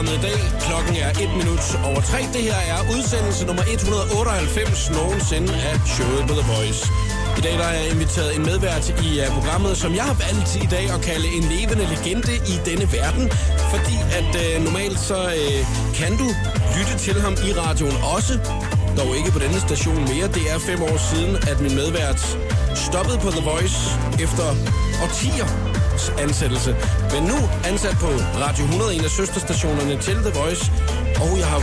programmet 0.00 0.26
i 0.26 0.26
dag. 0.28 0.40
Klokken 0.66 0.94
er 1.04 1.10
1 1.10 1.30
minut 1.40 1.64
over 1.88 2.00
3. 2.00 2.18
Det 2.34 2.42
her 2.50 2.60
er 2.74 2.80
udsendelse 2.94 3.46
nummer 3.46 3.62
198 3.62 4.90
nogensinde 4.98 5.52
af 5.70 5.74
showet 5.94 6.22
på 6.28 6.34
The 6.40 6.46
Voice. 6.52 6.82
I 7.38 7.40
dag 7.46 7.54
der 7.60 7.66
er 7.72 7.76
jeg 7.80 7.90
inviteret 7.94 8.36
en 8.36 8.42
medvært 8.50 8.84
i 9.06 9.10
uh, 9.20 9.26
programmet, 9.36 9.72
som 9.82 9.90
jeg 9.98 10.04
har 10.10 10.16
valgt 10.26 10.50
i 10.64 10.68
dag 10.76 10.84
at 10.96 11.00
kalde 11.08 11.28
en 11.38 11.44
levende 11.54 11.84
legende 11.92 12.34
i 12.52 12.54
denne 12.68 12.86
verden. 12.98 13.24
Fordi 13.72 13.96
at 14.18 14.30
uh, 14.42 14.64
normalt 14.66 14.98
så 15.10 15.18
uh, 15.42 15.58
kan 16.00 16.12
du 16.20 16.28
lytte 16.76 16.94
til 17.06 17.16
ham 17.24 17.34
i 17.48 17.50
radioen 17.62 17.98
også. 18.16 18.34
Dog 18.98 19.10
ikke 19.18 19.30
på 19.36 19.40
denne 19.44 19.60
station 19.66 20.00
mere. 20.12 20.26
Det 20.36 20.44
er 20.52 20.58
fem 20.70 20.80
år 20.90 20.98
siden, 21.10 21.32
at 21.50 21.58
min 21.64 21.74
medvært 21.80 22.20
stoppede 22.86 23.18
på 23.24 23.30
The 23.36 23.42
Voice 23.50 23.78
efter 24.24 24.46
årtier 25.04 25.69
ansættelse. 26.18 26.76
Men 27.14 27.22
nu 27.22 27.38
ansat 27.64 27.96
på 28.04 28.10
Radio 28.44 28.64
100, 28.64 28.94
en 28.94 29.04
af 29.04 29.10
søsterstationerne 29.10 29.94
til 30.06 30.14
The 30.14 30.32
Voice. 30.40 30.64
Og 31.22 31.38
jeg 31.38 31.46
har 31.46 31.60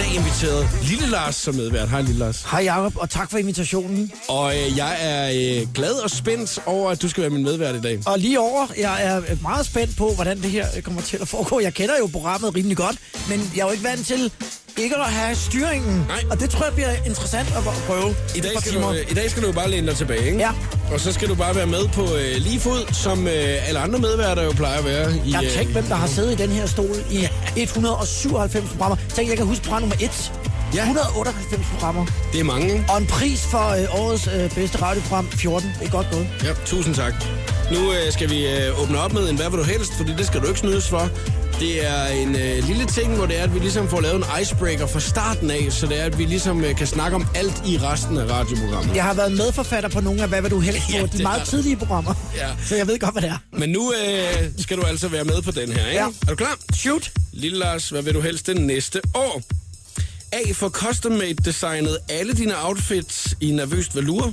dag 0.00 0.14
inviteret 0.14 0.68
Lille 0.82 1.06
Lars 1.06 1.36
som 1.36 1.54
medvært. 1.54 1.88
Hej 1.88 2.00
Lille 2.00 2.18
Lars. 2.18 2.42
Hej 2.50 2.60
Jacob, 2.64 2.96
og 2.96 3.10
tak 3.10 3.30
for 3.30 3.38
invitationen. 3.38 4.12
Og 4.28 4.56
øh, 4.56 4.76
jeg 4.76 4.96
er 5.00 5.28
øh, 5.60 5.72
glad 5.74 5.94
og 5.94 6.10
spændt 6.10 6.58
over, 6.66 6.90
at 6.90 7.02
du 7.02 7.08
skal 7.08 7.20
være 7.20 7.30
min 7.30 7.42
medvært 7.42 7.74
i 7.74 7.80
dag. 7.80 7.98
Og 8.06 8.18
lige 8.18 8.40
over, 8.40 8.66
jeg 8.78 9.06
er 9.06 9.22
meget 9.42 9.66
spændt 9.66 9.96
på, 9.96 10.14
hvordan 10.14 10.42
det 10.42 10.50
her 10.50 10.66
kommer 10.84 11.02
til 11.02 11.16
at 11.16 11.28
foregå. 11.28 11.60
Jeg 11.60 11.74
kender 11.74 11.94
jo 11.98 12.06
programmet 12.06 12.54
rimelig 12.56 12.76
godt, 12.76 12.96
men 13.28 13.52
jeg 13.56 13.62
er 13.62 13.66
jo 13.66 13.72
ikke 13.72 13.84
vant 13.84 14.06
til 14.06 14.32
ikke 14.78 14.96
at 14.96 15.04
have 15.12 15.36
styringen. 15.36 16.04
Nej. 16.08 16.24
Og 16.30 16.40
det 16.40 16.50
tror 16.50 16.64
jeg 16.64 16.74
bliver 16.74 16.90
interessant 17.06 17.48
at 17.56 17.62
prøve. 17.64 18.14
I 18.36 18.40
dag, 18.40 18.50
skal 18.60 18.72
timer. 18.72 18.88
du, 18.88 18.94
øh, 18.98 19.10
I 19.10 19.14
dag 19.14 19.30
skal 19.30 19.42
du 19.42 19.46
jo 19.46 19.52
bare 19.52 19.70
læne 19.70 19.86
dig 19.86 19.96
tilbage, 19.96 20.24
ikke? 20.26 20.38
Ja. 20.38 20.50
Og 20.92 21.00
så 21.00 21.12
skal 21.12 21.28
du 21.28 21.34
bare 21.34 21.54
være 21.54 21.66
med 21.66 21.88
på 21.88 22.02
øh, 22.16 22.36
lige 22.36 22.60
fod, 22.60 22.94
som 22.94 23.26
øh, 23.26 23.68
alle 23.68 23.80
andre 23.80 23.98
medværter 23.98 24.42
jo 24.42 24.50
plejer 24.52 24.78
at 24.78 24.84
være. 24.84 25.16
I, 25.26 25.32
Jeg 25.32 25.44
øh, 25.44 25.50
tænkt, 25.50 25.72
hvem 25.72 25.84
der 25.84 25.94
har 25.94 26.06
siddet 26.06 26.32
i 26.40 26.42
den 26.42 26.50
her 26.50 26.66
stol 26.66 26.96
i 27.10 27.28
197 27.56 28.68
programmer. 28.70 28.96
Tænk, 29.14 29.28
jeg 29.28 29.36
kan 29.36 29.46
huske 29.46 29.64
program 29.64 29.82
nummer 29.82 29.96
1. 30.00 30.32
Ja. 30.74 30.80
198 30.82 31.66
programmer. 31.72 32.06
Det 32.32 32.40
er 32.40 32.44
mange, 32.44 32.72
ikke? 32.72 32.84
Og 32.88 32.98
en 32.98 33.06
pris 33.06 33.46
for 33.46 33.68
øh, 33.68 34.00
årets 34.00 34.26
øh, 34.26 34.54
bedste 34.54 34.82
radioprogram, 34.82 35.30
14. 35.30 35.70
Det 35.80 35.86
er 35.86 35.90
godt 35.90 36.06
gået. 36.12 36.26
Ja, 36.44 36.52
tusind 36.66 36.94
tak. 36.94 37.14
Nu 37.70 37.92
øh, 37.92 38.12
skal 38.12 38.30
vi 38.30 38.46
øh, 38.48 38.82
åbne 38.82 38.98
op 38.98 39.12
med 39.12 39.30
en 39.30 39.36
hvad 39.36 39.50
vil 39.50 39.58
du 39.58 39.64
helst, 39.64 39.92
fordi 39.96 40.12
det 40.18 40.26
skal 40.26 40.40
du 40.40 40.46
ikke 40.46 40.60
snydes 40.60 40.88
for. 40.88 41.10
Det 41.60 41.86
er 41.86 42.06
en 42.06 42.36
øh, 42.36 42.64
lille 42.68 42.86
ting, 42.86 43.16
hvor 43.16 43.26
det 43.26 43.38
er, 43.38 43.42
at 43.42 43.54
vi 43.54 43.58
ligesom 43.58 43.88
får 43.88 44.00
lavet 44.00 44.16
en 44.16 44.24
icebreaker 44.42 44.86
fra 44.86 45.00
starten 45.00 45.50
af, 45.50 45.66
så 45.70 45.86
det 45.86 46.00
er, 46.00 46.04
at 46.04 46.18
vi 46.18 46.24
ligesom 46.24 46.64
øh, 46.64 46.76
kan 46.76 46.86
snakke 46.86 47.14
om 47.14 47.26
alt 47.34 47.62
i 47.66 47.78
resten 47.78 48.16
af 48.18 48.30
radioprogrammet. 48.30 48.96
Jeg 48.96 49.04
har 49.04 49.14
været 49.14 49.32
medforfatter 49.32 49.90
på 49.90 50.00
nogle 50.00 50.22
af 50.22 50.28
Hvad 50.28 50.42
vil 50.42 50.50
du 50.50 50.60
helst 50.60 50.80
på? 50.90 50.96
Ja, 50.96 51.06
de 51.06 51.22
meget 51.22 51.42
du. 51.46 51.50
tidlige 51.50 51.76
programmer. 51.76 52.14
Ja. 52.36 52.48
Så 52.66 52.76
jeg 52.76 52.86
ved 52.86 52.98
godt, 52.98 53.12
hvad 53.14 53.22
det 53.22 53.30
er. 53.30 53.38
Men 53.52 53.68
nu 53.70 53.92
øh, 53.92 54.48
skal 54.58 54.76
du 54.76 54.82
altså 54.82 55.08
være 55.08 55.24
med 55.24 55.42
på 55.42 55.50
den 55.50 55.72
her, 55.72 55.86
ikke? 55.86 56.00
Ja. 56.00 56.06
Er 56.06 56.30
du 56.30 56.34
klar? 56.36 56.58
Shoot. 56.74 57.12
Lille 57.32 57.58
Lars, 57.58 57.88
hvad 57.88 58.02
vil 58.02 58.14
du 58.14 58.20
helst 58.20 58.46
det 58.46 58.56
næste 58.60 59.00
år? 59.14 59.42
A. 60.32 60.52
For 60.52 60.68
custom 60.68 61.12
made 61.12 61.34
designet 61.34 61.98
alle 62.08 62.32
dine 62.32 62.54
outfits 62.66 63.34
i 63.40 63.50
nervøst 63.50 63.96
velour. 63.96 64.32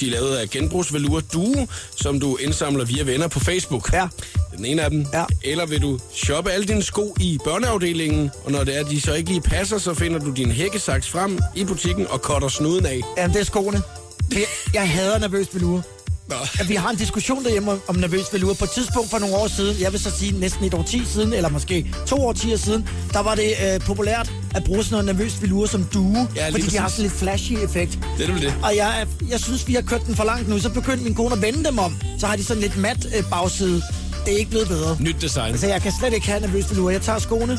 De 0.00 0.06
er 0.06 0.10
lavet 0.10 0.36
af 0.36 0.50
genbrugsvelour 0.50 1.20
Duo, 1.20 1.66
som 1.96 2.20
du 2.20 2.36
indsamler 2.36 2.84
via 2.84 3.02
venner 3.04 3.28
på 3.28 3.40
Facebook. 3.40 3.92
Ja. 3.92 4.08
Den 4.56 4.64
ene 4.64 4.82
af 4.82 4.90
dem. 4.90 5.06
Ja. 5.12 5.24
Eller 5.44 5.66
vil 5.66 5.82
du 5.82 5.98
shoppe 6.14 6.50
alle 6.50 6.66
dine 6.66 6.82
sko 6.82 7.14
i 7.20 7.38
børneafdelingen, 7.44 8.30
og 8.44 8.52
når 8.52 8.64
det 8.64 8.78
er, 8.78 8.84
de 8.84 9.00
så 9.00 9.14
ikke 9.14 9.30
lige 9.30 9.40
passer, 9.40 9.78
så 9.78 9.94
finder 9.94 10.18
du 10.18 10.30
din 10.30 10.50
hækkesaks 10.50 11.08
frem 11.08 11.38
i 11.56 11.64
butikken 11.64 12.06
og 12.06 12.18
cutter 12.18 12.48
snuden 12.48 12.86
af. 12.86 13.00
Jamen, 13.16 13.34
det 13.34 13.40
er 13.40 13.44
skoene. 13.44 13.82
Jeg, 14.32 14.44
jeg 14.74 14.90
hader 14.90 15.18
nervøs 15.18 15.46
velure. 15.54 15.82
Nå. 16.30 16.64
Vi 16.68 16.74
har 16.74 16.90
en 16.90 16.96
diskussion 16.96 17.44
derhjemme 17.44 17.70
om, 17.70 17.80
om 17.88 17.96
nervøs 17.96 18.24
velure. 18.32 18.54
På 18.54 18.64
et 18.64 18.70
tidspunkt 18.70 19.10
for 19.10 19.18
nogle 19.18 19.36
år 19.36 19.48
siden, 19.48 19.80
jeg 19.80 19.92
vil 19.92 20.00
så 20.00 20.10
sige 20.10 20.40
næsten 20.40 20.64
et 20.64 20.74
årti 20.74 21.02
siden, 21.06 21.32
eller 21.32 21.48
måske 21.48 21.94
to 22.06 22.16
årtier 22.16 22.56
siden, 22.56 22.88
der 23.12 23.20
var 23.20 23.34
det 23.34 23.52
øh, 23.74 23.80
populært 23.80 24.32
at 24.54 24.64
bruge 24.64 24.84
sådan 24.84 25.04
noget 25.04 25.16
nervøs 25.16 25.42
velure 25.42 25.68
som 25.68 25.84
due, 25.84 26.28
Ja, 26.36 26.48
fordi 26.50 26.62
de 26.66 26.78
har 26.78 26.88
sådan 26.88 27.02
lidt 27.02 27.12
flashy 27.12 27.52
effekt. 27.52 27.98
Det 28.18 28.28
er 28.30 28.34
det. 28.34 28.54
Og 28.62 28.76
jeg, 28.76 29.06
jeg 29.30 29.40
synes, 29.40 29.68
vi 29.68 29.74
har 29.74 29.82
kørt 29.82 30.06
den 30.06 30.16
for 30.16 30.24
langt 30.24 30.48
nu. 30.48 30.58
Så 30.58 30.68
begyndte 30.70 31.04
min 31.04 31.14
kone 31.14 31.34
at 31.34 31.42
vende 31.42 31.64
dem 31.64 31.78
om. 31.78 31.96
Så 32.18 32.26
har 32.26 32.36
de 32.36 32.44
sådan 32.44 32.62
lidt 32.62 32.76
mat 32.76 33.06
øh, 33.16 33.24
bagside. 33.30 33.82
Det 34.24 34.34
er 34.34 34.38
ikke 34.38 34.50
blevet 34.50 34.68
bedre. 34.68 34.96
Nyt 35.00 35.16
design. 35.20 35.58
Så 35.58 35.66
jeg 35.66 35.82
kan 35.82 35.92
slet 36.00 36.12
ikke 36.14 36.26
have 36.26 36.40
nervøs 36.40 36.70
velure. 36.70 36.92
Jeg 36.92 37.02
tager 37.02 37.18
skoene, 37.18 37.58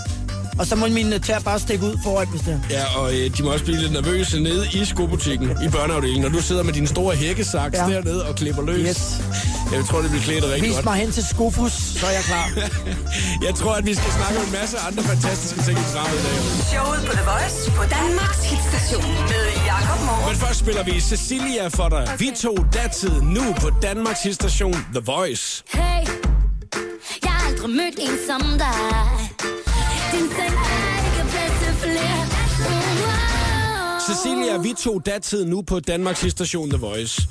og 0.60 0.68
så 0.68 0.76
må 0.76 0.88
mine 0.88 1.20
tæer 1.20 1.40
bare 1.40 1.60
stikke 1.60 1.86
ud 1.86 1.98
foran, 2.04 2.28
hvis 2.28 2.42
det 2.42 2.54
er. 2.54 2.76
Ja, 2.78 3.00
og 3.00 3.14
øh, 3.14 3.38
de 3.38 3.44
må 3.44 3.52
også 3.54 3.66
blive 3.66 3.80
lidt 3.80 3.92
nervøse 3.92 4.40
nede 4.40 4.68
i 4.74 4.86
skobutikken 4.86 5.50
i 5.66 5.70
børneafdelingen, 5.70 6.22
når 6.22 6.30
du 6.38 6.42
sidder 6.42 6.64
med 6.64 6.74
din 6.74 6.88
store 6.88 7.16
hækkesaks 7.16 7.78
ja. 7.78 7.86
Dernede 7.90 8.26
og 8.28 8.36
klipper 8.36 8.62
løs. 8.62 8.88
Yes. 8.90 9.22
Jeg 9.74 9.86
tror, 9.86 10.02
det 10.02 10.10
bliver 10.10 10.24
klædt 10.24 10.44
rigtig 10.44 10.64
Vis 10.64 10.76
godt. 10.76 10.86
mig 10.86 10.96
hen 10.96 11.12
til 11.12 11.24
Skofus, 11.26 11.72
så 11.72 12.06
er 12.06 12.12
jeg 12.12 12.24
klar. 12.24 12.46
Jeg 13.48 13.56
tror, 13.56 13.74
at 13.74 13.86
vi 13.86 13.94
skal 13.94 14.12
snakke 14.12 14.40
om 14.40 14.46
en 14.46 14.52
masse 14.52 14.78
andre 14.88 15.04
fantastiske 15.04 15.62
ting 15.66 15.78
i 15.80 15.82
programmet 15.82 16.20
i 16.20 16.24
dag. 16.28 16.38
Showet 16.74 17.00
på 17.08 17.14
The 17.20 17.26
Voice 17.32 17.72
på 17.80 17.84
Danmarks 17.98 18.42
hitstation 18.52 19.12
med 19.32 19.44
Jakob 19.72 20.00
Morup. 20.06 20.28
Men 20.30 20.36
først 20.46 20.60
spiller 20.60 20.84
vi 20.84 21.00
Cecilia 21.02 21.68
for 21.68 21.90
dig. 21.90 22.04
Vi 22.20 22.30
tog 22.44 22.58
datid 22.74 23.22
nu 23.22 23.44
på 23.62 23.70
Danmarks 23.82 24.20
station 24.32 24.74
The 24.74 25.04
Voice. 25.06 25.64
Hey, 25.74 26.02
jeg 27.24 27.32
har 27.32 27.48
aldrig 27.50 27.70
mødt 27.70 27.96
en 28.06 28.16
som 28.28 28.42
dig. 28.58 29.51
Cecilia, 34.08 34.58
vi 34.58 34.74
tog 34.84 35.02
datid 35.06 35.46
nu 35.46 35.62
på 35.62 35.80
Danmarks 35.80 36.26
station 36.30 36.70
The 36.70 36.78
Voice. 36.80 37.22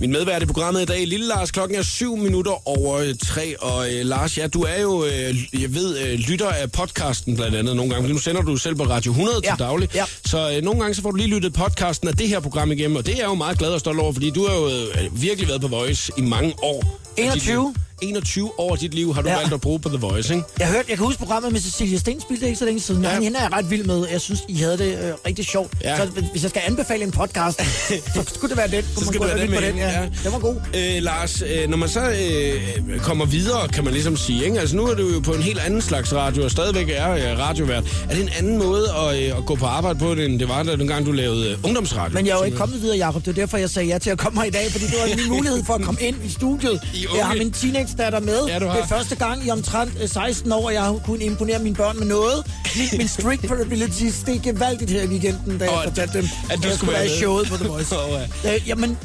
Min 0.00 0.12
medvært 0.12 0.42
i 0.42 0.46
programmet 0.46 0.82
i 0.82 0.84
dag, 0.84 1.06
Lille 1.06 1.26
Lars, 1.26 1.50
klokken 1.50 1.78
er 1.78 1.82
syv 1.82 2.16
minutter 2.16 2.68
over 2.68 2.96
øh, 2.98 3.14
tre. 3.26 3.54
Og 3.60 3.92
øh, 3.94 4.04
Lars, 4.06 4.38
ja, 4.38 4.46
du 4.46 4.62
er 4.62 4.80
jo, 4.80 5.04
øh, 5.04 5.62
jeg 5.62 5.74
ved, 5.74 5.98
øh, 5.98 6.18
lytter 6.18 6.48
af 6.48 6.72
podcasten 6.72 7.36
blandt 7.36 7.56
andet 7.56 7.76
nogle 7.76 7.90
gange. 7.90 8.02
fordi 8.04 8.12
Nu 8.12 8.18
sender 8.18 8.42
du 8.42 8.56
selv 8.56 8.74
på 8.74 8.82
Radio 8.84 9.10
100 9.12 9.40
Ja, 9.44 9.50
til 9.50 9.58
daglig. 9.58 9.88
ja. 9.94 10.04
Så 10.24 10.52
øh, 10.56 10.62
nogle 10.62 10.80
gange 10.80 10.94
så 10.94 11.02
får 11.02 11.10
du 11.10 11.16
lige 11.16 11.28
lyttet 11.28 11.52
podcasten 11.52 12.08
af 12.08 12.14
det 12.16 12.28
her 12.28 12.40
program 12.40 12.72
igennem. 12.72 12.96
Og 12.96 13.06
det 13.06 13.14
er 13.14 13.18
jeg 13.18 13.26
jo 13.26 13.34
meget 13.34 13.58
glad 13.58 13.68
og 13.70 13.80
stolt 13.80 14.00
over, 14.00 14.12
fordi 14.12 14.30
du 14.30 14.46
har 14.46 14.54
jo 14.56 14.68
øh, 14.68 15.22
virkelig 15.22 15.48
været 15.48 15.60
på 15.60 15.68
Voice 15.68 16.12
i 16.16 16.20
mange 16.20 16.54
år. 16.62 17.00
af 17.18 17.32
dit 17.32 17.42
21. 17.42 17.74
liv. 18.02 18.08
21 18.10 18.50
år 18.60 18.72
af 18.72 18.78
dit 18.78 18.94
liv 18.94 19.14
har 19.14 19.22
du 19.22 19.28
ja. 19.28 19.36
Valgt 19.36 19.52
at 19.54 19.60
bruge 19.60 19.80
på 19.80 19.88
The 19.88 19.98
Voice, 19.98 20.34
ikke? 20.34 20.46
Jeg, 20.58 20.66
hørte, 20.68 20.84
jeg 20.88 20.96
kan 20.96 21.06
huske 21.06 21.18
programmet 21.18 21.52
med 21.52 21.60
Cecilia 21.60 21.98
Stensbil, 21.98 22.36
det 22.36 22.42
er 22.42 22.46
ikke 22.46 22.58
så 22.58 22.64
længe 22.64 22.80
siden. 22.80 23.02
Ja. 23.02 23.20
Hende 23.20 23.38
er 23.38 23.42
jeg 23.42 23.52
ret 23.52 23.70
vild 23.70 23.84
med. 23.84 24.06
Jeg 24.12 24.20
synes, 24.20 24.40
I 24.48 24.54
havde 24.56 24.78
det 24.78 24.86
øh, 25.04 25.12
rigtig 25.26 25.44
sjovt. 25.46 25.72
Ja. 25.84 25.96
Så 25.96 26.04
hvis 26.32 26.42
jeg 26.42 26.50
skal 26.50 26.62
anbefale 26.66 27.04
en 27.04 27.10
podcast, 27.10 27.60
så 28.14 28.24
skulle 28.34 28.48
det 28.50 28.56
være 28.56 28.68
den. 28.70 28.84
Så 28.96 29.04
gå 29.06 29.12
det 29.12 29.20
være 29.20 29.38
den 29.42 29.50
med, 29.50 29.60
Ja. 29.60 30.00
ja. 30.00 30.02
Den 30.24 30.32
var 30.32 30.38
god. 30.38 30.56
Øh, 30.76 31.02
Lars, 31.02 31.42
øh, 31.42 31.68
når 31.70 31.76
man 31.76 31.88
så 31.88 32.00
øh, 32.00 33.00
kommer 33.00 33.24
videre, 33.24 33.68
kan 33.68 33.84
man 33.84 33.92
ligesom 33.92 34.16
sige, 34.16 34.44
ikke? 34.44 34.60
Altså 34.60 34.76
nu 34.76 34.86
er 34.86 34.94
du 34.94 35.08
jo 35.14 35.20
på 35.20 35.32
en 35.32 35.42
helt 35.42 35.58
anden 35.58 35.82
slags 35.82 36.14
radio, 36.14 36.44
og 36.44 36.50
stadigvæk 36.50 36.86
er 36.90 37.10
øh, 37.10 37.38
radiovært. 37.38 37.84
Er 38.10 38.14
det 38.14 38.22
en 38.22 38.30
anden 38.38 38.58
måde 38.58 38.86
at, 39.08 39.22
øh, 39.30 39.38
at 39.38 39.46
gå 39.46 39.54
på 39.54 39.66
arbejde 39.66 39.98
på, 39.98 40.14
det, 40.14 40.24
end 40.24 40.38
det 40.40 40.48
var, 40.48 40.62
da 40.62 40.76
dengang 40.76 41.06
du 41.06 41.12
lavede 41.12 41.50
øh, 41.50 41.64
ungdomsradio? 41.64 42.14
Men 42.14 42.26
jeg 42.26 42.32
er 42.32 42.38
jo 42.38 42.44
ikke 42.44 42.56
kommet 42.56 42.82
videre, 42.82 42.96
Jacob. 42.98 43.22
Det 43.24 43.28
er 43.30 43.32
derfor, 43.32 43.56
jeg 43.56 43.70
sagde 43.70 43.88
ja 43.88 43.98
til 43.98 44.10
at 44.10 44.18
komme 44.18 44.40
her 44.40 44.46
i 44.46 44.50
dag, 44.50 44.70
fordi 44.70 44.84
det 44.84 44.94
var 45.00 45.16
min 45.16 45.28
mulighed 45.36 45.64
for 45.64 45.74
at 45.74 45.82
komme 45.82 46.00
ind 46.00 46.16
i 46.24 46.28
studiet. 46.30 46.80
I 46.94 47.06
unge. 47.06 47.18
Jeg 47.18 47.26
har 47.26 47.34
min 47.34 47.52
teenage-datter 47.96 48.20
med. 48.20 48.46
Ja, 48.46 48.58
du 48.58 48.66
har. 48.66 48.74
Det 48.74 48.82
er 48.82 48.86
første 48.88 49.16
gang 49.16 49.46
i 49.46 49.50
omtrent 49.50 49.92
øh, 50.02 50.08
16 50.08 50.52
år, 50.52 50.68
at 50.68 50.74
jeg 50.74 50.82
har 50.82 51.00
kunnet 51.04 51.22
imponere 51.22 51.58
mine 51.58 51.74
børn 51.74 51.98
med 51.98 52.06
noget. 52.06 52.46
Min, 52.76 52.88
min 52.98 53.08
strict 53.08 53.46
probabilities, 53.48 54.22
det 54.26 54.36
er 54.36 54.40
gevaldigt 54.40 54.90
her 54.90 55.02
i 55.02 55.06
weekenden, 55.06 55.58
da 55.58 55.64
jeg 55.64 55.74
Og 55.74 55.84
fortalte 55.84 56.18
dem, 56.18 56.28
at 56.50 56.58
du 56.62 56.68
jeg 56.68 56.76
skulle 56.76 56.92
være 56.92 57.06
i 57.06 57.08
showet 57.08 57.46
på 57.46 57.56
The 57.56 57.68
Voice. 57.68 57.98
Og, 58.02 58.20
øh, 58.20 58.54
Øh, 58.54 58.68
jamen, 58.68 58.98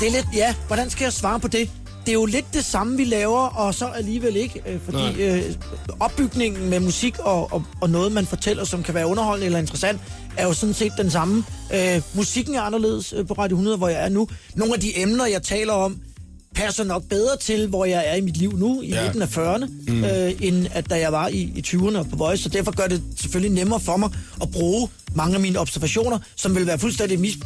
det 0.00 0.08
er 0.08 0.12
lidt, 0.12 0.26
ja, 0.34 0.54
hvordan 0.66 0.90
skal 0.90 1.04
jeg 1.04 1.12
svare 1.12 1.40
på 1.40 1.48
det? 1.48 1.70
Det 2.06 2.08
er 2.08 2.12
jo 2.12 2.24
lidt 2.24 2.54
det 2.54 2.64
samme, 2.64 2.96
vi 2.96 3.04
laver, 3.04 3.46
og 3.46 3.74
så 3.74 3.86
alligevel 3.86 4.36
ikke, 4.36 4.62
øh, 4.66 4.80
fordi 4.84 4.98
Nej. 4.98 5.14
øh, 5.18 5.42
opbygningen 6.00 6.70
med 6.70 6.80
musik 6.80 7.18
og, 7.18 7.52
og, 7.52 7.64
og 7.80 7.90
noget, 7.90 8.12
man 8.12 8.26
fortæller, 8.26 8.64
som 8.64 8.82
kan 8.82 8.94
være 8.94 9.06
underholdende 9.06 9.46
eller 9.46 9.58
interessant, 9.58 10.00
er 10.36 10.46
jo 10.46 10.52
sådan 10.52 10.74
set 10.74 10.92
den 10.98 11.10
samme. 11.10 11.44
Øh, 11.74 12.02
musikken 12.14 12.54
er 12.54 12.60
anderledes 12.60 13.14
øh, 13.16 13.26
på 13.26 13.34
Radio 13.34 13.54
100, 13.54 13.76
hvor 13.76 13.88
jeg 13.88 14.04
er 14.04 14.08
nu. 14.08 14.28
Nogle 14.54 14.74
af 14.74 14.80
de 14.80 15.02
emner, 15.02 15.26
jeg 15.26 15.42
taler 15.42 15.72
om, 15.72 16.00
passer 16.54 16.84
nok 16.84 17.02
bedre 17.08 17.36
til, 17.36 17.66
hvor 17.68 17.84
jeg 17.84 18.04
er 18.06 18.14
i 18.14 18.20
mit 18.20 18.36
liv 18.36 18.52
nu, 18.58 18.82
i 18.82 18.88
Ja. 18.88 19.02
midten 19.04 19.22
af 19.22 19.38
40'erne, 19.38 19.66
mm. 19.88 20.04
øh, 20.04 20.32
end 20.40 20.66
at 20.72 20.90
da 20.90 20.98
jeg 21.00 21.12
var 21.12 21.28
i, 21.28 21.38
i 21.56 21.62
20'erne 21.66 21.98
og 21.98 22.06
på 22.10 22.16
Voice. 22.16 22.42
Så 22.42 22.48
derfor 22.48 22.76
gør 22.76 22.86
det 22.86 23.02
selvfølgelig 23.20 23.54
nemmere 23.54 23.80
for 23.80 23.96
mig 23.96 24.10
at 24.42 24.50
bruge 24.50 24.88
mange 25.14 25.34
af 25.34 25.40
mine 25.40 25.58
observationer, 25.58 26.18
som 26.36 26.56
vil 26.56 26.66
være 26.66 26.78
fuldstændig 26.78 27.20
mis, 27.20 27.38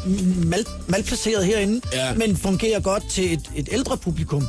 mal, 0.45 0.67
malplaceret 0.89 1.47
herinde, 1.47 1.81
Ja. 1.93 2.15
men 2.15 2.37
fungerer 2.37 2.81
godt 2.81 3.11
til 3.11 3.33
et, 3.33 3.51
et 3.56 3.69
ældre 3.73 3.97
publikum. 3.97 4.47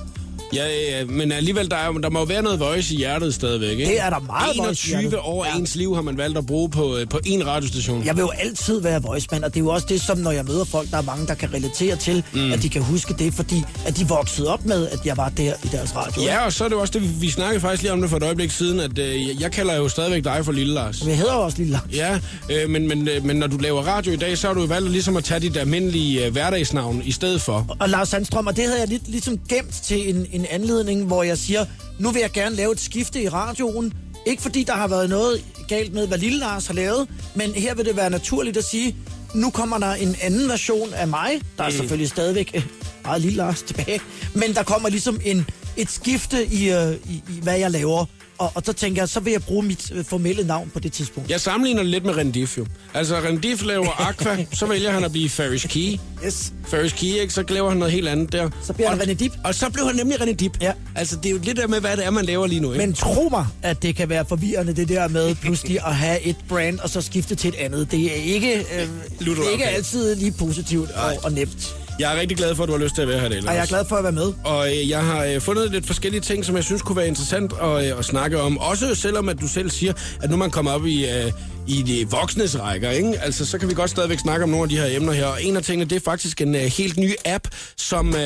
Ja, 0.54 0.66
ja, 1.00 1.06
men 1.06 1.32
alligevel, 1.32 1.72
der, 1.72 1.76
er, 1.78 1.92
der 1.92 2.10
må 2.10 2.20
jo 2.20 2.26
være 2.26 2.42
noget 2.42 2.60
voice 2.60 2.94
i 2.94 2.98
hjertet 2.98 3.34
stadigvæk, 3.34 3.70
ikke? 3.70 3.86
Det 3.86 4.00
er 4.02 4.10
der 4.10 4.20
meget 4.20 4.58
voice 4.58 4.88
i 4.88 4.92
21 4.94 5.00
hjertet. 5.00 5.20
år 5.24 5.46
af 5.46 5.50
Ja. 5.54 5.60
ens 5.60 5.76
liv 5.76 5.96
har 5.96 6.02
man 6.02 6.18
valgt 6.18 6.38
at 6.38 6.46
bruge 6.46 6.70
på, 6.70 6.98
øh, 6.98 7.08
på 7.08 7.20
én 7.28 7.46
radiostation. 7.48 8.06
Jeg 8.06 8.16
vil 8.16 8.22
jo 8.22 8.32
altid 8.40 8.82
være 8.82 9.02
voicemand, 9.02 9.44
og 9.44 9.54
det 9.54 9.60
er 9.60 9.64
jo 9.64 9.70
også 9.70 9.86
det, 9.90 10.02
som 10.02 10.18
når 10.18 10.32
jeg 10.32 10.46
møder 10.46 10.64
folk, 10.66 10.92
der 10.92 10.98
er 10.98 11.02
mange, 11.02 11.28
der 11.28 11.34
kan 11.34 11.54
relatere 11.54 11.96
til, 11.96 12.24
mm. 12.34 12.52
at 12.52 12.62
de 12.64 12.70
kan 12.70 12.82
huske 12.82 13.14
det, 13.20 13.34
fordi 13.34 13.64
at 13.86 13.98
de 13.98 14.08
voksede 14.08 14.54
op 14.54 14.66
med, 14.66 14.88
at 14.88 15.00
jeg 15.06 15.18
var 15.18 15.30
der 15.30 15.54
i 15.64 15.68
deres 15.72 15.96
radio. 15.96 16.22
Ja, 16.22 16.46
og 16.46 16.54
så 16.54 16.64
er 16.64 16.68
det 16.68 16.76
jo 16.76 16.82
også 16.82 16.94
det, 16.94 17.02
vi- 17.02 17.20
vi 17.20 17.30
snakkede 17.30 17.62
faktisk 17.62 17.82
lige 17.84 17.92
om 17.92 18.02
det 18.02 18.10
for 18.10 18.18
et 18.18 18.24
øjeblik 18.24 18.52
siden, 18.52 18.80
at 18.80 19.00
øh, 19.00 19.42
jeg 19.42 19.52
kalder 19.52 19.76
jo 19.76 19.90
stadigvæk 19.90 20.24
dig 20.24 20.46
for 20.46 20.52
Lille 20.52 20.74
Lars. 20.74 21.02
Jeg 21.08 21.18
hedder 21.18 21.34
jo 21.34 21.40
også 21.42 21.58
Lille 21.58 21.72
Lars. 21.74 21.84
Ja, 21.94 22.20
øh, 22.52 22.70
men, 22.70 22.88
men, 22.88 23.08
øh, 23.08 23.26
men 23.26 23.36
når 23.36 23.48
du 23.48 23.58
laver 23.58 23.82
radio 23.82 24.12
i 24.14 24.16
dag, 24.16 24.38
så 24.38 24.48
har 24.48 24.54
du 24.54 24.60
jo 24.62 24.66
valgt 24.68 24.92
ligesom 24.92 25.18
at 25.18 25.24
tage 25.24 25.40
dit 25.40 25.58
almindelige 25.58 26.26
øh, 26.26 26.32
hverdagsnavn 26.32 27.02
i 27.06 27.12
stedet 27.12 27.42
for. 27.42 27.76
Og 27.80 27.90
Lars 27.90 28.10
Sandstrøm, 28.10 28.48
og 28.48 28.56
det 28.56 28.64
havde 28.64 28.80
jeg 28.80 28.88
lidt 28.88 29.08
ligesom 29.10 29.40
gemt 29.50 29.74
til 29.84 30.10
en, 30.16 30.28
en 30.36 30.46
anledning, 30.50 31.06
hvor 31.06 31.24
jeg 31.24 31.38
siger, 31.38 31.66
nu 32.00 32.12
vil 32.12 32.20
jeg 32.20 32.32
gerne 32.32 32.56
lave 32.56 32.72
et 32.72 32.80
skifte 32.80 33.22
i 33.24 33.30
radioen. 33.30 33.94
Ikke 34.26 34.42
fordi 34.42 34.64
der 34.64 34.74
har 34.74 34.88
været 34.88 35.10
noget 35.10 35.46
galt 35.68 35.94
med, 35.94 36.08
hvad 36.08 36.18
Lille 36.18 36.40
Lars 36.40 36.68
har 36.68 36.74
lavet, 36.74 37.08
men 37.36 37.52
her 37.52 37.76
vil 37.76 37.86
det 37.86 37.96
være 37.96 38.10
naturligt 38.10 38.58
at 38.58 38.64
sige, 38.64 38.96
nu 39.36 39.50
kommer 39.50 39.78
der 39.78 39.94
en 39.94 40.16
anden 40.22 40.50
version 40.50 40.94
af 40.94 41.08
mig. 41.08 41.42
Der 41.58 41.64
er 41.64 41.70
mm. 41.70 41.76
selvfølgelig 41.76 42.10
stadigvæk 42.10 42.52
øh, 42.56 42.66
meget 43.04 43.22
Lille 43.22 43.38
Lars 43.38 43.62
tilbage, 43.62 44.02
men 44.34 44.54
der 44.54 44.64
kommer 44.64 44.90
ligesom 44.90 45.20
en, 45.26 45.46
et 45.78 45.92
skifte 45.92 46.46
i, 46.46 46.70
øh, 46.72 46.94
i, 47.10 47.24
i, 47.30 47.40
hvad 47.44 47.58
jeg 47.58 47.72
laver. 47.72 48.06
Og, 48.38 48.52
og 48.56 48.62
så 48.66 48.74
tænker 48.74 49.02
jeg, 49.02 49.10
så 49.10 49.20
vil 49.20 49.32
jeg 49.32 49.44
bruge 49.44 49.64
mit 49.64 49.92
øh, 49.92 50.06
formelle 50.06 50.48
navn 50.48 50.70
på 50.74 50.80
det 50.80 50.94
tidspunkt. 50.94 51.30
Jeg 51.30 51.42
sammenligner 51.42 51.82
det 51.82 51.92
lidt 51.92 52.06
med 52.06 52.18
Rendif 52.18 52.58
jo. 52.58 52.66
Altså, 52.94 53.16
Rendif 53.20 53.64
laver 53.64 54.02
Aqua, 54.10 54.46
så 54.54 54.66
vælger 54.66 54.92
han 54.92 55.04
at 55.04 55.12
blive 55.12 55.30
Ferris 55.30 55.64
Key. 55.64 56.00
Yes. 56.26 56.54
Ferris 56.68 56.94
Key, 56.94 57.22
ikke? 57.22 57.34
Så 57.34 57.44
laver 57.50 57.70
han 57.70 57.78
noget 57.78 57.94
helt 57.94 58.08
andet 58.08 58.32
der. 58.32 58.50
Så 58.64 58.74
bliver 58.74 58.90
han 58.90 59.02
og, 59.02 59.08
René 59.08 59.14
Dib. 59.14 59.34
Og 59.44 59.56
så 59.56 59.70
blev 59.70 59.86
han 59.86 59.96
nemlig 59.96 60.22
René. 60.22 60.50
Ja. 60.62 60.72
Altså, 60.96 61.16
det 61.16 61.26
er 61.26 61.32
jo 61.32 61.40
lidt 61.44 61.58
der 61.58 61.68
med, 61.68 61.80
hvad 61.80 61.98
det 61.98 62.06
er, 62.06 62.10
man 62.10 62.26
laver 62.26 62.48
lige 62.48 62.60
nu, 62.60 62.74
ikke? 62.74 62.86
Men 62.86 62.96
tro 62.96 63.30
mig, 63.30 63.48
at 63.62 63.82
det 63.82 63.96
kan 63.96 64.10
være 64.10 64.26
forvirrende, 64.26 64.76
det 64.76 64.90
der 64.90 65.08
med 65.08 65.36
pludselig 65.36 65.86
at 65.86 65.96
have 65.96 66.22
et 66.22 66.36
brand, 66.50 66.80
og 66.80 66.90
så 66.90 67.02
skifte 67.02 67.36
til 67.36 67.48
et 67.48 67.56
andet. 67.56 67.92
Det 67.92 68.12
er 68.12 68.16
ikke, 68.16 68.58
øh, 68.58 68.88
Ludo, 69.20 69.42
det 69.42 69.48
er 69.48 69.52
ikke 69.52 69.64
okay. 69.64 69.76
altid 69.76 70.16
lige 70.16 70.32
positivt 70.32 70.92
og, 70.92 71.14
og 71.24 71.32
nemt. 71.32 71.76
Jeg 72.00 72.16
er 72.16 72.20
rigtig 72.20 72.38
glad 72.38 72.56
for, 72.56 72.64
at 72.64 72.68
du 72.68 72.74
har 72.74 72.84
lyst 72.84 72.96
til 72.96 73.02
at 73.02 73.08
være 73.08 73.20
her, 73.20 73.30
Lars. 73.30 73.46
Og 73.46 73.56
jeg 73.56 73.62
er 73.62 73.66
glad 73.66 73.86
for 73.86 73.96
at 73.96 74.04
være 74.04 74.12
med. 74.12 74.34
Og 74.44 74.68
øh, 74.68 74.90
jeg 74.90 75.04
har 75.06 75.24
øh, 75.24 75.42
fundet 75.42 75.72
lidt 75.72 75.88
forskellige 75.88 76.22
ting, 76.22 76.46
som 76.46 76.56
jeg 76.56 76.64
synes 76.64 76.82
kunne 76.82 76.96
være 76.98 77.08
interessant 77.08 77.54
at, 77.62 77.92
øh, 77.92 78.00
at 78.00 78.06
snakke 78.06 78.42
om. 78.42 78.58
Også 78.58 78.96
selvom, 78.96 79.30
at 79.30 79.42
du 79.42 79.48
selv 79.48 79.70
siger, 79.70 79.94
at 80.22 80.30
nu 80.30 80.38
man 80.38 80.52
kommer 80.52 80.72
op 80.72 80.86
i, 80.86 81.06
øh, 81.10 81.32
i 81.68 81.82
de 81.82 82.08
voksnes 82.12 82.60
rækker, 82.60 82.90
ikke? 82.90 83.20
Altså, 83.20 83.46
så 83.46 83.58
kan 83.58 83.70
vi 83.70 83.74
godt 83.74 83.90
stadigvæk 83.90 84.20
snakke 84.20 84.44
om 84.44 84.50
nogle 84.50 84.64
af 84.64 84.70
de 84.70 84.78
her 84.78 84.98
emner 84.98 85.14
her. 85.14 85.26
Og 85.26 85.44
en 85.44 85.58
af 85.58 85.64
tingene, 85.64 85.90
det 85.90 85.96
er 85.96 86.00
faktisk 86.06 86.42
en 86.42 86.56
øh, 86.56 86.62
helt 86.62 86.98
ny 86.98 87.14
app, 87.26 87.48
som 87.78 88.16
øh, 88.16 88.22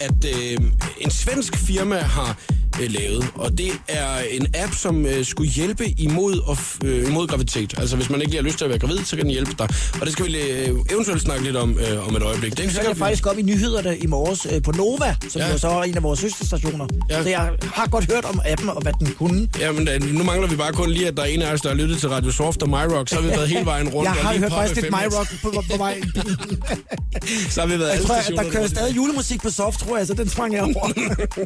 at 0.00 0.24
øh, 0.24 0.56
en 1.00 1.10
svensk 1.10 1.56
firma 1.56 1.96
har 1.96 2.38
øh, 2.80 2.90
lavet. 2.92 3.26
Og 3.34 3.58
det 3.58 3.70
er 3.88 4.06
en 4.30 4.46
app, 4.54 4.74
som 4.74 5.06
øh, 5.06 5.24
skulle 5.24 5.50
hjælpe 5.50 5.88
imod, 5.90 6.34
f- 6.42 6.86
øh, 6.86 7.08
imod 7.08 7.26
graviditet. 7.26 7.74
Altså, 7.78 7.96
hvis 7.96 8.10
man 8.10 8.20
ikke 8.20 8.30
lige 8.30 8.42
har 8.42 8.46
lyst 8.46 8.58
til 8.58 8.64
at 8.64 8.70
være 8.70 8.78
gravid, 8.78 8.98
så 9.04 9.16
kan 9.16 9.24
den 9.24 9.32
hjælpe 9.32 9.54
dig. 9.58 9.68
Og 10.00 10.06
det 10.06 10.12
skal 10.12 10.26
vi 10.26 10.36
øh, 10.36 10.68
eventuelt 10.90 11.22
snakke 11.22 11.44
lidt 11.44 11.56
om 11.56 11.78
øh, 11.78 12.08
om 12.08 12.16
et 12.16 12.22
øjeblik. 12.22 12.60
Er 12.60 12.70
Så 12.70 12.80
jeg 12.88 12.96
faktisk 12.96 13.26
op 13.26 13.38
i 13.38 13.42
nyhederne 13.42 13.98
i 13.98 14.06
morges 14.06 14.46
øh, 14.52 14.62
på 14.62 14.70
Nova, 14.70 15.16
som 15.28 15.40
Ja. 15.40 15.52
jo 15.52 15.58
så 15.58 15.68
er 15.68 15.82
en 15.82 15.96
af 15.96 16.02
vores 16.02 16.20
søsterstationer. 16.20 16.86
Ja. 17.10 17.22
Så 17.22 17.28
jeg 17.28 17.50
har 17.74 17.86
godt 17.86 18.12
hørt 18.12 18.24
om 18.24 18.40
appen 18.46 18.68
og 18.68 18.82
hvad 18.82 18.92
den 19.00 19.12
kunne. 19.18 19.48
Jamen, 19.60 19.88
øh, 19.88 20.02
nu 20.14 20.24
mangler 20.24 20.48
vi 20.48 20.56
bare 20.56 20.72
kun 20.72 20.90
lige, 20.90 21.08
at 21.08 21.16
der 21.16 21.22
er 21.22 21.26
en 21.26 21.42
af 21.42 21.52
os, 21.52 21.60
der 21.60 21.68
har 21.68 21.76
lyttet 21.76 21.98
til 21.98 22.08
Radio 22.08 22.30
Soft 22.32 22.62
og 22.62 22.68
MyRock. 22.68 23.08
Så 23.08 23.14
har 23.14 23.22
vi 23.22 23.28
været 23.28 23.48
hele 23.48 23.64
vejen 23.66 23.88
rundt. 23.88 24.08
Jeg 24.10 24.16
og 24.20 24.26
har 24.28 24.38
hørt 24.38 24.52
faktisk 24.52 24.82
lidt. 24.82 24.92
MyRock 24.94 25.28
på, 25.42 25.50
på, 25.50 25.62
på 25.70 25.76
vej. 25.76 26.00
Så 27.50 27.60
har 27.60 27.66
vi 27.68 27.78
været 27.78 27.88
Jeg 27.88 27.94
alle 27.96 28.06
tror, 28.06 28.42
der 28.42 28.50
kører 28.50 28.66
stadig 28.66 28.96
julemusik 28.96 29.42
på 29.42 29.50
soft, 29.50 29.80
tror 29.80 29.98
jeg, 29.98 30.06
så 30.06 30.14
den 30.14 30.28
sprang 30.28 30.54
jeg 30.54 30.62
over. 30.62 30.88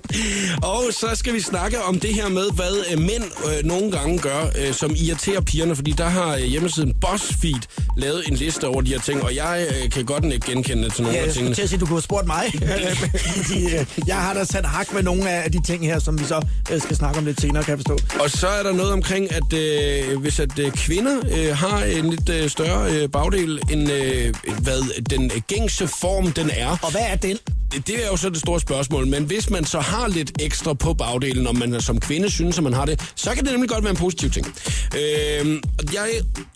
Og 0.73 0.83
så 0.93 1.07
skal 1.25 1.35
vi 1.35 1.41
snakke 1.41 1.83
om 1.83 2.01
det 2.01 2.15
her 2.15 2.29
med, 2.29 2.47
hvad 2.55 2.85
øh, 2.93 2.99
mænd 2.99 3.25
øh, 3.47 3.65
nogle 3.65 3.91
gange 3.93 4.19
gør, 4.19 4.47
øh, 4.59 4.75
som 4.75 4.91
irriterer 4.97 5.41
pigerne. 5.41 5.77
Fordi 5.77 5.91
der 5.99 6.05
har 6.09 6.35
øh, 6.35 6.43
hjemmesiden 6.43 6.95
BuzzFeed 7.01 7.61
lavet 7.97 8.23
en 8.29 8.35
liste 8.35 8.69
over 8.69 8.81
de 8.81 8.91
her 8.91 9.01
ting, 9.01 9.23
og 9.23 9.35
jeg 9.35 9.67
øh, 9.85 9.91
kan 9.91 10.05
godt 10.05 10.25
ikke 10.25 10.47
genkende 10.47 10.91
til 10.91 11.03
nogle 11.03 11.17
Ja, 11.17 11.23
af 11.23 11.27
jeg 11.27 11.35
tingene. 11.35 11.55
til 11.55 11.63
at 11.63 11.69
sige, 11.69 11.79
du 11.79 11.87
kunne 11.87 11.97
have 11.97 12.03
spurgt 12.03 12.27
mig. 12.27 12.45
Øh, 13.55 13.87
jeg 14.07 14.17
har 14.17 14.35
da 14.35 14.45
sat 14.45 14.65
hak 14.67 14.93
med 14.95 15.03
nogle 15.03 15.31
af 15.31 15.53
de 15.53 15.63
ting 15.63 15.87
her, 15.87 15.99
som 15.99 16.19
vi 16.21 16.25
så 16.25 16.47
øh, 16.73 16.81
skal 16.81 16.97
snakke 16.97 17.19
om 17.19 17.25
lidt 17.25 17.41
senere, 17.41 17.65
kan 17.65 17.79
jeg 17.79 17.85
forstå. 17.87 18.19
Og 18.25 18.31
så 18.31 18.47
er 18.49 18.63
der 18.63 18.73
noget 18.73 18.93
omkring, 18.93 19.33
at 19.33 19.53
øh, 19.53 20.19
hvis 20.21 20.41
at 20.41 20.59
øh, 20.59 20.71
kvinder 20.73 21.17
øh, 21.37 21.57
har 21.57 21.83
en 21.85 22.11
lidt 22.11 22.29
øh, 22.29 22.51
større 22.51 22.93
øh, 22.93 23.09
bagdel, 23.09 23.61
end 23.71 23.93
øh, 23.93 24.35
hvad 24.63 25.03
den 25.11 25.31
gængse 25.49 25.89
form 26.01 26.33
den 26.33 26.51
er, 26.53 26.77
Og 26.83 26.91
hvad 26.91 27.03
er 27.09 27.17
den? 27.17 27.39
Det 27.87 28.05
er 28.05 28.07
jo 28.07 28.17
så 28.17 28.31
det 28.31 28.41
store 28.41 28.61
spørgsmål, 28.61 29.07
men 29.07 29.25
hvis 29.25 29.51
man 29.51 29.65
så 29.65 29.81
har 29.81 30.09
lidt 30.09 30.33
ekstra 30.41 30.75
på 30.75 30.95
bagdelen, 30.95 31.47
og 31.47 31.57
man 31.57 31.81
som 31.81 32.01
kvinde 32.01 32.31
synes, 32.31 32.59
at 32.59 32.65
man 32.65 32.73
har 32.73 32.85
det, 32.85 33.13
så 33.15 33.35
kan 33.35 33.45
det 33.45 33.53
nemlig 33.53 33.71
godt 33.71 33.85
være 33.85 33.91
en 33.91 33.97
positiv 33.97 34.31
ting. 34.31 34.47
Øh, 34.97 35.61
jeg 35.95 36.09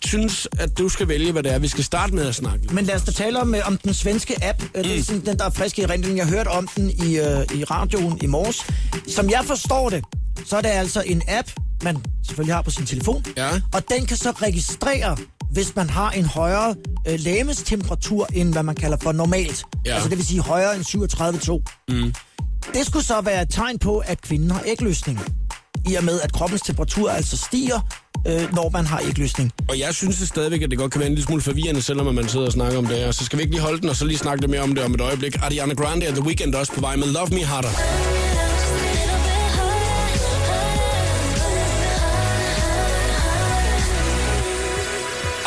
synes, 0.05 0.47
at 0.59 0.77
du 0.77 0.89
skal 0.89 1.07
vælge, 1.07 1.31
hvad 1.31 1.43
det 1.43 1.53
er, 1.53 1.59
vi 1.59 1.67
skal 1.67 1.83
starte 1.83 2.15
med 2.15 2.27
at 2.27 2.35
snakke. 2.35 2.73
Men 2.73 2.85
lad 2.85 2.95
os 2.95 3.01
da 3.01 3.11
tale 3.11 3.39
om, 3.39 3.55
øh, 3.55 3.67
om 3.67 3.77
den 3.77 3.93
svenske 3.93 4.35
app. 4.43 4.61
Mm. 4.61 4.83
Det 4.83 4.99
er 4.99 5.03
sådan, 5.03 5.25
den, 5.25 5.39
der 5.39 5.45
er 5.45 5.49
frisk 5.49 5.79
i 5.79 5.85
rendringen. 5.85 6.17
Jeg 6.17 6.27
hørte 6.27 6.47
om 6.47 6.67
den 6.75 6.89
i, 6.89 7.17
øh, 7.17 7.59
i 7.59 7.63
radioen 7.63 8.19
i 8.21 8.27
morges. 8.27 8.65
Som 9.07 9.29
jeg 9.29 9.41
forstår 9.45 9.89
det, 9.89 10.03
så 10.45 10.57
er 10.57 10.61
det 10.61 10.69
altså 10.69 11.03
en 11.05 11.21
app, 11.27 11.47
man 11.83 11.97
selvfølgelig 12.25 12.55
har 12.55 12.61
på 12.61 12.71
sin 12.71 12.85
telefon. 12.85 13.25
Ja. 13.37 13.49
Og 13.73 13.83
den 13.89 14.05
kan 14.05 14.17
så 14.17 14.31
registrere, 14.31 15.17
hvis 15.51 15.75
man 15.75 15.89
har 15.89 16.11
en 16.11 16.25
højere 16.25 16.75
øh, 17.07 17.19
lægemestemperatur, 17.19 18.27
end 18.33 18.51
hvad 18.51 18.63
man 18.63 18.75
kalder 18.75 18.97
for 19.03 19.11
normalt. 19.11 19.63
Ja. 19.85 19.93
Altså 19.93 20.09
det 20.09 20.17
vil 20.17 20.25
sige 20.25 20.41
højere 20.41 20.75
end 20.75 20.85
37,2. 21.89 21.93
Mm. 21.95 22.13
Det 22.73 22.85
skulle 22.85 23.05
så 23.05 23.21
være 23.21 23.41
et 23.41 23.49
tegn 23.49 23.79
på, 23.79 23.97
at 23.97 24.21
kvinden 24.21 24.51
har 24.51 24.63
ægløsning. 24.65 25.19
I 25.89 25.95
og 25.95 26.03
med, 26.03 26.21
at 26.21 26.33
kroppens 26.33 26.61
temperatur 26.61 27.09
altså 27.09 27.37
stiger, 27.37 27.79
øh, 28.27 28.53
når 28.53 28.69
man 28.69 28.85
har 28.85 29.01
ægløsning. 29.09 29.51
Og 29.69 29.79
jeg 29.79 29.95
synes 29.95 30.17
det 30.17 30.27
stadigvæk, 30.27 30.61
at 30.61 30.69
det 30.69 30.77
godt 30.77 30.91
kan 30.91 30.99
være 30.99 31.07
en 31.07 31.15
lille 31.15 31.25
smule 31.25 31.41
forvirrende, 31.41 31.81
selvom 31.81 32.15
man 32.15 32.29
sidder 32.29 32.45
og 32.45 32.51
snakker 32.51 32.77
om 32.77 32.85
det 32.85 32.97
her. 32.97 33.11
Så 33.11 33.25
skal 33.25 33.37
vi 33.37 33.43
ikke 33.43 33.53
lige 33.53 33.63
holde 33.63 33.81
den, 33.81 33.89
og 33.89 33.95
så 33.95 34.05
lige 34.05 34.17
snakke 34.17 34.41
lidt 34.41 34.51
mere 34.51 34.61
om 34.61 34.75
det 34.75 34.83
om 34.83 34.93
et 34.93 35.01
øjeblik. 35.01 35.35
Ariana 35.41 35.73
Grande 35.73 36.07
og 36.07 36.13
The 36.13 36.23
Weeknd 36.23 36.55
også 36.55 36.73
på 36.73 36.81
vej 36.81 36.95
med 36.95 37.07
Love 37.07 37.27
Me 37.31 37.43
Harder. 37.45 38.28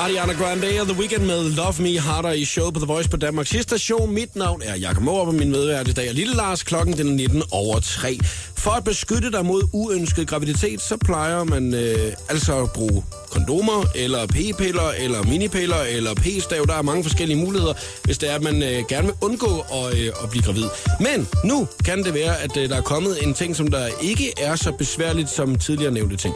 Ariana 0.02 0.32
Grande 0.32 0.80
og 0.80 0.86
The 0.86 0.98
Weekend 0.98 1.24
med 1.24 1.50
Love 1.50 1.74
Me 1.78 2.00
Harder 2.00 2.32
i 2.32 2.44
showet 2.44 2.74
på 2.74 2.80
The 2.80 2.86
Voice 2.86 3.08
på 3.08 3.16
Danmarks 3.16 3.56
station. 3.60 4.14
Mit 4.14 4.36
navn 4.36 4.62
er 4.64 4.76
Jakob 4.76 5.02
Morup, 5.02 5.28
og 5.28 5.34
min 5.34 5.50
medvært 5.50 5.88
i 5.88 5.92
dag 5.92 6.08
er 6.08 6.12
Lille 6.12 6.34
Lars. 6.34 6.62
Klokken 6.62 6.96
den 6.96 7.08
er 7.08 7.12
19 7.12 7.42
over 7.50 7.80
3. 7.80 8.18
For 8.56 8.70
at 8.70 8.84
beskytte 8.84 9.32
dig 9.32 9.46
mod 9.46 9.62
uønsket 9.72 10.28
graviditet, 10.28 10.80
så 10.80 10.96
plejer 10.96 11.44
man 11.44 11.74
øh, 11.74 12.12
altså 12.28 12.62
at 12.62 12.72
bruge 12.72 13.04
kondomer, 13.30 13.84
eller 13.94 14.26
p-piller, 14.26 14.92
eller 14.98 15.22
minipiller, 15.22 15.82
eller 15.88 16.14
p-stav. 16.14 16.64
Der 16.66 16.74
er 16.74 16.82
mange 16.82 17.02
forskellige 17.02 17.38
muligheder, 17.38 17.74
hvis 18.04 18.18
det 18.18 18.30
er, 18.30 18.34
at 18.34 18.42
man 18.42 18.62
øh, 18.62 18.84
gerne 18.88 19.06
vil 19.06 19.14
undgå 19.20 19.64
at, 19.72 19.98
øh, 19.98 20.12
at 20.22 20.30
blive 20.30 20.42
gravid. 20.42 20.66
Men 21.00 21.28
nu 21.44 21.68
kan 21.84 22.04
det 22.04 22.14
være, 22.14 22.40
at 22.40 22.56
øh, 22.56 22.68
der 22.68 22.76
er 22.76 22.82
kommet 22.82 23.22
en 23.22 23.34
ting, 23.34 23.56
som 23.56 23.68
der 23.68 23.88
ikke 24.02 24.32
er 24.38 24.56
så 24.56 24.72
besværligt 24.72 25.30
som 25.30 25.58
tidligere 25.58 25.92
nævnte 25.92 26.16
ting. 26.16 26.34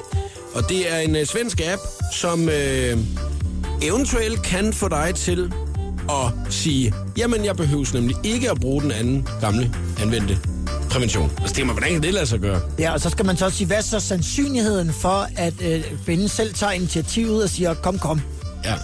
Og 0.55 0.69
det 0.69 0.93
er 0.95 0.99
en 0.99 1.17
øh, 1.17 1.27
svensk 1.27 1.61
app, 1.61 1.83
som... 2.13 2.49
Øh, 2.49 2.99
eventuelt 3.83 4.43
kan 4.43 4.73
få 4.73 4.89
dig 4.89 5.13
til 5.15 5.53
at 6.11 6.53
sige, 6.53 6.95
jamen 7.19 7.45
jeg 7.45 7.57
behøver 7.57 7.87
nemlig 7.95 8.17
ikke 8.25 8.51
at 8.51 8.61
bruge 8.61 8.83
den 8.83 8.91
anden 8.91 9.29
gamle 9.41 9.75
anvendte 10.03 10.39
prævention. 10.91 11.31
Altså 11.41 11.55
det 11.57 11.67
man, 11.67 11.75
hvordan 11.75 11.93
kan 11.93 12.03
det 12.03 12.15
lade 12.15 12.27
sig 12.27 12.41
gøre? 12.41 12.61
Ja, 12.79 12.93
og 12.93 13.01
så 13.01 13.11
skal 13.11 13.27
man 13.27 13.37
så 13.37 13.45
også 13.45 13.57
sige, 13.59 13.67
hvad 13.67 13.77
er 13.77 13.81
så 13.81 14.01
sandsynligheden 14.01 14.93
for, 14.93 15.29
at 15.37 15.55
øh, 15.65 15.85
kvinden 16.05 16.29
selv 16.29 16.55
tager 16.55 16.73
initiativet 16.73 17.43
og 17.43 17.51
siger, 17.51 17.75
kom, 17.75 17.99
kom. 17.99 18.21
Ja. 18.65 18.75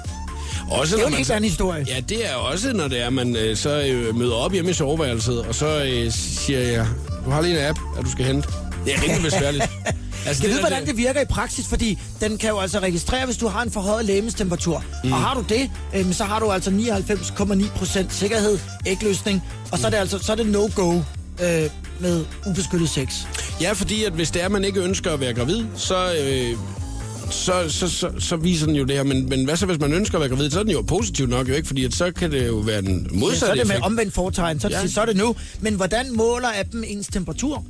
Også 0.71 0.97
Det 0.97 1.01
er 1.03 1.07
jo 1.07 1.09
en 1.09 1.15
helt 1.15 1.27
så- 1.27 1.35
anden 1.35 1.51
historie. 1.51 1.85
Ja, 1.89 2.01
det 2.01 2.31
er 2.31 2.35
også, 2.35 2.73
når 2.73 2.89
det 2.89 3.01
er, 3.03 3.11
man 3.11 3.37
øh, 3.37 3.57
så 3.57 3.83
øh, 3.89 4.17
møder 4.17 4.35
op 4.35 4.53
hjemme 4.53 4.71
i 4.71 4.75
soveværelset, 4.75 5.41
og 5.43 5.55
så 5.55 5.85
øh, 5.85 6.13
siger 6.13 6.59
jeg, 6.61 6.87
du 7.25 7.31
har 7.31 7.41
lige 7.41 7.61
en 7.61 7.67
app, 7.67 7.79
at 7.99 8.05
du 8.05 8.11
skal 8.11 8.25
hente. 8.25 8.49
Det 8.85 8.95
er 8.95 9.03
rimelig 9.03 9.23
besværligt. 9.23 9.65
Altså, 10.27 10.41
Skal 10.41 10.49
vide, 10.51 10.63
der- 10.63 10.69
hvordan 10.69 10.87
det 10.87 10.97
virker 10.97 11.21
i 11.21 11.25
praksis, 11.25 11.67
fordi 11.67 11.99
den 12.21 12.39
kan 12.39 12.51
jo 12.51 12.59
altså 12.59 12.79
registrere, 12.79 13.25
hvis 13.27 13.37
du 13.37 13.49
har 13.49 13.63
en 13.63 13.71
forhøjet 13.71 14.05
lægemestemperatur. 14.05 14.85
Mm. 15.05 15.13
Og 15.13 15.19
har 15.19 15.35
du 15.35 15.45
det, 15.49 15.71
øh, 15.97 16.13
så 16.15 16.25
har 16.25 16.39
du 16.41 16.51
altså 16.51 16.71
99,9% 16.71 18.07
sikkerhed, 18.15 18.59
ægløsning, 18.87 19.43
og 19.73 19.79
så 19.79 19.87
er 19.87 19.91
det 19.91 19.97
altså 19.97 20.19
så 20.19 20.33
er 20.33 20.37
det 20.37 20.47
no-go 20.47 20.93
øh, 21.43 21.71
med 22.01 22.25
ubeskyttet 22.47 22.89
sex. 22.89 23.15
Ja, 23.61 23.73
fordi 23.73 24.05
at 24.05 24.13
hvis 24.13 24.31
det 24.31 24.43
er, 24.43 24.49
man 24.49 24.65
ikke 24.65 24.81
ønsker 24.81 25.11
at 25.13 25.21
være 25.21 25.35
gravid, 25.35 25.65
så, 25.77 26.15
øh, 26.25 26.57
så, 27.31 27.65
så, 27.69 27.89
så, 27.89 28.11
så 28.19 28.37
viser 28.37 28.67
den 28.67 28.77
jo 28.77 28.85
det 28.85 28.97
her. 28.97 29.03
Men, 29.03 29.29
men 29.29 29.45
hvad 29.45 29.57
så, 29.57 29.67
hvis 29.67 29.79
man 29.81 29.93
ønsker 29.93 30.15
at 30.19 30.21
være 30.21 30.29
gravid, 30.29 30.51
så 30.51 30.59
er 30.59 30.63
den 30.63 30.73
jo 30.73 30.83
positiv 30.83 31.27
nok 31.27 31.49
jo 31.49 31.55
ikke, 31.55 31.67
fordi 31.67 31.85
at 31.85 31.95
så 31.95 32.13
kan 32.13 32.31
det 32.33 32.47
jo 32.47 32.55
være 32.57 32.83
den 32.83 33.03
Ja, 33.03 33.09
så 33.09 33.15
modsatte 33.15 33.47
er 33.61 33.65
det 33.65 33.69
med 33.69 33.77
omvendt 33.83 34.15
foretegn, 34.15 34.61
så, 34.61 34.69
ja. 34.69 34.87
så 34.87 35.01
er 35.01 35.05
det 35.07 35.17
nu. 35.17 35.35
Men 35.61 35.75
hvordan 35.75 36.17
måler 36.17 36.49
appen 36.61 36.85
ens 36.85 37.07
temperatur? 37.07 37.65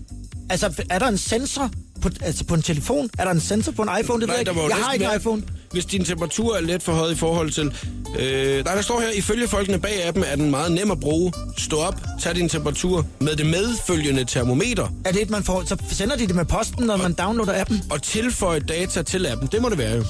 Altså, 0.51 0.85
er 0.91 0.99
der 0.99 1.07
en 1.09 1.19
sensor 1.19 1.71
på, 2.03 2.09
altså 2.21 2.45
på 2.45 2.55
en 2.55 2.63
telefon? 2.63 3.11
Er 3.19 3.25
der 3.25 3.31
en 3.31 3.41
sensor 3.41 3.73
på 3.73 3.83
en 3.83 3.89
iPhone? 4.01 4.21
Det 4.21 4.29
ved 4.29 4.35
jeg 4.35 4.49
ikke. 4.49 4.61
Jeg 4.69 4.77
har 4.77 4.93
ikke 4.93 5.05
en 5.05 5.11
iPhone. 5.21 5.43
Hvis 5.73 5.85
din 5.85 6.05
temperatur 6.05 6.57
er 6.57 6.61
let 6.61 6.83
for 6.83 6.93
højt 6.93 7.13
i 7.13 7.17
forhold 7.17 7.51
til... 7.51 7.75
Øh, 8.19 8.65
nej, 8.65 8.75
der 8.75 8.83
står 8.83 9.01
her, 9.01 9.09
ifølge 9.11 9.49
folkene 9.49 9.79
bag 9.81 10.07
appen 10.09 10.25
er 10.25 10.37
den 10.37 10.51
meget 10.51 10.73
nem 10.73 10.91
at 10.91 11.01
bruge. 11.01 11.33
Stå 11.59 11.77
op, 11.77 11.95
tag 12.23 12.35
din 12.35 12.49
temperatur 12.49 13.07
med 13.21 13.37
det 13.37 13.47
medfølgende 13.47 14.25
termometer 14.25 14.89
Er 15.05 15.13
det 15.13 15.23
et, 15.23 15.31
man 15.31 15.45
får, 15.45 15.65
så 15.67 15.77
sender 15.91 16.17
de 16.17 16.27
det 16.27 16.35
med 16.35 16.45
posten, 16.45 16.87
når 16.87 16.97
man 16.97 17.13
downloader 17.13 17.61
appen? 17.61 17.83
og 17.91 18.03
tilføj 18.03 18.59
data 18.59 19.03
til 19.03 19.27
appen. 19.27 19.49
Det 19.53 19.63
må 19.63 19.69
det 19.69 19.79
være 19.79 19.97
jo. 19.97 20.05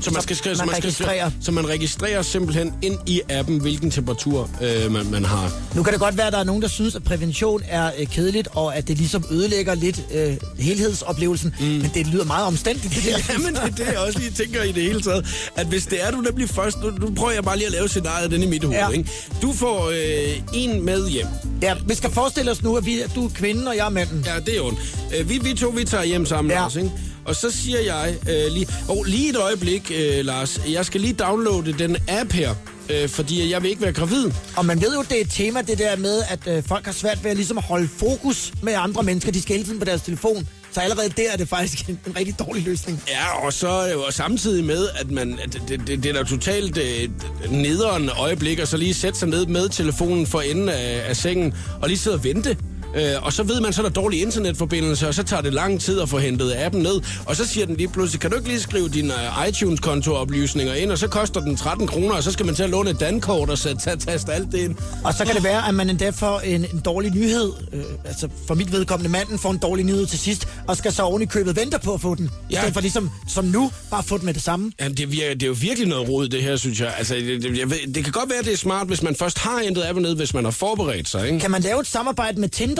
Så 0.00 0.10
man 0.10 0.22
skal 0.22 0.36
så 0.36 0.42
man 0.46 0.56
man 0.56 0.68
skal 0.68 0.82
registrerer. 0.82 1.30
så 1.40 1.52
man 1.52 1.68
registrerer 1.68 2.22
simpelthen 2.22 2.72
ind 2.82 2.98
i 3.06 3.20
appen, 3.28 3.60
hvilken 3.60 3.90
temperatur 3.90 4.50
øh, 4.62 4.92
man, 4.92 5.10
man 5.10 5.24
har. 5.24 5.52
Nu 5.74 5.82
kan 5.82 5.92
det 5.92 6.00
godt 6.00 6.16
være, 6.16 6.26
at 6.26 6.32
der 6.32 6.38
er 6.38 6.44
nogen, 6.44 6.62
der 6.62 6.68
synes, 6.68 6.94
at 6.94 7.04
prævention 7.04 7.62
er 7.68 7.90
øh, 7.98 8.06
kedeligt, 8.06 8.48
og 8.52 8.76
at 8.76 8.88
det 8.88 8.98
ligesom 8.98 9.24
ødelægger 9.30 9.74
lidt 9.74 10.00
øh, 10.14 10.36
helhedsoplevelsen. 10.58 11.54
Mm. 11.60 11.66
Men 11.66 11.90
det 11.94 12.06
lyder 12.06 12.24
meget 12.24 12.46
omstændigt, 12.46 12.94
det 12.94 13.02
der. 13.28 13.32
Jamen, 13.32 13.54
det 13.54 13.62
er 13.62 13.66
det, 13.68 13.86
jeg 13.86 13.98
også 13.98 14.18
lige 14.18 14.30
tænker 14.30 14.62
i 14.62 14.72
det 14.72 14.82
hele 14.82 15.00
taget. 15.02 15.26
At 15.56 15.66
hvis 15.66 15.86
det 15.86 16.02
er, 16.04 16.10
du 16.10 16.20
nemlig 16.20 16.48
først... 16.48 16.76
Nu, 16.82 16.90
nu 16.90 17.14
prøver 17.14 17.32
jeg 17.32 17.44
bare 17.44 17.56
lige 17.56 17.66
at 17.66 17.72
lave 17.72 17.88
scenariet 17.88 18.30
den 18.30 18.42
i 18.42 18.46
mit 18.46 18.64
hoved, 18.64 18.76
Ja. 18.76 18.88
ikke? 18.88 19.10
Du 19.42 19.52
får 19.52 19.88
øh, 19.90 20.40
en 20.54 20.84
med 20.84 21.08
hjem. 21.08 21.26
Ja, 21.62 21.74
vi 21.86 21.94
skal 21.94 22.10
forestille 22.10 22.50
os 22.50 22.62
nu, 22.62 22.76
at, 22.76 22.86
vi, 22.86 23.00
at 23.00 23.10
du 23.14 23.24
er 23.24 23.30
kvinden, 23.34 23.68
og 23.68 23.76
jeg 23.76 23.86
er 23.86 23.90
manden. 23.90 24.24
Ja, 24.26 24.40
det 24.46 24.56
er 24.56 24.60
ondt. 24.62 24.78
Øh, 25.18 25.28
vi, 25.28 25.38
vi 25.38 25.54
to, 25.54 25.68
vi 25.68 25.84
tager 25.84 26.04
hjem 26.04 26.26
sammen, 26.26 26.50
Ja. 26.50 26.56
ja. 26.56 26.62
Lars, 26.62 26.76
ikke? 26.76 26.90
Og 27.26 27.36
så 27.36 27.50
siger 27.50 27.80
jeg 27.80 28.16
øh, 28.28 28.52
lige... 28.52 28.68
Oh, 28.88 29.06
lige 29.06 29.30
et 29.30 29.36
øjeblik, 29.36 29.92
øh, 29.94 30.24
Lars. 30.24 30.60
Jeg 30.68 30.86
skal 30.86 31.00
lige 31.00 31.12
downloade 31.12 31.72
den 31.72 31.96
app 32.08 32.32
her. 32.32 32.54
Øh, 32.90 33.08
fordi 33.08 33.50
jeg 33.50 33.62
vil 33.62 33.70
ikke 33.70 33.82
være 33.82 33.92
gravid. 33.92 34.30
Og 34.56 34.66
man 34.66 34.80
ved 34.80 34.94
jo, 34.94 35.02
det 35.02 35.16
er 35.16 35.20
et 35.20 35.30
tema, 35.30 35.62
det 35.62 35.78
der 35.78 35.96
med, 35.96 36.22
at 36.28 36.56
øh, 36.56 36.62
folk 36.62 36.84
har 36.84 36.92
svært 36.92 37.24
ved 37.24 37.30
at 37.30 37.36
ligesom 37.36 37.56
holde 37.56 37.88
fokus 37.98 38.52
med 38.62 38.72
andre 38.76 39.02
mennesker. 39.02 39.32
De 39.32 39.42
skal 39.42 39.56
hele 39.56 39.66
tiden 39.66 39.78
på 39.78 39.84
deres 39.84 40.02
telefon. 40.02 40.48
Så 40.72 40.80
allerede 40.80 41.08
der 41.08 41.30
er 41.32 41.36
det 41.36 41.48
faktisk 41.48 41.88
en, 41.88 42.00
en 42.06 42.16
rigtig 42.16 42.38
dårlig 42.38 42.64
løsning. 42.64 43.02
Ja, 43.08 43.46
og 43.46 43.52
så 43.52 43.88
øh, 43.92 43.98
og 43.98 44.12
samtidig 44.12 44.64
med, 44.64 44.88
at 45.00 45.10
man 45.10 45.38
at 45.44 45.52
det, 45.68 45.82
det, 45.86 46.02
det 46.02 46.06
er 46.06 46.12
da 46.12 46.22
totalt 46.22 46.78
øh, 46.78 47.08
nederen 47.50 48.10
øjeblik, 48.18 48.58
og 48.58 48.68
så 48.68 48.76
lige 48.76 48.94
sætte 48.94 49.18
sig 49.18 49.28
ned 49.28 49.46
med 49.46 49.68
telefonen 49.68 50.26
for 50.26 50.40
enden 50.40 50.68
af, 50.68 51.02
af 51.08 51.16
sengen, 51.16 51.54
og 51.82 51.88
lige 51.88 51.98
sidde 51.98 52.16
og 52.16 52.24
vente. 52.24 52.56
Øh, 52.96 53.02
og 53.22 53.32
så 53.32 53.42
ved 53.42 53.60
man, 53.60 53.72
så 53.72 53.82
er 53.82 53.86
der 53.88 53.92
dårlig 53.92 54.22
internetforbindelse, 54.22 55.08
og 55.08 55.14
så 55.14 55.22
tager 55.22 55.42
det 55.42 55.52
lang 55.54 55.80
tid 55.80 56.00
at 56.00 56.08
få 56.08 56.18
hentet 56.18 56.54
appen 56.56 56.82
ned. 56.82 57.00
Og 57.26 57.36
så 57.36 57.46
siger 57.46 57.66
den 57.66 57.76
lige 57.76 57.88
pludselig, 57.88 58.20
kan 58.20 58.30
du 58.30 58.36
ikke 58.36 58.48
lige 58.48 58.60
skrive 58.60 58.88
dine 58.88 59.14
øh, 59.14 59.48
iTunes-kontooplysninger 59.48 60.74
ind, 60.74 60.90
og 60.90 60.98
så 60.98 61.08
koster 61.08 61.40
den 61.40 61.56
13 61.56 61.86
kroner, 61.86 62.14
og 62.14 62.22
så 62.22 62.32
skal 62.32 62.46
man 62.46 62.54
til 62.54 62.62
at 62.62 62.70
låne 62.70 62.90
et 62.90 63.00
dankort 63.00 63.50
og 63.50 63.58
sætte, 63.58 63.80
tage, 63.82 63.96
taste 63.96 64.32
alt 64.32 64.52
det 64.52 64.58
ind. 64.58 64.74
Og 65.04 65.14
så 65.14 65.24
kan 65.24 65.34
det 65.34 65.44
være, 65.44 65.68
at 65.68 65.74
man 65.74 65.90
endda 65.90 66.10
får 66.10 66.40
en, 66.40 66.60
en 66.72 66.80
dårlig 66.84 67.10
nyhed. 67.14 67.52
Øh, 67.72 67.82
altså 68.04 68.28
for 68.46 68.54
mit 68.54 68.72
vedkommende, 68.72 69.10
manden 69.10 69.38
får 69.38 69.50
en 69.50 69.58
dårlig 69.58 69.84
nyhed 69.84 70.06
til 70.06 70.18
sidst, 70.18 70.48
og 70.68 70.76
skal 70.76 70.92
så 70.92 71.02
oven 71.02 71.22
i 71.22 71.26
købet 71.26 71.56
vente 71.56 71.78
på 71.84 71.94
at 71.94 72.00
få 72.00 72.14
den. 72.14 72.24
I 72.24 72.52
Ja. 72.52 72.58
stedet 72.58 72.74
for 72.74 72.80
ligesom, 72.80 73.10
som 73.28 73.44
nu, 73.44 73.70
bare 73.90 74.02
få 74.02 74.18
den 74.18 74.26
med 74.26 74.34
det 74.34 74.42
samme. 74.42 74.72
Jamen, 74.80 74.96
det, 74.96 75.12
virker, 75.12 75.34
det 75.34 75.42
er 75.42 75.46
jo 75.46 75.56
virkelig 75.60 75.88
noget 75.88 76.08
rod, 76.08 76.28
det 76.28 76.42
her, 76.42 76.56
synes 76.56 76.80
jeg. 76.80 76.94
Altså, 76.98 77.14
det, 77.14 77.42
det, 77.42 77.58
jeg 77.58 77.70
ved, 77.70 77.94
det 77.94 78.04
kan 78.04 78.12
godt 78.12 78.30
være, 78.30 78.42
det 78.42 78.52
er 78.52 78.56
smart, 78.56 78.86
hvis 78.86 79.02
man 79.02 79.16
først 79.16 79.38
har 79.38 79.60
hentet 79.64 79.82
appen 79.88 80.02
ned, 80.02 80.16
hvis 80.16 80.34
man 80.34 80.44
har 80.44 80.50
forberedt 80.50 81.08
sig, 81.08 81.26
ikke? 81.26 81.40
Kan 81.40 81.50
man 81.50 81.62
lave 81.62 81.80
et 81.80 81.86
samarbejde 81.86 82.40
med 82.40 82.48
Tinder? 82.48 82.75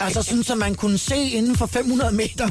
Altså 0.00 0.22
sådan, 0.22 0.42
så 0.44 0.54
man 0.54 0.74
kunne 0.74 0.98
se 0.98 1.16
inden 1.16 1.56
for 1.56 1.66
500 1.66 2.12
meter, 2.12 2.48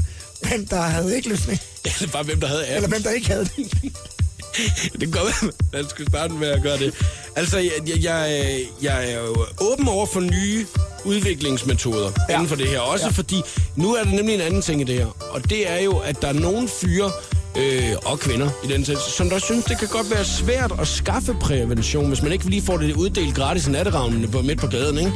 hvem 0.47 0.67
der 0.67 0.81
havde 0.81 1.15
ikke 1.15 1.29
løsning, 1.29 1.59
Eller 1.99 2.11
bare 2.11 2.23
hvem, 2.23 2.39
der 2.39 2.47
havde 2.47 2.61
appen. 2.61 2.75
eller 2.75 2.89
hvem 2.89 3.03
der 3.03 3.09
ikke 3.11 3.27
havde 3.27 3.45
det. 3.57 3.71
Det 4.91 4.99
kan 4.99 5.11
godt 5.11 5.23
være, 5.43 5.51
man 5.73 5.89
skulle 5.89 6.09
starte 6.09 6.33
med 6.33 6.47
at 6.47 6.61
gøre 6.61 6.77
det. 6.77 6.93
Altså, 7.35 7.57
jeg, 7.59 7.71
jeg, 8.03 8.65
jeg, 8.81 9.11
er 9.11 9.19
jo 9.19 9.45
åben 9.61 9.87
over 9.87 10.05
for 10.05 10.19
nye 10.19 10.65
udviklingsmetoder 11.05 12.11
Ja. 12.29 12.33
inden 12.33 12.47
for 12.47 12.55
det 12.55 12.67
her. 12.67 12.79
Også 12.79 13.05
ja. 13.05 13.11
fordi, 13.11 13.41
nu 13.75 13.95
er 13.95 14.03
der 14.03 14.11
nemlig 14.11 14.35
en 14.35 14.41
anden 14.41 14.61
ting 14.61 14.81
i 14.81 14.83
det 14.83 14.95
her. 14.95 15.05
Og 15.31 15.49
det 15.49 15.69
er 15.69 15.79
jo, 15.79 15.97
at 15.97 16.21
der 16.21 16.27
er 16.27 16.33
nogle 16.33 16.67
fyre, 16.67 17.11
øh, 17.57 17.91
og 18.05 18.19
kvinder 18.19 18.49
i 18.63 18.67
den 18.67 18.85
sæt, 18.85 18.97
som 19.17 19.29
der 19.29 19.39
synes, 19.39 19.65
det 19.65 19.77
kan 19.79 19.87
godt 19.87 20.11
være 20.11 20.25
svært 20.25 20.71
at 20.79 20.87
skaffe 20.87 21.33
prævention, 21.41 22.07
hvis 22.07 22.21
man 22.21 22.31
ikke 22.31 22.49
lige 22.49 22.61
får 22.61 22.77
det 22.77 22.93
uddelt 22.95 23.35
gratis 23.35 23.67
i 23.67 23.71
natteravnene 23.71 24.27
på, 24.27 24.41
midt 24.41 24.59
på 24.59 24.67
gaden, 24.67 24.97
ikke? 24.97 25.13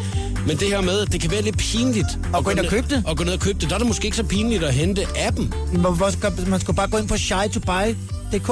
Men 0.47 0.57
det 0.57 0.67
her 0.67 0.81
med, 0.81 0.99
at 0.99 1.11
det 1.11 1.21
kan 1.21 1.31
være 1.31 1.41
lidt 1.41 1.57
pinligt. 1.57 2.07
Og 2.33 2.43
gå 2.43 2.51
ind 2.51 2.59
og 2.59 2.65
købe 2.65 2.87
det? 2.95 3.03
Og 3.07 3.17
gå 3.17 3.23
ned 3.23 3.33
og 3.33 3.39
købe 3.39 3.59
det. 3.59 3.69
Der 3.69 3.75
er 3.75 3.79
det 3.79 3.87
måske 3.87 4.05
ikke 4.05 4.17
så 4.17 4.23
pinligt 4.23 4.63
at 4.63 4.73
hente 4.73 5.05
appen. 5.27 5.53
Man, 5.73 5.81
hvor- 5.81 6.49
man 6.49 6.59
skulle 6.59 6.75
bare 6.75 6.87
gå 6.87 6.97
ind 6.97 7.07
på 7.07 7.17
shytobuy.dk 7.17 8.51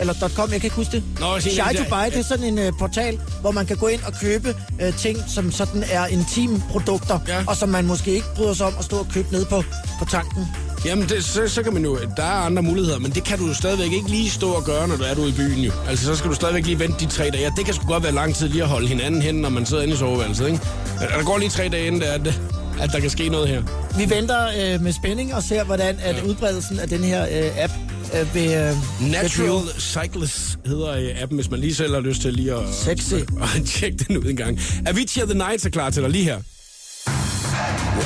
eller 0.00 0.14
.com, 0.34 0.50
jeg 0.52 0.60
kan 0.60 0.66
ikke 0.66 0.76
huske 0.76 0.92
det. 0.92 1.02
Nå, 1.20 1.40
Shy 1.40 1.50
to 1.76 1.84
Buy, 1.90 2.04
det 2.10 2.18
er 2.18 2.22
sådan 2.28 2.58
en 2.58 2.68
uh, 2.68 2.78
portal, 2.78 3.20
hvor 3.40 3.50
man 3.50 3.66
kan 3.66 3.76
gå 3.76 3.86
ind 3.86 4.00
og 4.02 4.12
købe 4.20 4.54
uh, 4.88 4.96
ting, 4.96 5.18
som 5.28 5.52
sådan 5.52 5.84
er 5.90 6.06
intime 6.06 6.62
produkter, 6.70 7.18
Ja. 7.28 7.44
og 7.46 7.56
som 7.56 7.68
man 7.68 7.86
måske 7.86 8.10
ikke 8.10 8.26
bryder 8.36 8.54
sig 8.54 8.66
om 8.66 8.72
at 8.78 8.84
stå 8.84 8.96
og 8.96 9.06
købe 9.14 9.32
ned 9.32 9.44
på, 9.44 9.62
på 9.98 10.04
tanken. 10.10 10.46
Jamen, 10.84 11.08
det, 11.08 11.24
så, 11.24 11.48
så 11.48 11.62
kan 11.62 11.72
man 11.74 11.84
jo... 11.84 11.98
Der 12.16 12.22
er 12.22 12.26
andre 12.46 12.62
muligheder, 12.62 12.98
men 12.98 13.10
det 13.10 13.24
kan 13.24 13.38
du 13.38 13.46
jo 13.46 13.54
stadigvæk 13.54 13.92
ikke 13.92 14.08
lige 14.08 14.30
stå 14.30 14.50
og 14.50 14.64
gøre, 14.64 14.88
når 14.88 14.96
du 14.96 15.02
er 15.02 15.14
ude 15.18 15.28
i 15.28 15.32
byen 15.32 15.58
jo. 15.58 15.72
Altså, 15.88 16.04
så 16.04 16.16
skal 16.16 16.30
du 16.30 16.34
stadigvæk 16.34 16.66
lige 16.66 16.78
vente 16.78 17.04
de 17.04 17.10
tre 17.10 17.24
dage. 17.30 17.42
Ja, 17.42 17.50
det 17.56 17.64
kan 17.64 17.74
sgu 17.74 17.86
godt 17.86 18.02
være 18.02 18.12
lang 18.12 18.34
tid 18.34 18.48
lige 18.48 18.62
at 18.62 18.68
holde 18.68 18.88
hinanden 18.88 19.22
hen, 19.22 19.34
når 19.34 19.48
man 19.48 19.66
sidder 19.66 19.82
inde 19.82 19.94
i 19.94 19.96
soveværelset, 19.96 20.46
ikke? 20.46 20.60
Ja, 21.00 21.06
Der 21.18 21.24
går 21.24 21.38
lige 21.38 21.50
tre 21.50 21.68
dage 21.68 21.86
inden, 21.86 22.00
det 22.00 22.08
er, 22.08 22.12
at, 22.12 22.40
at 22.80 22.90
der 22.92 23.00
kan 23.00 23.10
ske 23.10 23.28
noget 23.28 23.48
her. 23.48 23.62
Vi 23.98 24.10
venter 24.10 24.74
uh, 24.74 24.82
med 24.82 24.92
spænding 24.92 25.34
og 25.34 25.42
ser, 25.42 25.64
hvordan 25.64 25.96
at 26.02 26.22
udbredelsen 26.22 26.78
af 26.78 26.88
den 26.88 27.04
her 27.04 27.22
uh, 27.22 27.64
app 27.64 27.72
uh, 28.12 28.34
vil... 28.34 28.72
Uh, 29.00 29.10
Natural 29.10 29.62
Cyclist 29.78 30.58
hedder 30.66 30.92
øh, 30.92 31.22
appen, 31.22 31.38
hvis 31.38 31.50
man 31.50 31.60
lige 31.60 31.74
selv 31.74 31.94
har 31.94 32.00
lyst 32.00 32.22
til 32.22 32.32
lige 32.34 32.54
at... 32.54 32.62
Sexy. 32.74 33.14
Og 33.42 33.48
tjekke 33.66 34.04
den 34.08 34.16
ud 34.16 34.24
en 34.24 34.36
gang. 34.36 34.60
Avicii 34.86 35.22
The 35.22 35.34
Nights 35.34 35.66
er 35.66 35.70
klar 35.70 35.90
til 35.90 36.02
dig 36.02 36.10
lige 36.10 36.24
her. 36.24 36.38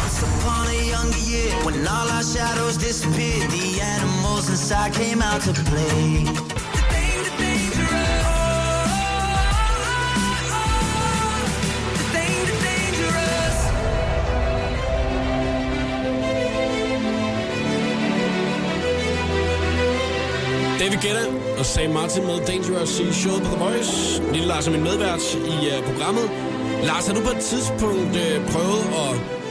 Once 0.03 0.23
upon 0.23 0.67
a 0.67 0.81
younger 0.95 1.19
year, 1.19 1.51
when 1.65 1.87
all 1.87 2.09
our 2.09 2.23
shadows 2.23 2.77
disappeared, 2.77 3.49
the 3.51 3.81
animals 3.81 4.49
inside 4.49 4.93
came 4.93 5.23
out 5.23 5.41
to 5.43 5.53
play. 5.53 6.27
David 20.81 20.99
Guetta 21.03 21.25
og 21.59 21.67
Sam 21.67 21.91
Martin 21.91 22.27
med 22.27 22.47
Dangerous 22.47 23.01
i 23.01 23.13
showet 23.13 23.43
på 23.43 23.49
The 23.49 23.65
Voice. 23.65 24.23
Lille 24.33 24.47
Lars 24.47 24.67
er 24.67 24.71
min 24.71 24.83
medvært 24.83 25.35
i 25.35 25.57
uh, 25.71 25.85
programmet. 25.85 26.31
Lars, 26.83 27.07
har 27.07 27.15
du 27.15 27.21
på 27.21 27.31
et 27.31 27.43
tidspunkt 27.43 28.17
uh, 28.17 28.53
prøvet 28.53 28.85
at... 29.07 29.44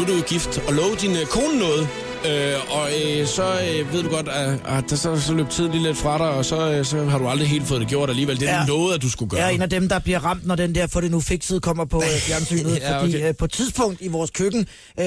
Nu 0.00 0.06
er 0.06 0.08
du 0.18 0.22
gift, 0.22 0.58
og 0.68 0.74
love 0.74 0.96
din 1.00 1.10
uh, 1.10 1.16
kone 1.30 1.58
noget. 1.58 1.88
Uh, 2.24 2.76
og 2.76 2.82
uh, 3.20 3.26
så 3.26 3.42
uh, 3.82 3.92
ved 3.92 4.02
du 4.02 4.08
godt, 4.08 4.28
at, 4.28 4.58
at 4.66 4.84
der 4.90 4.96
så, 4.96 5.20
så 5.20 5.34
løb 5.34 5.48
tiden 5.50 5.72
lige 5.72 5.82
lidt 5.82 5.96
fra 5.96 6.18
dig, 6.18 6.28
og 6.28 6.44
så, 6.44 6.78
uh, 6.78 6.86
så 6.86 7.04
har 7.04 7.18
du 7.18 7.28
aldrig 7.28 7.48
helt 7.48 7.66
fået 7.66 7.80
det 7.80 7.88
gjort 7.88 8.10
alligevel. 8.10 8.40
Det 8.40 8.48
er 8.48 8.58
Ja. 8.60 8.66
noget, 8.66 8.94
at 8.94 9.02
du 9.02 9.10
skulle 9.10 9.30
gøre. 9.30 9.40
Jeg 9.40 9.50
er 9.50 9.54
en 9.54 9.62
af 9.62 9.70
dem, 9.70 9.88
der 9.88 9.98
bliver 9.98 10.18
ramt, 10.18 10.46
når 10.46 10.54
den 10.54 10.74
der 10.74 10.86
få 10.86 11.00
det 11.00 11.10
nu 11.10 11.20
fikset 11.20 11.62
kommer 11.62 11.84
på 11.84 11.96
øh, 12.02 12.08
fjernsynet. 12.20 12.78
Ja, 12.80 13.00
Fordi 13.00 13.16
okay. 13.16 13.28
øh, 13.28 13.34
på 13.36 13.44
et 13.44 13.52
tidspunkt 13.52 14.00
i 14.00 14.08
vores 14.08 14.30
køkken, 14.30 14.60
øh, 15.00 15.04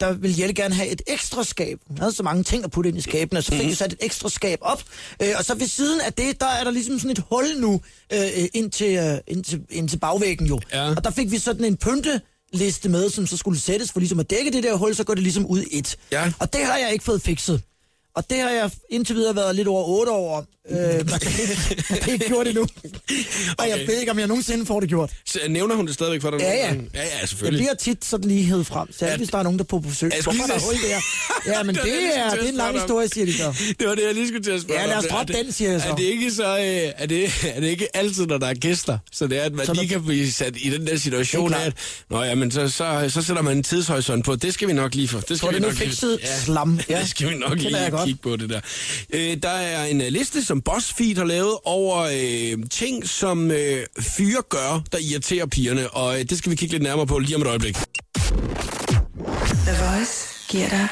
der 0.00 0.12
ville 0.12 0.36
Jelle 0.40 0.54
gerne 0.54 0.74
have 0.74 0.88
et 0.88 1.02
ekstra 1.06 1.44
skab. 1.44 1.78
Hun 1.88 1.98
havde 1.98 2.12
så 2.12 2.22
mange 2.22 2.42
ting 2.42 2.64
at 2.64 2.70
putte 2.70 2.88
ind 2.90 2.98
i 2.98 3.02
skabene, 3.02 3.38
og 3.40 3.44
så 3.44 3.50
fik 3.52 3.60
Mhm. 3.60 3.68
vi 3.70 3.74
sat 3.74 3.92
et 3.92 3.98
ekstra 4.02 4.28
skab 4.28 4.58
op. 4.62 4.82
Øh, 5.22 5.28
og 5.38 5.44
så 5.44 5.54
ved 5.54 5.66
siden 5.68 6.00
af 6.00 6.12
det, 6.12 6.40
der 6.40 6.46
er 6.60 6.64
der 6.64 6.70
ligesom 6.70 6.98
sådan 6.98 7.10
et 7.10 7.22
hul 7.30 7.44
nu 7.58 7.80
øh, 8.12 8.20
ind, 8.54 8.70
til, 8.70 8.96
øh, 8.96 9.18
ind, 9.28 9.44
til, 9.44 9.60
ind 9.70 9.88
til 9.88 9.96
bagvæggen 9.98 10.46
jo. 10.46 10.60
Ja. 10.72 10.88
Og 10.90 11.04
der 11.04 11.10
fik 11.10 11.30
vi 11.30 11.38
sådan 11.38 11.64
en 11.64 11.76
pynte 11.76 12.20
liste 12.52 12.88
med, 12.88 13.10
som 13.10 13.26
så 13.26 13.36
skulle 13.36 13.60
sættes 13.60 13.92
for 13.92 14.00
ligesom 14.00 14.20
at 14.20 14.30
dække 14.30 14.50
det 14.50 14.62
der 14.62 14.76
hul, 14.76 14.94
så 14.94 15.04
går 15.04 15.14
det 15.14 15.22
ligesom 15.22 15.46
ud 15.46 15.64
et. 15.70 15.96
Ja. 16.12 16.32
Og 16.38 16.52
det 16.52 16.64
har 16.64 16.76
jeg 16.76 16.92
ikke 16.92 17.04
fået 17.04 17.22
fikset. 17.22 17.62
Og 18.20 18.26
det 18.30 18.38
har 18.40 18.50
jeg 18.50 18.70
indtil 18.90 19.14
videre 19.16 19.36
været 19.36 19.56
lidt 19.56 19.68
over 19.68 19.84
8 19.84 20.12
år 20.12 20.36
om. 20.38 20.46
Øh, 20.70 20.76
det 20.78 21.86
har 21.88 22.12
ikke 22.12 22.26
gjort 22.28 22.46
endnu. 22.48 22.66
Og 23.58 23.68
jeg 23.68 23.78
ved 23.86 24.00
ikke, 24.00 24.12
om 24.12 24.18
jeg 24.18 24.26
nogensinde 24.26 24.66
får 24.66 24.80
det 24.80 24.88
gjort. 24.88 25.10
Så, 25.26 25.38
nævner 25.48 25.74
hun 25.74 25.86
det 25.86 25.94
stadigvæk 25.94 26.22
for 26.22 26.30
dig? 26.30 26.40
Ja, 26.40 26.52
ja. 26.52 26.66
Ja, 26.66 26.70
ja, 26.94 27.18
Jeg 27.20 27.28
selvfølgelig. 27.28 27.60
bliver 27.60 27.74
tit 27.74 28.04
sådan 28.04 28.28
lige 28.28 28.42
hed 28.42 28.64
frem, 28.64 28.88
særligt 28.98 29.18
hvis 29.18 29.28
der 29.28 29.38
er 29.38 29.42
nogen, 29.42 29.58
der 29.58 29.64
er 29.64 29.66
på 29.66 29.78
besøg. 29.78 30.12
Jeg 30.14 30.22
Hvorfor 30.22 30.42
er 30.42 30.46
der 30.46 30.60
hul 30.64 30.74
der? 30.74 31.00
Ja, 31.52 31.62
men 31.62 31.74
Det 31.74 31.84
det, 31.84 31.92
det, 31.92 32.00
jeg 32.16 32.26
er, 32.26 32.30
det 32.34 32.44
er 32.44 32.48
en 32.48 32.54
lang 32.54 32.78
historie, 32.80 33.08
siger 33.08 33.24
de 33.26 33.34
så. 33.34 33.54
Det 33.78 33.88
var 33.88 33.94
det, 33.94 34.02
jeg 34.06 34.14
lige 34.14 34.28
skulle 34.28 34.44
til 34.44 34.50
at 34.50 34.60
spørge 34.62 34.80
Ja, 34.80 34.86
lad 34.86 34.96
os 34.96 35.04
Er 35.04 35.08
droppe 35.08 35.32
det- 35.32 35.44
den, 35.44 35.52
siger 35.52 35.70
jeg 35.70 35.80
så. 35.80 35.88
Er 35.88 35.94
det 35.94 36.02
ikke 36.04 36.30
så... 36.32 36.58
øh, 36.58 36.92
Er 36.96 37.06
det, 37.06 37.24
er 37.54 37.60
det 37.60 37.68
ikke 37.68 37.96
altid, 37.96 38.26
når 38.26 38.38
der 38.38 38.46
er 38.46 38.54
gæster? 38.54 38.98
Så 39.12 39.26
det 39.26 39.38
er, 39.38 39.42
at 39.42 39.52
man 39.52 39.66
Så 39.66 39.72
lige 39.74 39.88
kan 39.88 40.04
blive 40.04 40.32
sat 40.32 40.54
i 40.58 40.70
den 40.70 40.86
der 40.86 40.96
situation 40.96 41.50
Det 41.50 41.56
af, 41.56 41.66
at... 41.66 41.72
Nå 42.10 42.22
ja, 42.22 42.34
men 42.34 42.50
så, 42.50 42.68
så, 42.68 43.04
så 43.08 43.22
sætter 43.22 43.42
man 43.42 43.56
en 43.56 43.62
tidshorisont 43.62 44.24
på. 44.24 44.36
Det 44.36 44.54
skal 44.54 44.68
vi 44.68 44.72
nok 44.72 44.94
lige 44.94 45.08
for. 45.08 45.20
Det 45.20 45.36
skal 45.38 45.48
vi 45.48 45.54
det 45.54 45.62
nu 45.62 45.68
nok 45.68 45.78
lige- 45.78 45.88
fikset 45.88 46.18
slam. 46.44 46.80
Ja. 46.88 47.00
det 47.00 47.08
skal 47.08 47.30
vi 47.30 47.34
nok 47.34 47.62
jeg 47.64 47.92
lige. 48.06 48.09
Kigge 48.10 48.22
på, 48.22 48.36
det 48.36 48.50
der. 48.50 48.60
Øh, 49.14 49.36
der 49.42 49.48
er 49.48 49.84
en 49.84 50.00
uh, 50.00 50.06
liste, 50.06 50.44
som 50.44 50.60
BuzzFeed 50.60 51.16
har 51.16 51.24
lavet 51.24 51.56
over 51.64 51.98
øh, 51.98 52.68
ting, 52.70 53.08
som 53.08 53.50
øh, 53.50 53.86
fyre 54.00 54.42
gør, 54.48 54.82
der 54.92 54.98
irriterer 54.98 55.46
pigerne. 55.46 55.90
Og 55.90 56.18
øh, 56.18 56.24
det 56.24 56.38
skal 56.38 56.50
vi 56.50 56.56
kigge 56.56 56.72
lidt 56.72 56.82
nærmere 56.82 57.06
på 57.06 57.18
lige 57.18 57.36
om 57.36 57.42
et 57.42 57.48
øjeblik. 57.48 57.76
The 59.66 59.74
Voice 59.84 60.28
giver 60.48 60.68
dig 60.68 60.88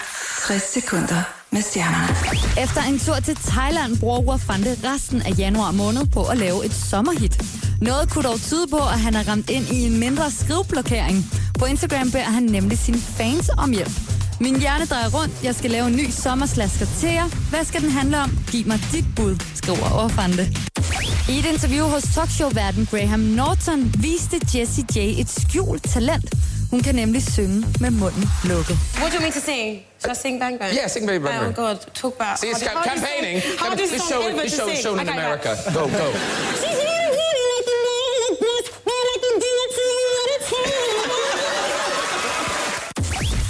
60 0.46 0.62
sekunder 0.62 1.22
med 1.50 1.62
stjernerne. 1.62 2.62
Efter 2.62 2.82
en 2.82 2.98
tur 2.98 3.14
til 3.14 3.36
Thailand 3.36 3.98
bruger 3.98 4.20
Wafande 4.20 4.76
resten 4.84 5.22
af 5.22 5.38
januar 5.38 5.70
måned 5.72 6.06
på 6.12 6.24
at 6.24 6.38
lave 6.38 6.64
et 6.64 6.72
sommerhit. 6.72 7.42
Noget 7.80 8.10
kunne 8.10 8.24
dog 8.24 8.40
tyde 8.40 8.66
på, 8.70 8.76
at 8.76 9.00
han 9.00 9.14
er 9.14 9.28
ramt 9.28 9.50
ind 9.50 9.66
i 9.72 9.86
en 9.86 9.98
mindre 10.00 10.30
skriveblokering. 10.30 11.16
På 11.58 11.64
Instagram 11.64 12.10
beder 12.10 12.24
han 12.24 12.42
nemlig 12.42 12.78
sine 12.78 12.98
fans 12.98 13.50
om 13.58 13.70
hjælp. 13.70 14.07
Min 14.40 14.60
hjerne 14.60 14.84
drejer 14.86 15.08
rundt. 15.08 15.32
Jeg 15.44 15.54
skal 15.54 15.70
lave 15.70 15.86
en 15.86 15.96
ny 15.96 16.10
sommerslasker 16.10 16.86
til 17.00 17.08
jer. 17.08 17.24
Hvad 17.50 17.64
skal 17.64 17.80
den 17.82 17.90
handle 17.90 18.18
om? 18.18 18.38
Giv 18.50 18.66
mig 18.66 18.80
dit 18.92 19.04
bud, 19.16 19.36
skriver 19.54 19.96
Wafande. 20.02 20.54
I 21.28 21.38
et 21.38 21.44
interview 21.44 21.84
hos 21.84 22.02
talkshow-verden 22.02 22.88
Graham 22.90 23.20
Norton 23.20 23.92
viste 23.98 24.40
Jessie 24.54 24.84
J 24.94 24.98
et 25.20 25.30
skjult 25.30 25.82
talent. 25.92 26.34
Hun 26.70 26.80
kan 26.82 26.94
nemlig 26.94 27.22
synge 27.32 27.66
med 27.80 27.90
munden 27.90 28.28
lukket. 28.44 28.78
What 28.94 29.10
do 29.12 29.16
you 29.16 29.20
mean 29.20 29.32
to 29.32 29.40
sing? 29.40 29.80
Shall 30.00 30.12
I 30.12 30.18
sing 30.22 30.40
Bang 30.40 30.58
Bang? 30.58 30.72
Yeah, 30.74 30.88
sing 30.90 31.06
Baby 31.06 31.24
Bang 31.24 31.36
Oh 31.38 31.42
Bang. 31.44 31.54
God, 31.56 31.76
talk 31.94 32.14
about. 32.20 32.38
See, 32.40 32.50
it's 32.50 32.62
how 32.62 32.72
do- 32.72 32.78
how 32.78 32.84
do 32.84 33.00
you 33.00 33.06
campaigning. 33.06 33.42
sing- 33.42 33.58
How 33.58 33.74
this 33.76 33.90
song 33.90 34.08
show, 34.10 34.20
ever 34.28 34.42
this 34.42 34.56
show 34.56 34.68
is 34.68 34.74
sing? 34.74 34.82
shown 34.84 35.00
in 35.00 35.08
America. 35.08 35.50
Go, 35.74 35.82
go. 35.88 36.87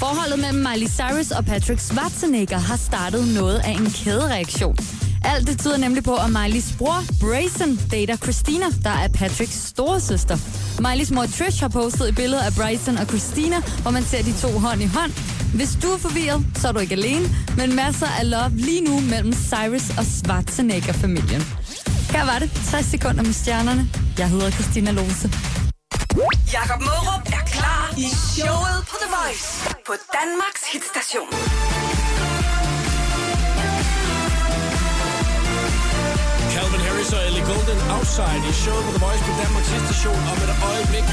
Forholdet 0.09 0.39
mellem 0.39 0.67
Miley 0.69 0.89
Cyrus 0.89 1.31
og 1.31 1.45
Patrick 1.45 1.81
Schwarzenegger 1.81 2.59
har 2.59 2.77
startet 2.77 3.35
noget 3.35 3.59
af 3.65 3.71
en 3.71 3.91
kædereaktion. 3.91 4.77
Alt 5.25 5.47
det 5.47 5.59
tyder 5.59 5.77
nemlig 5.77 6.05
på, 6.05 6.15
at 6.15 6.31
Miley's 6.39 6.79
bror 6.79 7.01
Bryson 7.21 7.77
dater 7.91 8.17
Christina, 8.17 8.67
der 8.85 8.91
er 8.91 9.09
Patricks 9.09 9.55
store 9.55 10.01
søster. 10.01 10.37
Miley's 10.87 11.15
mor 11.15 11.27
Trish 11.27 11.61
har 11.61 11.69
postet 11.69 12.09
et 12.09 12.15
billede 12.15 12.43
af 12.47 12.53
Bryson 12.59 12.97
og 12.97 13.07
Christina, 13.07 13.57
hvor 13.83 13.91
man 13.91 14.03
ser 14.03 14.23
de 14.23 14.33
to 14.45 14.49
hånd 14.59 14.83
i 14.83 14.87
hånd. 14.87 15.13
Hvis 15.55 15.79
du 15.83 15.89
er 15.89 15.99
forvirret, 15.99 16.47
så 16.55 16.69
er 16.69 16.73
du 16.73 16.79
ikke 16.79 16.95
alene, 16.95 17.27
men 17.57 17.77
masser 17.77 18.07
af 18.21 18.31
love 18.31 18.51
lige 18.57 18.85
nu 18.85 19.01
mellem 19.01 19.33
Cyrus 19.33 19.87
og 19.99 20.05
Schwarzenegger-familien. 20.05 21.43
Her 22.15 22.25
var 22.25 22.39
det 22.39 22.51
60 22.71 22.87
sekunder 22.87 23.23
med 23.23 23.33
stjernerne. 23.33 23.89
Jeg 24.19 24.29
hedder 24.29 24.51
Christina 24.51 24.91
Lose. 24.91 25.29
Jakob 26.19 26.81
Mørup 26.81 27.23
er 27.27 27.45
klar 27.55 27.95
i 27.97 28.09
showet 28.35 28.79
på 28.91 28.97
The 29.03 29.09
Voice 29.17 29.49
på 29.87 29.93
Danmarks 30.19 30.63
hitstation. 30.73 31.29
Calvin 36.55 36.81
Harris 36.87 37.13
og 37.13 37.21
Ellie 37.27 37.45
Gold 37.49 37.68
Outside 37.97 38.43
i 38.51 38.53
showet 38.53 38.85
på 38.85 38.91
The 38.97 39.05
Voice 39.07 39.23
på 39.29 39.33
Danmarks 39.43 39.69
station 39.87 40.21
om 40.33 40.37
et 40.45 40.53
øjeblik. 40.73 41.05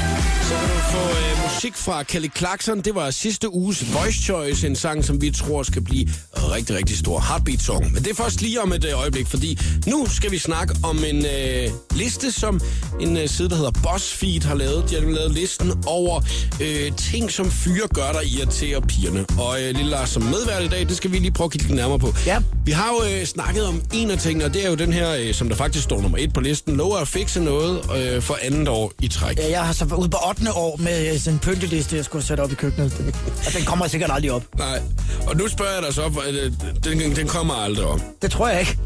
Så 0.48 0.54
kan 0.60 0.68
du 0.68 0.80
få 0.94 1.02
øh, 1.22 1.32
musik 1.44 1.74
fra 1.76 2.02
Kelly 2.02 2.28
Clarkson. 2.36 2.80
Det 2.80 2.94
var 2.94 3.10
sidste 3.10 3.52
uges 3.52 3.94
Voice 3.94 4.22
Choice, 4.22 4.66
en 4.66 4.76
sang, 4.76 5.04
som 5.04 5.22
vi 5.22 5.30
tror 5.30 5.62
skal 5.62 5.82
blive 5.82 6.08
rigtig, 6.34 6.76
rigtig 6.76 6.98
stor 6.98 7.20
heartbeat 7.28 7.60
song. 7.60 7.92
Men 7.92 8.02
det 8.04 8.10
er 8.10 8.14
først 8.14 8.42
lige 8.42 8.62
om 8.62 8.72
et 8.72 8.84
øh, 8.84 9.00
øjeblik, 9.00 9.26
fordi 9.26 9.58
nu 9.86 10.06
skal 10.08 10.30
vi 10.30 10.38
snakke 10.38 10.74
om 10.82 11.04
en 11.04 11.26
øh, 11.26 11.70
liste, 11.94 12.32
som 12.32 12.60
en 13.00 13.16
øh, 13.16 13.28
side, 13.28 13.48
der 13.48 13.56
hedder 13.56 13.70
BuzzFeed 13.70 14.42
har 14.42 14.54
lavet. 14.54 14.90
De 14.90 14.94
har 14.94 15.02
lavet 15.02 15.30
listen 15.30 15.72
over 15.86 16.20
øh, 16.60 16.92
ting, 16.96 17.30
som 17.30 17.50
fyre 17.50 17.88
gør, 17.94 18.12
der 18.12 18.20
irriterer 18.20 18.80
pigerne. 18.80 19.26
Og 19.38 19.62
øh, 19.62 19.74
lille 19.74 19.90
Lars 19.90 20.10
som 20.10 20.22
medvært 20.22 20.62
i 20.62 20.68
dag, 20.68 20.88
det 20.88 20.96
skal 20.96 21.12
vi 21.12 21.18
lige 21.18 21.32
prøve 21.32 21.46
at 21.46 21.52
kigge 21.52 21.66
lidt 21.66 21.76
nærmere 21.76 21.98
på. 21.98 22.14
Ja. 22.26 22.38
Vi 22.64 22.72
har 22.72 22.88
jo 22.88 23.10
øh, 23.10 23.24
snakket 23.24 23.66
om 23.66 23.82
en 23.94 24.10
af 24.10 24.18
tingene, 24.18 24.44
og 24.44 24.54
det 24.54 24.64
er 24.64 24.70
jo 24.70 24.74
den 24.74 24.92
her, 24.92 25.10
øh, 25.14 25.34
som 25.34 25.48
der 25.48 25.56
faktisk 25.56 25.84
står 25.84 26.02
nummer 26.02 26.18
et 26.18 26.32
på 26.32 26.40
listen, 26.40 26.65
lover 26.66 26.96
at 26.98 27.08
fikse 27.08 27.40
noget 27.40 27.80
øh, 27.96 28.22
for 28.22 28.38
andet 28.42 28.68
år 28.68 28.92
i 29.02 29.08
træk. 29.08 29.38
Ja, 29.38 29.50
jeg 29.50 29.66
har 29.66 29.72
så 29.72 29.84
været 29.84 30.00
ude 30.00 30.08
på 30.08 30.16
8. 30.28 30.52
år 30.54 30.76
med 30.76 31.12
øh, 31.12 31.18
sådan 31.18 31.32
en 31.34 31.38
pynteliste, 31.38 31.96
jeg 31.96 32.04
skulle 32.04 32.24
sætte 32.24 32.40
op 32.40 32.52
i 32.52 32.54
køkkenet. 32.54 32.98
Den- 32.98 33.14
Og 33.46 33.52
den 33.56 33.64
kommer 33.64 33.86
sikkert 33.88 34.10
aldrig 34.12 34.32
op. 34.32 34.42
Nej, 34.58 34.80
og 35.26 35.36
nu 35.36 35.48
spørger 35.48 35.72
jeg 35.72 35.82
dig 35.82 35.94
så, 35.94 36.12
øh, 36.28 36.52
den, 36.84 37.16
den 37.16 37.26
kommer 37.28 37.54
aldrig 37.54 37.86
op. 37.86 38.00
Det 38.22 38.30
tror 38.30 38.48
jeg 38.48 38.60
ikke. 38.60 38.78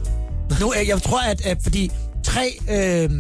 Nu, 0.60 0.74
øh, 0.80 0.88
jeg 0.88 1.02
tror, 1.02 1.20
at, 1.20 1.46
at 1.46 1.58
fordi 1.62 1.90
træ, 2.24 2.50
øh, 2.70 3.10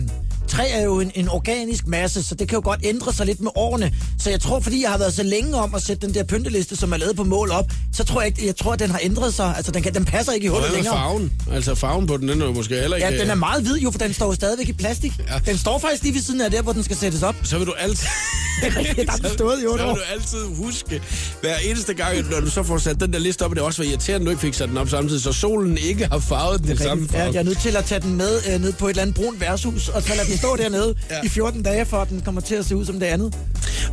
træ 0.50 0.70
er 0.72 0.82
jo 0.82 1.00
en, 1.00 1.10
en 1.14 1.28
organisk 1.28 1.86
masse, 1.86 2.22
så 2.22 2.34
det 2.34 2.48
kan 2.48 2.56
jo 2.56 2.62
godt 2.64 2.80
ændre 2.84 3.12
sig 3.12 3.26
lidt 3.26 3.40
med 3.40 3.50
årene. 3.54 3.92
Så 4.18 4.30
jeg 4.30 4.40
tror, 4.40 4.60
fordi 4.60 4.82
jeg 4.82 4.90
har 4.90 4.98
været 4.98 5.14
så 5.14 5.22
længe 5.22 5.54
om 5.56 5.74
at 5.74 5.82
sætte 5.82 6.06
den 6.06 6.14
der 6.14 6.24
pynteliste, 6.24 6.76
som 6.76 6.92
er 6.92 6.96
lavet 6.96 7.16
på 7.16 7.24
mål 7.24 7.50
op, 7.50 7.64
så 7.94 8.04
tror 8.04 8.20
jeg 8.20 8.26
ikke, 8.28 8.46
jeg 8.46 8.56
tror, 8.56 8.72
at 8.72 8.78
den 8.78 8.90
har 8.90 9.00
ændret 9.02 9.34
sig. 9.34 9.54
Altså, 9.56 9.72
den, 9.72 9.82
kan, 9.82 9.94
den 9.94 10.04
passer 10.04 10.32
ikke 10.32 10.44
i 10.44 10.48
hullet 10.48 10.72
længere. 10.72 10.94
farven? 10.94 11.32
Altså 11.52 11.74
farven 11.74 12.06
på 12.06 12.16
den, 12.16 12.28
den 12.28 12.42
er 12.42 12.46
jo 12.46 12.52
måske 12.52 12.80
heller 12.80 12.96
ikke... 12.96 13.08
Ja, 13.08 13.18
den 13.20 13.30
er 13.30 13.34
meget 13.34 13.62
hvid 13.62 13.78
jo, 13.78 13.90
for 13.90 13.98
den 13.98 14.12
står 14.12 14.26
jo 14.26 14.32
stadigvæk 14.34 14.68
i 14.68 14.72
plastik. 14.72 15.12
Ja. 15.18 15.34
Ja. 15.34 15.38
Den 15.46 15.58
står 15.58 15.78
faktisk 15.78 16.02
lige 16.02 16.14
ved 16.14 16.22
siden 16.22 16.40
af 16.40 16.50
der, 16.50 16.62
hvor 16.62 16.72
den 16.72 16.82
skal 16.82 16.96
sættes 16.96 17.22
op. 17.22 17.34
Så 17.42 17.58
vil 17.58 17.66
du 17.66 17.72
altid... 17.78 18.06
Det 18.62 18.68
er 18.68 18.76
rigtigt, 18.78 19.08
der 19.10 19.16
den 19.16 19.30
stået 19.34 19.62
i 19.62 19.66
otte 19.66 19.82
Så 19.84 19.86
vil 19.86 19.96
du 19.96 20.00
altid 20.12 20.38
huske, 20.64 21.02
hver 21.40 21.56
eneste 21.56 21.94
gang, 21.94 22.30
når 22.30 22.40
du 22.40 22.50
så 22.50 22.62
får 22.62 22.78
sat 22.78 23.00
den 23.00 23.12
der 23.12 23.18
liste 23.18 23.42
op, 23.44 23.50
og 23.50 23.56
det 23.56 23.64
også 23.64 23.82
var 23.82 23.88
irriterende, 23.88 24.24
at 24.24 24.26
du 24.26 24.30
ikke 24.30 24.40
fik 24.40 24.54
sat 24.54 24.68
den 24.68 24.76
op 24.78 24.88
samtidig, 24.88 25.22
så 25.22 25.32
solen 25.32 25.78
ikke 25.78 26.06
har 26.06 26.18
farvet 26.18 26.62
den 26.64 26.78
samme 26.78 27.08
Ja, 27.12 27.18
farve. 27.18 27.32
jeg 27.32 27.38
er 27.40 27.42
nødt 27.42 27.58
til 27.60 27.76
at 27.76 27.84
tage 27.84 28.00
den 28.00 28.14
med 28.16 28.40
øh, 28.52 28.60
ned 28.60 28.72
på 28.72 28.86
et 28.86 28.90
eller 28.90 29.02
andet 29.02 29.16
brunt 29.16 29.40
værtshus, 29.40 29.88
og 29.88 30.02
så 30.02 30.08
lade 30.16 30.28
den 30.28 30.38
stå 30.40 30.56
dernede 30.56 30.94
Ja. 31.10 31.16
i 31.24 31.28
14 31.28 31.62
dage, 31.62 31.86
for 31.86 31.96
at 31.96 32.08
den 32.08 32.20
kommer 32.20 32.40
til 32.40 32.54
at 32.54 32.64
se 32.66 32.76
ud 32.76 32.84
som 32.86 33.00
det 33.00 33.06
andet. 33.06 33.34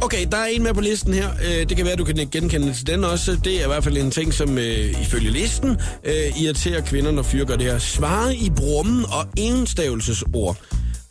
Okay, 0.01 0.25
der 0.31 0.37
er 0.37 0.45
en 0.45 0.63
med 0.63 0.73
på 0.73 0.81
listen 0.81 1.13
her. 1.13 1.29
Øh, 1.45 1.69
Det 1.69 1.77
kan 1.77 1.85
være, 1.85 1.95
du 1.95 2.03
kan 2.03 2.15
genkende 2.31 2.73
til 2.73 2.87
den 2.87 3.03
også. 3.03 3.37
Det 3.43 3.59
er 3.61 3.63
i 3.63 3.67
hvert 3.67 3.83
fald 3.83 3.97
en 3.97 4.11
ting, 4.11 4.33
som 4.33 4.57
øh, 4.57 5.01
ifølge 5.01 5.31
listen 5.31 5.69
øh, 6.03 6.41
irriterer 6.41 6.81
kvinder, 6.81 7.11
når 7.11 7.23
fyre 7.23 7.45
gør 7.45 7.55
det 7.55 7.65
her. 7.65 7.79
Svare 7.79 8.35
i 8.35 8.49
brummen 8.55 9.05
og 9.05 9.25
enstavelsesord. 9.37 10.57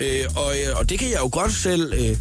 Øh, 0.00 0.24
og, 0.36 0.52
øh, 0.52 0.80
og 0.80 0.90
det 0.90 0.98
kan 0.98 1.08
jeg 1.10 1.18
jo 1.20 1.28
godt 1.32 1.52
selv 1.52 1.92
øh, 1.98 2.16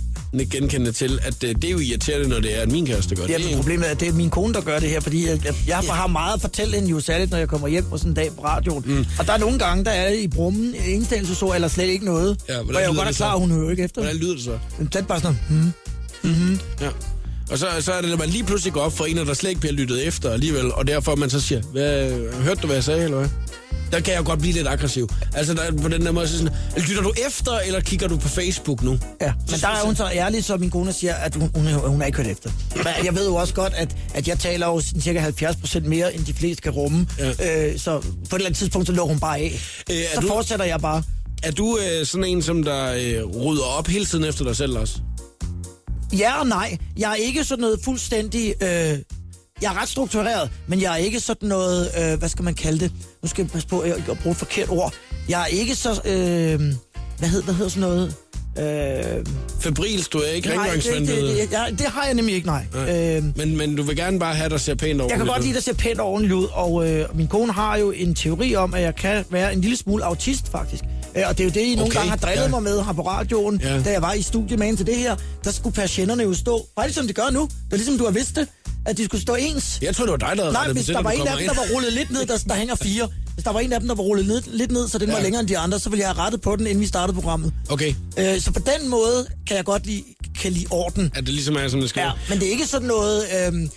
genkende 0.52 0.92
til, 0.92 1.20
at 1.24 1.44
øh, 1.44 1.56
det 1.56 1.64
er 1.64 1.70
jo 1.72 1.80
irriterende, 1.80 2.30
når 2.30 2.40
det 2.40 2.58
er, 2.58 2.62
at 2.62 2.72
min 2.72 2.86
kæreste 2.86 3.16
gør 3.16 3.24
det. 3.24 3.30
Ja, 3.30 3.38
men 3.48 3.56
problemet 3.56 3.88
er, 3.88 3.92
at 3.92 4.00
det 4.00 4.08
er 4.08 4.14
min 4.14 4.30
kone, 4.30 4.54
der 4.54 4.62
gør 4.62 4.80
det 4.80 4.90
her, 4.90 5.00
fordi 5.00 5.28
jeg, 5.28 5.46
jeg, 5.46 5.54
jeg 5.68 5.78
har 5.78 6.08
meget 6.08 6.34
at 6.34 6.42
fortælle 6.42 6.76
hende 6.76 6.90
jo 6.90 7.00
særligt, 7.00 7.32
når 7.32 7.38
jeg 7.38 7.48
kommer 7.48 7.68
hjem 7.68 7.86
på 7.90 7.98
sådan 7.98 8.12
en 8.12 8.16
dag 8.16 8.32
på 8.36 8.44
radioen. 8.46 8.84
Mm. 8.88 9.06
Og 9.20 9.28
der 9.28 9.34
er 9.34 9.38
nogle 9.38 9.60
gange, 9.60 9.86
der 9.86 9.92
er 9.92 10.10
i 10.14 10.28
brummen 10.28 10.76
enstavelsesord, 10.86 11.56
eller 11.56 11.68
slet 11.68 11.88
ikke 11.88 12.06
noget. 12.06 12.38
Ja, 12.50 12.54
Ja, 12.56 12.62
hvor 12.62 12.74
jeg 12.80 12.88
jo 12.88 12.92
lyder 12.92 13.04
godt 13.04 13.10
er 13.10 13.18
klar, 13.18 13.34
at 13.34 13.40
hun 13.40 13.52
hører 13.52 13.64
jo 13.64 13.70
ikke 13.70 13.84
efter. 13.84 14.02
Hvordan 14.02 14.18
lyder 14.18 14.34
det 14.34 14.44
så? 14.44 14.58
Men 14.78 14.88
det 14.88 14.96
er 14.96 15.02
bare 15.02 15.20
sådan, 15.20 15.40
hmm. 15.50 16.60
Ja. 16.82 16.90
Og 17.52 17.58
så, 17.58 17.68
så 17.80 17.94
er 17.94 18.02
det, 18.02 18.10
når 18.10 18.18
man 18.18 18.30
lige 18.30 18.44
pludselig 18.44 18.74
går 18.74 18.82
op 18.82 18.98
for 18.98 19.06
en, 19.06 19.18
der 19.18 19.34
slet 19.34 19.50
ikke 19.50 19.62
bliver 19.62 19.74
lyttet 19.74 20.08
efter 20.08 20.32
alligevel, 20.32 20.74
og 20.74 20.88
derfor 20.88 21.16
man 21.16 21.30
så 21.30 21.42
siger, 21.42 21.62
hvad, 21.62 22.12
hørte 22.44 22.62
du, 22.62 22.68
hvad 22.68 22.76
jeg 22.76 22.84
sagde, 22.84 23.04
eller 23.04 23.18
hvad? 23.18 23.30
Der 23.96 24.02
kan 24.02 24.14
jeg 24.14 24.24
godt 24.26 24.40
blive 24.40 24.54
lidt 24.54 24.68
aggressiv. 24.68 25.10
Altså, 25.36 25.54
der, 25.54 25.72
på 25.82 25.88
den 25.88 26.06
der 26.06 26.12
måde, 26.12 26.28
så 26.28 26.38
sådan, 26.38 26.54
lytter 26.88 27.02
du 27.04 27.14
efter, 27.28 27.52
eller 27.60 27.80
kigger 27.82 28.08
du 28.08 28.18
på 28.18 28.28
Facebook 28.28 28.84
nu? 28.84 29.00
Ja, 29.22 29.34
men 29.52 29.60
der 29.60 29.68
er 29.68 29.86
hun 29.86 29.96
så 29.96 30.10
ærlig, 30.14 30.44
så 30.44 30.58
min 30.58 30.70
kone 30.70 30.94
siger, 30.94 31.14
at 31.14 31.36
hun, 31.36 31.52
hun, 31.56 31.74
hun 31.74 32.02
er 32.02 32.06
ikke 32.06 32.18
hørt 32.18 32.28
efter. 32.28 32.50
Men 32.76 33.06
jeg 33.06 33.16
ved 33.16 33.28
jo 33.28 33.36
også 33.36 33.54
godt, 33.54 33.74
at, 33.74 33.96
at 34.14 34.28
jeg 34.28 34.40
taler 34.40 34.68
jo 34.68 34.80
sådan 34.82 35.02
cirka 35.02 35.20
70 35.20 35.56
procent 35.56 35.86
mere, 35.86 36.16
end 36.16 36.26
de 36.26 36.34
fleste 36.34 36.62
kan 36.62 36.72
rumme. 36.72 37.08
Ja. 37.20 37.30
Øh, 37.70 37.80
så 37.80 38.00
på 38.00 38.06
et 38.08 38.14
eller 38.34 38.46
andet 38.46 38.58
tidspunkt, 38.58 38.88
så 38.88 38.94
lukker 38.94 39.14
hun 39.14 39.20
bare 39.20 39.38
af. 39.38 39.60
Øh, 39.92 39.98
så 40.16 40.22
du- 40.22 40.28
fortsætter 40.28 40.66
jeg 40.66 40.80
bare. 40.80 41.04
Er 41.44 41.52
du 41.52 41.78
øh, 41.78 42.06
sådan 42.06 42.24
en, 42.26 42.42
som 42.42 42.64
der 42.64 42.86
øh, 42.94 43.26
rydder 43.26 43.64
op 43.64 43.88
hele 43.88 44.06
tiden 44.06 44.24
efter 44.26 44.46
dig 44.46 44.56
selv 44.56 44.78
også? 44.78 44.98
Ja 46.18 46.40
og 46.40 46.48
nej. 46.48 46.78
Jeg 46.98 47.12
er 47.12 47.16
ikke 47.16 47.44
sådan 47.44 47.62
noget 47.62 47.80
fuldstændig... 47.84 48.54
Øh, 48.64 48.98
jeg 49.62 49.74
er 49.74 49.82
ret 49.82 49.89
struktureret, 49.89 50.50
men 50.68 50.82
jeg 50.82 50.91
er 50.94 50.98
ikke 50.98 51.20
sådan 51.20 51.50
noget... 51.50 51.89
Øh, 52.00 52.20
hvad 52.20 52.30
skal 52.30 52.44
man 52.46 52.54
kalde 52.54 52.80
det? 52.80 52.91
Nu 53.24 53.30
skal 53.30 53.44
jeg 53.44 53.52
passe 53.52 53.68
på 53.68 53.80
at 53.80 53.91
at 53.91 54.20
bruge 54.20 54.32
et 54.32 54.38
forkert 54.38 54.70
ord. 54.70 54.94
Jeg 55.30 55.41
er 55.41 55.46
ikke 55.46 55.76
så... 55.76 55.89
Øh, 56.06 56.60
hvad, 57.20 57.30
hed, 57.30 57.44
hvad 57.44 57.54
hedder 57.54 57.70
sådan 57.70 57.89
noget? 57.89 58.15
Øh, 58.60 59.26
Febrils, 59.60 60.08
du 60.08 60.18
er 60.18 60.28
ikke 60.28 60.50
nej, 60.50 60.70
det, 60.76 60.84
det, 60.84 61.08
det, 61.08 61.52
jeg, 61.52 61.68
det 61.72 61.82
har 61.86 62.06
jeg 62.06 62.13
nemlig 62.13 62.36
ikke, 62.36 62.48
nej. 62.48 62.65
Nej. 62.74 63.15
Øh, 63.18 63.24
Men, 63.38 63.58
men 63.58 63.76
du 63.76 63.84
vil 63.84 63.96
gerne 63.96 64.20
bare 64.20 64.36
have 64.36 64.50
dig 64.50 64.60
ser 64.60 64.76
pænt 64.76 65.02
over. 65.02 65.12
Jeg 65.12 65.18
kan 65.18 65.28
godt 65.28 65.41
lide, 65.41 65.50
at 65.52 65.56
det 65.56 65.63
ser 65.63 65.74
pænt 65.74 66.00
ordentligt 66.00 66.34
ud, 66.34 66.48
og 66.54 66.89
øh, 66.89 67.18
min 67.18 67.28
kone 67.28 67.54
har 67.54 67.78
jo 67.78 67.91
en 67.91 68.15
teori 68.15 68.56
om, 68.56 68.74
at 68.74 68.82
jeg 68.82 68.96
kan 68.96 69.26
være 69.30 69.54
en 69.54 69.62
lille 69.62 69.78
smule 69.78 70.04
autist, 70.06 70.52
faktisk. 70.52 70.84
Øh, 71.18 71.24
og 71.28 71.38
det 71.38 71.44
er 71.44 71.48
jo 71.48 71.52
det, 71.54 71.60
I 71.62 71.76
nogle 71.76 71.82
Okay, 71.86 71.94
gange 71.96 72.10
har 72.10 72.18
drillet 72.18 72.44
ja. 72.44 72.50
mig 72.50 72.63
med 72.63 72.82
her 72.84 72.94
på 72.94 73.02
radioen, 73.08 73.62
Ja. 73.63 73.82
da 73.84 73.91
jeg 73.91 74.02
var 74.02 74.13
i 74.13 74.22
studiet 74.22 74.60
med 74.60 74.78
til 74.78 74.86
det 74.86 74.96
her. 74.96 75.15
Der 75.44 75.52
skulle 75.52 75.76
patienterne 75.76 76.24
jo 76.24 76.34
stå, 76.34 76.65
faktisk 76.76 76.98
som 77.00 77.08
de 77.08 77.13
gør 77.13 77.30
nu. 77.32 77.41
Det 77.41 77.52
er 77.74 77.76
ligesom, 77.78 77.98
du 77.98 78.04
har 78.04 78.12
vidst 78.12 78.36
det, 78.36 78.48
at 78.86 78.98
de 78.98 79.06
skulle 79.06 79.21
stå 79.21 79.36
ens. 79.36 79.80
Jeg 79.82 79.95
tror, 79.95 80.06
det 80.06 80.12
var 80.12 80.17
dig, 80.17 80.38
der 80.38 80.43
havde 80.43 80.54
Nej, 80.54 80.71
hvis 80.71 80.86
der 80.86 81.02
var 81.02 81.12
en 81.12 81.28
af 81.28 81.38
dem, 81.38 81.48
der 81.48 81.56
var 81.56 81.67
rullet 81.74 81.93
lidt 81.93 82.12
ned, 82.12 82.26
der, 82.26 82.38
der 82.38 82.54
hænger 82.56 82.76
fire. 82.76 83.10
Hvis 83.34 83.43
der 83.43 83.52
var 83.52 83.60
en 83.60 83.74
af 83.74 83.80
dem, 83.80 83.88
der 83.88 83.95
var 83.95 84.04
rullet 84.04 84.28
ned, 84.28 84.41
lidt 84.48 84.71
ned, 84.71 84.88
så 84.88 84.98
den 84.98 85.08
var 85.10 85.15
Ja. 85.17 85.24
længere 85.24 85.39
end 85.39 85.50
de 85.50 85.58
andre, 85.58 85.80
så 85.80 85.89
ville 85.89 86.02
jeg 86.02 86.10
have 86.10 86.19
rettet 86.26 86.41
på 86.41 86.56
den, 86.56 86.67
inden 86.67 86.82
vi 86.82 86.88
startede 86.88 87.15
programmet. 87.15 87.54
Okay, 87.69 87.93
Øh, 88.17 88.41
så 88.41 88.52
på 88.52 88.60
den 88.60 88.89
måde 88.89 89.28
kan 89.48 89.58
jeg 89.58 89.65
godt 89.65 89.86
lide, 89.86 90.04
kan 90.41 90.52
lide 90.52 90.65
orden. 90.69 91.12
at 91.15 91.26
det 91.26 91.34
ligesom 91.34 91.56
er, 91.56 91.67
som 91.67 91.82
det 91.82 91.89
skal. 91.89 92.02
Ja, 92.02 92.12
men 92.30 92.39
det 92.39 92.48
er 92.48 92.52
ikke 92.52 92.67
sådan 92.67 92.88
noget, 92.88 93.24
øhm, 93.48 93.69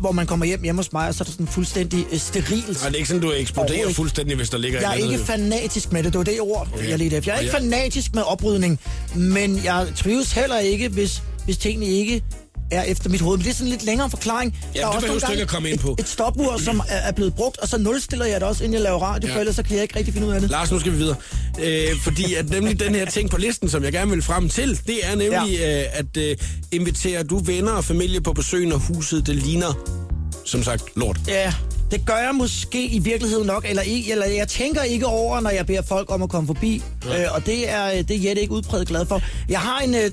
hvor 0.00 0.12
man 0.12 0.26
kommer 0.26 0.46
hjem 0.46 0.62
hjemme 0.62 0.78
hos 0.78 0.92
mig, 0.92 1.08
og 1.08 1.14
så 1.14 1.22
er 1.22 1.24
der 1.24 1.32
sådan 1.32 1.46
fuldstændig 1.48 2.06
øh, 2.12 2.18
sterilt. 2.18 2.68
Og 2.68 2.74
det 2.74 2.92
er 2.92 2.96
ikke 2.96 3.08
sådan, 3.08 3.22
du 3.22 3.32
eksploderer 3.32 3.92
fuldstændig, 3.92 4.36
hvis 4.36 4.50
der 4.50 4.58
ligger 4.58 4.80
Jeg 4.80 4.90
er 4.90 4.94
ikke 4.94 5.06
andet. 5.08 5.26
fanatisk 5.26 5.92
med 5.92 6.02
det, 6.02 6.12
det 6.12 6.18
var 6.18 6.24
det 6.24 6.40
ord, 6.40 6.68
Okay. 6.74 6.88
jeg 6.88 6.98
ledte 6.98 7.16
efter. 7.16 7.32
Jeg 7.32 7.34
er 7.34 7.38
Og 7.38 7.44
ikke 7.44 7.56
jeg- 7.56 7.62
fanatisk 7.62 8.14
med 8.14 8.22
oprydning, 8.22 8.78
men 9.14 9.60
jeg 9.64 9.86
trives 9.96 10.32
heller 10.32 10.58
ikke, 10.58 10.88
hvis, 10.88 11.22
hvis 11.44 11.56
tingene 11.56 11.86
ikke 11.86 12.22
er 12.70 12.82
efter 12.82 13.10
mit 13.10 13.20
hoved. 13.20 13.36
Men 13.38 13.44
det 13.44 13.50
er 13.50 13.54
sådan 13.54 13.66
en 13.66 13.70
lidt 13.70 13.84
længere 13.84 14.10
forklaring. 14.10 14.56
Ja, 14.74 14.80
Der 14.80 14.86
er 14.86 14.90
også 14.90 15.06
nogle 15.06 15.20
ikke 15.30 15.42
at 15.42 15.48
komme 15.48 15.70
ind 15.70 15.78
på. 15.78 15.92
Et, 15.92 16.00
et 16.00 16.08
stopur, 16.08 16.58
som 16.58 16.78
er, 16.88 16.96
er 16.96 17.12
blevet 17.12 17.34
brugt, 17.34 17.58
og 17.58 17.68
så 17.68 17.78
nulstiller 17.78 18.26
jeg 18.26 18.40
det 18.40 18.48
også, 18.48 18.64
inden 18.64 18.74
jeg 18.74 18.82
laver 18.82 18.98
radio, 18.98 19.26
Ja. 19.26 19.32
ja. 19.32 19.34
for 19.36 19.40
ellers 19.40 19.56
så 19.56 19.62
kan 19.62 19.74
jeg 19.74 19.82
ikke 19.82 19.96
rigtig 19.96 20.14
finde 20.14 20.26
ud 20.28 20.32
af 20.32 20.40
det. 20.40 20.50
Lars, 20.50 20.70
nu 20.72 20.80
skal 20.80 20.92
vi 20.92 20.96
videre. 20.96 21.16
Øh, 21.62 22.00
fordi 22.02 22.34
at 22.34 22.50
nemlig 22.50 22.80
den 22.80 22.94
her 22.94 23.06
ting 23.06 23.30
på 23.30 23.36
listen, 23.36 23.68
som 23.68 23.84
jeg 23.84 23.92
gerne 23.92 24.10
vil 24.10 24.22
frem 24.22 24.48
til, 24.48 24.80
det 24.86 24.98
er 25.06 25.16
nemlig, 25.16 25.58
ja. 25.58 25.80
øh, 25.80 25.86
at 25.92 26.16
øh, 26.16 26.36
inviterer 26.72 27.22
du 27.22 27.38
venner 27.38 27.72
og 27.72 27.84
familie 27.84 28.20
på 28.20 28.32
besøg, 28.32 28.66
når 28.66 28.76
huset 28.76 29.26
det 29.26 29.36
ligner, 29.36 29.78
som 30.44 30.62
sagt, 30.62 30.82
lort. 30.96 31.20
Ja, 31.28 31.52
det 31.90 32.06
gør 32.06 32.16
jeg 32.16 32.34
måske 32.34 32.86
i 32.86 32.98
virkeligheden 32.98 33.46
nok, 33.46 33.64
eller, 33.68 33.82
ikke, 33.82 34.12
eller 34.12 34.26
jeg 34.26 34.48
tænker 34.48 34.82
ikke 34.82 35.06
over, 35.06 35.40
når 35.40 35.50
jeg 35.50 35.66
beder 35.66 35.82
folk 35.82 36.10
om 36.12 36.22
at 36.22 36.28
komme 36.28 36.46
forbi, 36.46 36.82
Ja. 37.08 37.22
øh, 37.24 37.34
og 37.34 37.46
det 37.46 37.70
er, 37.70 38.02
det 38.02 38.16
er 38.16 38.20
Jette 38.28 38.42
ikke 38.42 38.54
udpræget 38.54 38.88
glad 38.88 39.06
for. 39.06 39.22
Jeg 39.48 39.60
har 39.60 39.78
en, 39.80 39.94
øh, 39.94 40.10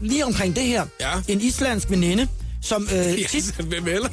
lige 0.00 0.24
omkring 0.24 0.56
det 0.56 0.62
her, 0.64 0.84
Ja. 1.00 1.10
en 1.28 1.40
islandsk 1.40 1.90
veninde, 1.90 2.28
som, 2.62 2.88
øh, 2.96 3.04
tit, 3.30 3.54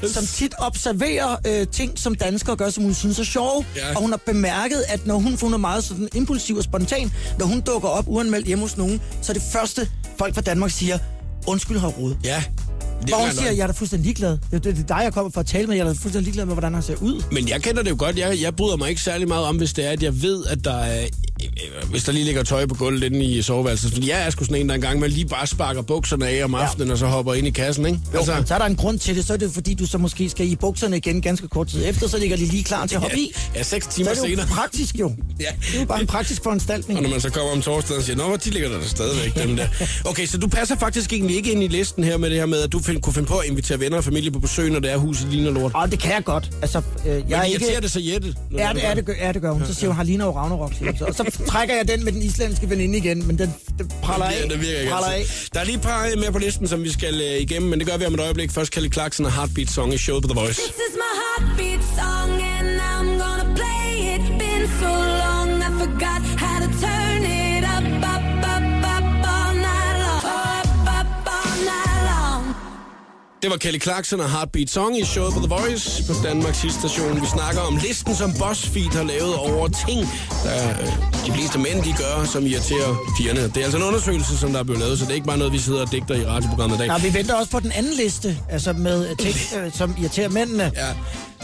Yes, 0.03 0.11
som 0.11 0.25
tit 0.25 0.53
observerer 0.59 1.35
øh, 1.47 1.67
ting, 1.67 1.99
som 1.99 2.15
danskere 2.15 2.55
gør, 2.55 2.69
som 2.69 2.83
hun 2.83 2.93
synes 2.93 3.19
er 3.19 3.23
sjove. 3.23 3.65
Ja. 3.75 3.95
Og 3.95 4.01
hun 4.01 4.09
har 4.09 4.19
bemærket, 4.25 4.83
at 4.87 5.05
når 5.07 5.15
hun, 5.17 5.37
hun 5.41 5.53
er 5.53 5.57
meget 5.57 5.83
sådan 5.83 6.09
impulsiv 6.15 6.55
og 6.55 6.63
spontan, 6.63 7.11
når 7.39 7.45
hun 7.45 7.61
dukker 7.61 7.89
op 7.89 8.03
uanmeldt 8.07 8.47
hjemme 8.47 8.61
hos 8.61 8.77
nogen, 8.77 9.01
så 9.21 9.31
er 9.31 9.33
det 9.33 9.43
første, 9.53 9.87
folk 10.17 10.33
fra 10.33 10.41
Danmark 10.41 10.71
siger, 10.71 10.97
undskyld, 11.47 11.77
har 11.77 11.87
rod. 11.87 12.15
Ja, 12.23 12.43
Hvor 13.07 13.17
hun 13.17 13.27
er 13.29 13.33
siger, 13.33 13.51
jeg 13.51 13.63
er 13.63 13.67
da 13.67 13.73
fuldstændig 13.73 14.05
ligeglad. 14.05 14.37
Det, 14.51 14.63
det, 14.63 14.75
det 14.75 14.83
er 14.83 14.87
dig, 14.95 15.03
jeg 15.03 15.13
kommer 15.13 15.31
for 15.31 15.39
at 15.39 15.45
tale 15.47 15.67
med. 15.67 15.75
Jeg 15.75 15.81
er 15.81 15.85
da 15.87 15.91
fuldstændig 15.91 16.21
ligeglad 16.21 16.45
med, 16.45 16.53
hvordan 16.53 16.73
han 16.73 16.83
ser 16.83 16.95
ud. 17.01 17.23
Men 17.31 17.49
jeg 17.49 17.61
kender 17.63 17.83
det 17.83 17.89
jo 17.89 17.95
godt. 17.99 18.17
Jeg, 18.17 18.41
jeg 18.41 18.55
bryder 18.55 18.75
mig 18.77 18.89
ikke 18.89 19.01
særlig 19.01 19.27
meget 19.27 19.45
om, 19.45 19.55
hvis 19.57 19.73
det 19.73 19.85
er, 19.85 19.89
at 19.91 20.03
jeg 20.03 20.21
ved, 20.21 20.45
at 20.45 20.65
der 20.65 20.73
er... 20.77 21.05
øh, 21.83 21.89
Hvis 21.89 22.03
der 22.03 22.11
lige 22.11 22.25
ligger 22.25 22.43
tøj 22.43 22.65
på 22.65 22.75
gulvet 22.75 23.03
inde 23.03 23.25
i 23.25 23.41
soveværelset. 23.41 23.91
Fordi 23.93 24.09
jeg 24.09 24.25
er 24.25 24.29
sgu 24.29 24.43
sådan 24.43 24.57
en, 24.61 24.69
der 24.69 24.75
engang 24.75 24.99
med 24.99 25.09
lige 25.09 25.25
bare 25.25 25.47
sparker 25.47 25.81
bukserne 25.81 26.27
af 26.27 26.43
om 26.43 26.55
aftenen, 26.55 26.91
og 26.91 26.97
så 26.97 27.05
hopper 27.05 27.33
ind 27.33 27.47
i 27.47 27.49
kassen, 27.49 27.85
ikke? 27.85 27.99
Jo, 28.13 28.17
altså, 28.17 28.43
så 28.45 28.53
er 28.53 28.57
der 28.57 28.65
en 28.65 28.75
grund 28.75 28.99
til 28.99 29.15
det. 29.15 29.25
Så 29.25 29.33
er 29.33 29.37
det 29.37 29.51
fordi, 29.53 29.73
du 29.73 29.85
så 29.85 29.97
måske 29.97 30.29
skal 30.29 30.47
i 30.51 30.55
bukserne 30.55 30.97
igen 30.97 31.21
ganske 31.21 31.47
kort 31.47 31.67
tid 31.67 31.83
efter, 31.89 32.07
så 32.07 32.17
ligger 32.17 32.37
de 32.37 32.45
lige 32.45 32.63
klar 32.63 32.85
til 32.85 32.95
at 32.95 33.01
hoppe 33.01 33.17
i. 33.19 33.31
ja, 33.55 33.63
seks 33.63 33.87
timer 33.87 34.09
er 34.09 34.13
det 34.13 34.21
jo 34.21 34.27
senere. 34.27 34.47
praktisk 34.47 34.95
jo. 34.99 35.11
Ja. 35.39 35.45
Det 35.61 35.75
er 35.75 35.79
jo 35.79 35.85
bare 35.85 36.01
en 36.01 36.07
praktisk 36.07 36.43
foranstaltning. 36.43 36.97
Og 36.97 37.03
når 37.03 37.09
man 37.09 37.21
så 37.21 37.29
kommer 37.29 37.51
om 37.51 37.61
torsdagen 37.61 37.97
og 37.99 38.03
siger, 38.03 38.15
nå, 38.17 38.27
hvor 38.27 38.37
de 38.37 38.49
ligger 38.49 38.69
der 38.69 38.79
da 38.79 38.87
stadigvæk, 38.87 39.43
dem 39.43 39.55
der. 39.55 39.67
Okay, 40.09 40.25
så 40.25 40.37
du 40.37 40.47
passer 40.47 40.75
faktisk 40.77 41.13
egentlig 41.13 41.35
ikke 41.35 41.51
ind 41.51 41.63
i 41.63 41.67
listen 41.67 42.03
her 42.03 42.17
med 42.17 42.29
det 42.29 42.37
her 42.37 42.45
med, 42.45 42.61
at 42.61 42.71
du 42.71 42.79
find, 42.79 43.01
kunne 43.01 43.13
finde 43.13 43.27
på 43.27 43.37
at 43.37 43.49
invitere 43.49 43.79
venner 43.79 43.97
og 43.97 44.03
familie 44.03 44.31
på 44.31 44.39
besøg, 44.39 44.69
når 44.71 44.79
det 44.79 44.91
er 44.91 44.97
huset 44.97 45.27
ligner 45.31 45.51
lort. 45.51 45.71
Og 45.75 45.91
det 45.91 45.99
kan 45.99 46.11
jeg 46.11 46.23
godt. 46.23 46.49
Altså, 46.61 46.77
øh, 46.77 46.83
jeg 47.05 47.23
Jeg 47.29 47.37
er 47.37 47.43
Men 47.43 47.51
ikke... 47.51 47.81
det 47.81 47.91
så 47.91 47.99
Jette? 48.03 48.33
Ja, 48.57 48.69
det, 48.75 48.85
er, 48.85 48.93
det, 48.93 49.05
gør- 49.05 49.13
ja, 49.21 49.31
det 49.31 49.41
gør 49.41 49.51
hun. 49.51 49.65
Så 49.65 49.73
siger 49.73 49.87
hun, 49.89 49.95
har 49.95 50.03
Lina 50.03 50.23
og 50.25 50.35
Ragnarok, 50.35 50.73
så. 50.99 51.05
Og 51.05 51.15
så 51.15 51.23
trækker 51.47 51.75
jeg 51.75 51.87
den 51.87 52.03
med 52.03 52.11
den 52.11 52.21
islandske 52.21 52.69
veninde 52.69 52.97
igen, 52.97 53.27
men 53.27 53.37
den, 53.37 53.53
den 53.79 53.91
praller 54.01 54.25
af. 54.25 54.39
Ja, 54.41 54.47
det 54.47 54.61
virker 54.61 54.79
ikke 54.79 54.91
praller 54.91 55.09
af. 55.09 55.25
Der 55.53 55.59
er 55.59 55.63
lige 55.63 55.75
et 55.75 55.81
par 55.81 56.15
mere 56.15 56.31
på 56.31 56.37
listen, 56.39 56.67
som 56.67 56.83
vi 56.83 56.91
skal 56.91 57.21
øh, 57.21 57.41
igennem, 57.41 57.69
men 57.69 57.79
det 57.79 57.87
gør 57.87 57.97
vi 57.97 58.05
om 58.05 58.13
et 58.13 58.19
øjeblik. 58.19 58.51
Først 58.51 58.71
Kelly 58.71 58.91
Clarkson 58.93 59.25
og 59.25 59.33
Heartbeat 59.33 59.69
Song 59.69 59.93
i 59.93 59.97
showet 59.97 60.23
på 60.23 60.27
The 60.27 60.39
Voice. 60.39 60.61
Det 73.43 73.51
var 73.51 73.57
Kelly 73.57 73.81
Clarkson 73.81 74.19
og 74.19 74.31
Heartbeat 74.31 74.69
Song 74.69 74.99
i 74.99 75.05
showet 75.05 75.33
på 75.33 75.39
The 75.39 75.47
Voice 75.47 76.03
på 76.07 76.13
Danmarks 76.23 76.57
station. 76.57 77.21
Vi 77.21 77.27
snakker 77.27 77.61
om 77.61 77.77
listen, 77.77 78.15
som 78.15 78.33
BuzzFeed 78.39 78.93
har 78.99 79.03
lavet 79.03 79.35
over 79.35 79.67
ting, 79.87 79.99
der 80.43 80.69
øh, 80.81 80.87
de 81.25 81.31
fleste 81.31 81.59
mænd 81.59 81.83
de 81.83 81.93
gør, 81.97 82.25
som 82.25 82.45
irriterer 82.45 82.95
pigerne. 83.17 83.41
Det 83.41 83.57
er 83.57 83.63
altså 83.63 83.77
en 83.77 83.83
undersøgelse, 83.83 84.37
som 84.37 84.51
der 84.51 84.59
er 84.59 84.63
blevet 84.63 84.79
lavet, 84.79 84.99
så 84.99 85.05
det 85.05 85.11
er 85.11 85.15
ikke 85.15 85.27
bare 85.27 85.37
noget, 85.37 85.53
vi 85.53 85.57
sidder 85.57 85.81
og 85.81 85.91
digter 85.91 86.15
i 86.15 86.25
radioprogrammet 86.25 86.75
i 86.75 86.79
dag. 86.79 86.87
Nå, 86.87 86.97
vi 86.97 87.13
venter 87.13 87.35
også 87.35 87.51
på 87.51 87.59
den 87.59 87.71
anden 87.71 87.93
liste, 87.93 88.37
altså 88.49 88.73
med 88.73 89.09
øh, 89.09 89.17
ting, 89.17 89.35
øh, 89.57 89.71
som 89.73 89.95
irriterer 89.99 90.29
mændene. 90.29 90.71
Ja, 90.75 90.89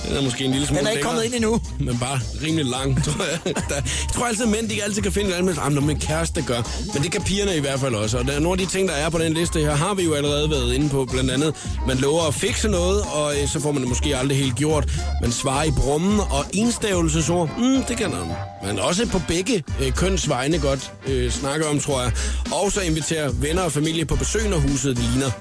den 0.07 0.17
er 0.17 0.21
måske 0.21 0.45
en 0.45 0.51
lille 0.51 0.67
smule 0.67 0.79
Den 0.79 0.87
er 0.87 0.91
ikke 0.91 1.03
kommet 1.03 1.23
ind 1.23 1.33
endnu. 1.33 1.61
Men 1.79 1.99
bare 1.99 2.19
rimelig 2.43 2.65
lang, 2.65 2.97
tror 3.05 3.23
jeg. 3.23 3.55
Der, 3.69 3.75
jeg 3.75 3.83
tror 4.13 4.25
altid, 4.25 4.43
at 4.43 4.49
mænd 4.51 4.69
de 4.69 4.83
altid 4.83 5.01
kan 5.01 5.11
finde 5.11 5.29
et 5.29 5.33
andet, 5.33 5.57
ah, 5.61 5.71
når 5.73 5.81
min 5.81 5.99
kæreste 5.99 6.41
gør. 6.41 6.61
Men 6.93 7.03
det 7.03 7.11
kan 7.11 7.21
pigerne 7.21 7.55
i 7.55 7.59
hvert 7.59 7.79
fald 7.79 7.95
også. 7.95 8.17
Og 8.17 8.25
der 8.25 8.31
er 8.33 8.39
nogle 8.39 8.61
af 8.61 8.67
de 8.67 8.73
ting, 8.73 8.87
der 8.87 8.93
er 8.93 9.09
på 9.09 9.17
den 9.17 9.33
liste 9.33 9.59
her, 9.59 9.75
har 9.75 9.93
vi 9.93 10.03
jo 10.03 10.13
allerede 10.13 10.49
været 10.49 10.73
inde 10.73 10.89
på. 10.89 11.05
Blandt 11.05 11.31
andet, 11.31 11.55
man 11.87 11.97
lover 11.97 12.27
at 12.27 12.33
fikse 12.33 12.67
noget, 12.67 13.01
og 13.13 13.33
øh, 13.41 13.47
så 13.47 13.59
får 13.59 13.71
man 13.71 13.81
det 13.81 13.89
måske 13.89 14.17
aldrig 14.17 14.37
helt 14.37 14.55
gjort. 14.55 14.89
Man 15.21 15.31
svarer 15.31 15.63
i 15.63 15.71
brummen, 15.71 16.19
og 16.19 16.45
enstavelsesord, 16.53 17.49
mm, 17.57 17.83
det 17.83 17.97
kan 17.97 18.09
man. 18.09 18.19
Men 18.63 18.79
også 18.79 19.07
på 19.07 19.21
begge 19.27 19.63
øh, 19.81 19.91
køns 19.91 20.29
vegne 20.29 20.59
godt 20.59 20.91
øh, 21.07 21.31
snakke 21.31 21.67
om, 21.67 21.79
tror 21.79 22.01
jeg. 22.01 22.11
Og 22.51 22.71
så 22.71 22.81
invitere 22.81 23.41
venner 23.41 23.61
og 23.61 23.71
familie 23.71 24.05
på 24.05 24.15
besøg, 24.15 24.49
når 24.49 24.57
huset 24.57 24.97
ligner 24.97 25.31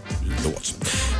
lort. 0.44 0.75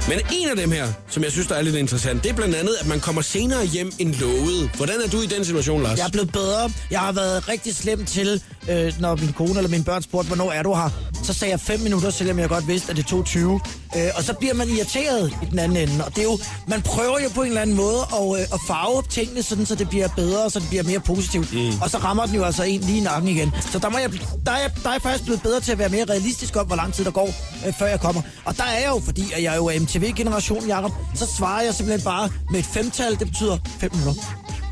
Men 0.09 0.20
en 0.33 0.48
af 0.48 0.57
dem 0.57 0.70
her, 0.72 0.87
som 1.09 1.22
jeg 1.22 1.33
synes, 1.33 1.46
der 1.46 1.55
er 1.55 1.62
lidt 1.62 1.77
interessant, 1.77 2.22
det 2.22 2.31
er 2.31 2.35
blandt 2.35 2.55
andet, 2.55 2.74
at 2.81 2.87
man 2.87 3.01
kommer 3.01 3.22
senere 3.32 3.66
hjem 3.66 3.92
end 3.98 4.14
lovet. 4.14 4.70
Hvordan 4.76 4.94
er 5.04 5.08
du 5.08 5.20
i 5.20 5.26
den 5.26 5.44
situation, 5.44 5.82
Lars? 5.82 5.98
Jeg 5.98 6.06
er 6.06 6.10
blevet 6.10 6.32
bedre. 6.32 6.70
Jeg 6.90 7.00
har 7.00 7.12
været 7.12 7.48
rigtig 7.48 7.74
slem 7.74 8.04
til, 8.04 8.42
øh, 8.68 8.92
når 9.00 9.16
min 9.16 9.32
kone 9.32 9.56
eller 9.56 9.68
mine 9.68 9.84
børn 9.84 10.02
spurgte, 10.02 10.26
hvornår 10.26 10.52
er 10.52 10.62
du 10.62 10.74
her? 10.74 10.90
Så 11.24 11.32
sagde 11.32 11.50
jeg 11.50 11.60
5 11.60 11.80
minutter, 11.80 12.10
selvom 12.10 12.38
jeg 12.38 12.48
godt 12.48 12.68
vidste, 12.68 12.90
at 12.90 12.96
det 12.96 13.06
tog 13.06 13.24
20. 13.24 13.60
Øh, 13.96 14.02
og 14.16 14.22
så 14.22 14.32
bliver 14.34 14.54
man 14.54 14.68
irriteret 14.68 15.32
i 15.42 15.46
den 15.50 15.58
anden 15.58 15.76
ende. 15.88 16.04
Og 16.04 16.10
det 16.10 16.18
er 16.18 16.22
jo, 16.22 16.38
man 16.68 16.82
prøver 16.82 17.18
jo 17.20 17.28
på 17.34 17.40
en 17.40 17.48
eller 17.48 17.60
anden 17.60 17.76
måde 17.76 18.00
at, 18.12 18.40
øh, 18.40 18.54
at 18.54 18.60
farve 18.66 19.02
tingene, 19.10 19.42
sådan, 19.42 19.66
så 19.66 19.74
det 19.74 19.88
bliver 19.88 20.08
bedre, 20.16 20.50
så 20.50 20.58
det 20.58 20.68
bliver 20.68 20.82
mere 20.82 21.00
positivt. 21.00 21.52
Mm. 21.52 21.80
Og 21.82 21.90
så 21.90 21.98
rammer 21.98 22.26
den 22.26 22.34
jo 22.34 22.44
altså 22.44 22.62
en 22.62 22.80
lige 22.80 22.98
i 22.98 23.00
nakken 23.00 23.28
igen. 23.30 23.52
Så 23.72 23.78
der, 23.78 23.88
må 23.88 23.98
jeg, 23.98 24.10
der, 24.46 24.52
er 24.52 24.68
der 24.84 24.90
er 24.90 24.98
faktisk 24.98 25.24
blevet 25.24 25.42
bedre 25.42 25.60
til 25.60 25.72
at 25.72 25.78
være 25.78 25.88
mere 25.88 26.04
realistisk 26.04 26.56
om, 26.56 26.66
hvor 26.66 26.76
lang 26.76 26.94
tid 26.94 27.04
der 27.04 27.10
går, 27.10 27.30
øh, 27.66 27.72
før 27.78 27.86
jeg 27.86 28.00
kommer. 28.00 28.22
Og 28.44 28.56
der 28.56 28.64
er 28.64 28.78
jeg 28.80 28.88
jo, 28.88 29.00
fordi 29.04 29.32
at 29.32 29.42
jeg 29.42 29.52
er 29.52 29.56
jo 29.56 29.66
er 29.66 29.80
MTV-generation, 29.80 30.66
Jacob, 30.68 30.92
så 31.14 31.26
svarer 31.36 31.62
jeg 31.62 31.74
simpelthen 31.74 32.04
bare 32.04 32.30
med 32.50 32.58
et 32.58 32.66
femtal, 32.66 33.17
det 33.18 33.26
betyder 33.26 33.59
5 33.81 33.90
minutter. 33.94 34.22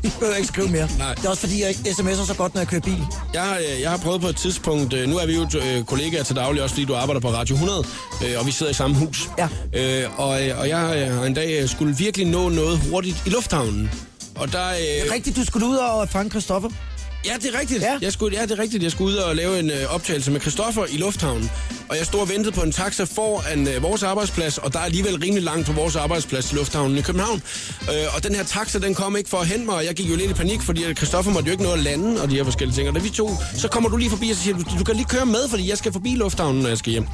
Jeg 0.03 0.11
behøver 0.19 0.35
ikke 0.35 0.47
skrive 0.47 0.67
mere. 0.67 0.89
Nej. 0.97 1.13
Det 1.13 1.25
er 1.25 1.29
også 1.29 1.41
fordi, 1.41 1.61
jeg 1.61 1.69
ikke 1.69 1.81
sms'er 1.89 2.25
så 2.25 2.33
godt, 2.37 2.53
når 2.53 2.61
jeg 2.61 2.67
kører 2.67 2.81
bil. 2.81 3.05
Jeg, 3.33 3.41
har, 3.43 3.57
øh, 3.57 3.81
jeg 3.81 3.89
har 3.89 3.97
prøvet 3.97 4.21
på 4.21 4.27
et 4.27 4.35
tidspunkt, 4.35 4.93
øh, 4.93 5.09
nu 5.09 5.17
er 5.17 5.25
vi 5.25 5.35
jo 5.35 5.47
øh, 5.59 5.83
kollegaer 5.83 6.23
til 6.23 6.35
daglig, 6.35 6.63
også 6.63 6.75
fordi 6.75 6.85
du 6.85 6.95
arbejder 6.95 7.21
på 7.21 7.29
Radio 7.29 7.53
100, 7.55 7.85
øh, 8.25 8.39
og 8.39 8.45
vi 8.45 8.51
sidder 8.51 8.71
i 8.71 8.75
samme 8.75 8.95
hus. 8.95 9.29
Ja. 9.37 9.47
Og, 10.17 10.27
og 10.29 10.69
jeg 10.69 10.79
har 10.79 11.23
en 11.25 11.33
dag 11.33 11.69
skulle 11.69 11.97
virkelig 11.97 12.27
nå 12.27 12.49
noget 12.49 12.79
hurtigt 12.89 13.23
i 13.25 13.29
lufthavnen. 13.29 13.91
Og 14.35 14.51
der, 14.51 14.67
øh, 14.69 15.11
Rigtigt, 15.13 15.35
du 15.35 15.45
skulle 15.45 15.67
ud 15.67 15.75
og 15.75 16.09
fange 16.09 16.29
Christoffer. 16.29 16.69
Ja, 17.27 17.33
det 17.41 17.55
er 17.55 17.59
rigtigt. 17.59 17.81
Ja. 17.81 17.97
Jeg 18.01 18.13
skulle, 18.13 18.37
ja, 18.37 18.43
det 18.43 18.51
er 18.51 18.59
rigtigt. 18.59 18.83
Jeg 18.83 18.91
skulle 18.91 19.11
ud 19.13 19.17
og 19.17 19.35
lave 19.35 19.59
en 19.59 19.69
øh, 19.71 19.93
optagelse 19.95 20.31
med 20.31 20.41
Christoffer 20.41 20.85
i 20.89 20.97
lufthavnen. 20.97 21.51
Og 21.89 21.97
jeg 21.97 22.05
stod 22.05 22.19
og 22.19 22.29
ventede 22.29 22.51
på 22.51 22.61
en 22.61 22.71
taxa 22.71 23.03
foran 23.03 23.67
øh, 23.67 23.83
vores 23.83 24.03
arbejdsplads, 24.03 24.57
og 24.57 24.73
der 24.73 24.79
er 24.79 24.83
alligevel 24.83 25.15
rimelig 25.19 25.43
langt 25.43 25.67
fra 25.67 25.73
vores 25.73 25.95
arbejdsplads 25.95 26.45
til 26.45 26.57
lufthavnen 26.57 26.97
i 26.97 27.01
København. 27.01 27.41
Øh, 27.81 28.15
og 28.15 28.23
den 28.23 28.35
her 28.35 28.43
taxa, 28.43 28.79
den 28.79 28.95
kom 28.95 29.17
ikke 29.17 29.29
for 29.29 29.37
at 29.37 29.47
hente 29.47 29.65
mig, 29.65 29.75
og 29.75 29.85
jeg 29.85 29.95
gik 29.95 30.09
jo 30.09 30.15
lidt 30.15 30.31
i 30.31 30.33
panik, 30.33 30.61
fordi 30.61 30.95
Christoffer 30.95 31.31
måtte 31.31 31.47
jo 31.47 31.51
ikke 31.51 31.63
nå 31.63 31.71
at 31.71 31.79
lande, 31.79 32.21
og 32.21 32.29
de 32.29 32.35
her 32.35 32.43
forskellige 32.43 32.75
ting. 32.75 32.89
Og 32.89 32.95
da 32.95 32.99
vi 32.99 33.09
to, 33.09 33.29
så 33.55 33.67
kommer 33.67 33.89
du 33.89 33.97
lige 33.97 34.09
forbi 34.09 34.29
og 34.29 34.35
så 34.35 34.43
siger, 34.43 34.57
du, 34.57 34.63
du 34.79 34.83
kan 34.83 34.95
lige 34.95 35.07
køre 35.09 35.25
med, 35.25 35.49
fordi 35.49 35.69
jeg 35.69 35.77
skal 35.77 35.91
forbi 35.91 36.09
lufthavnen, 36.15 36.61
når 36.61 36.69
jeg 36.69 36.77
skal 36.77 36.91
hjem. 36.91 37.05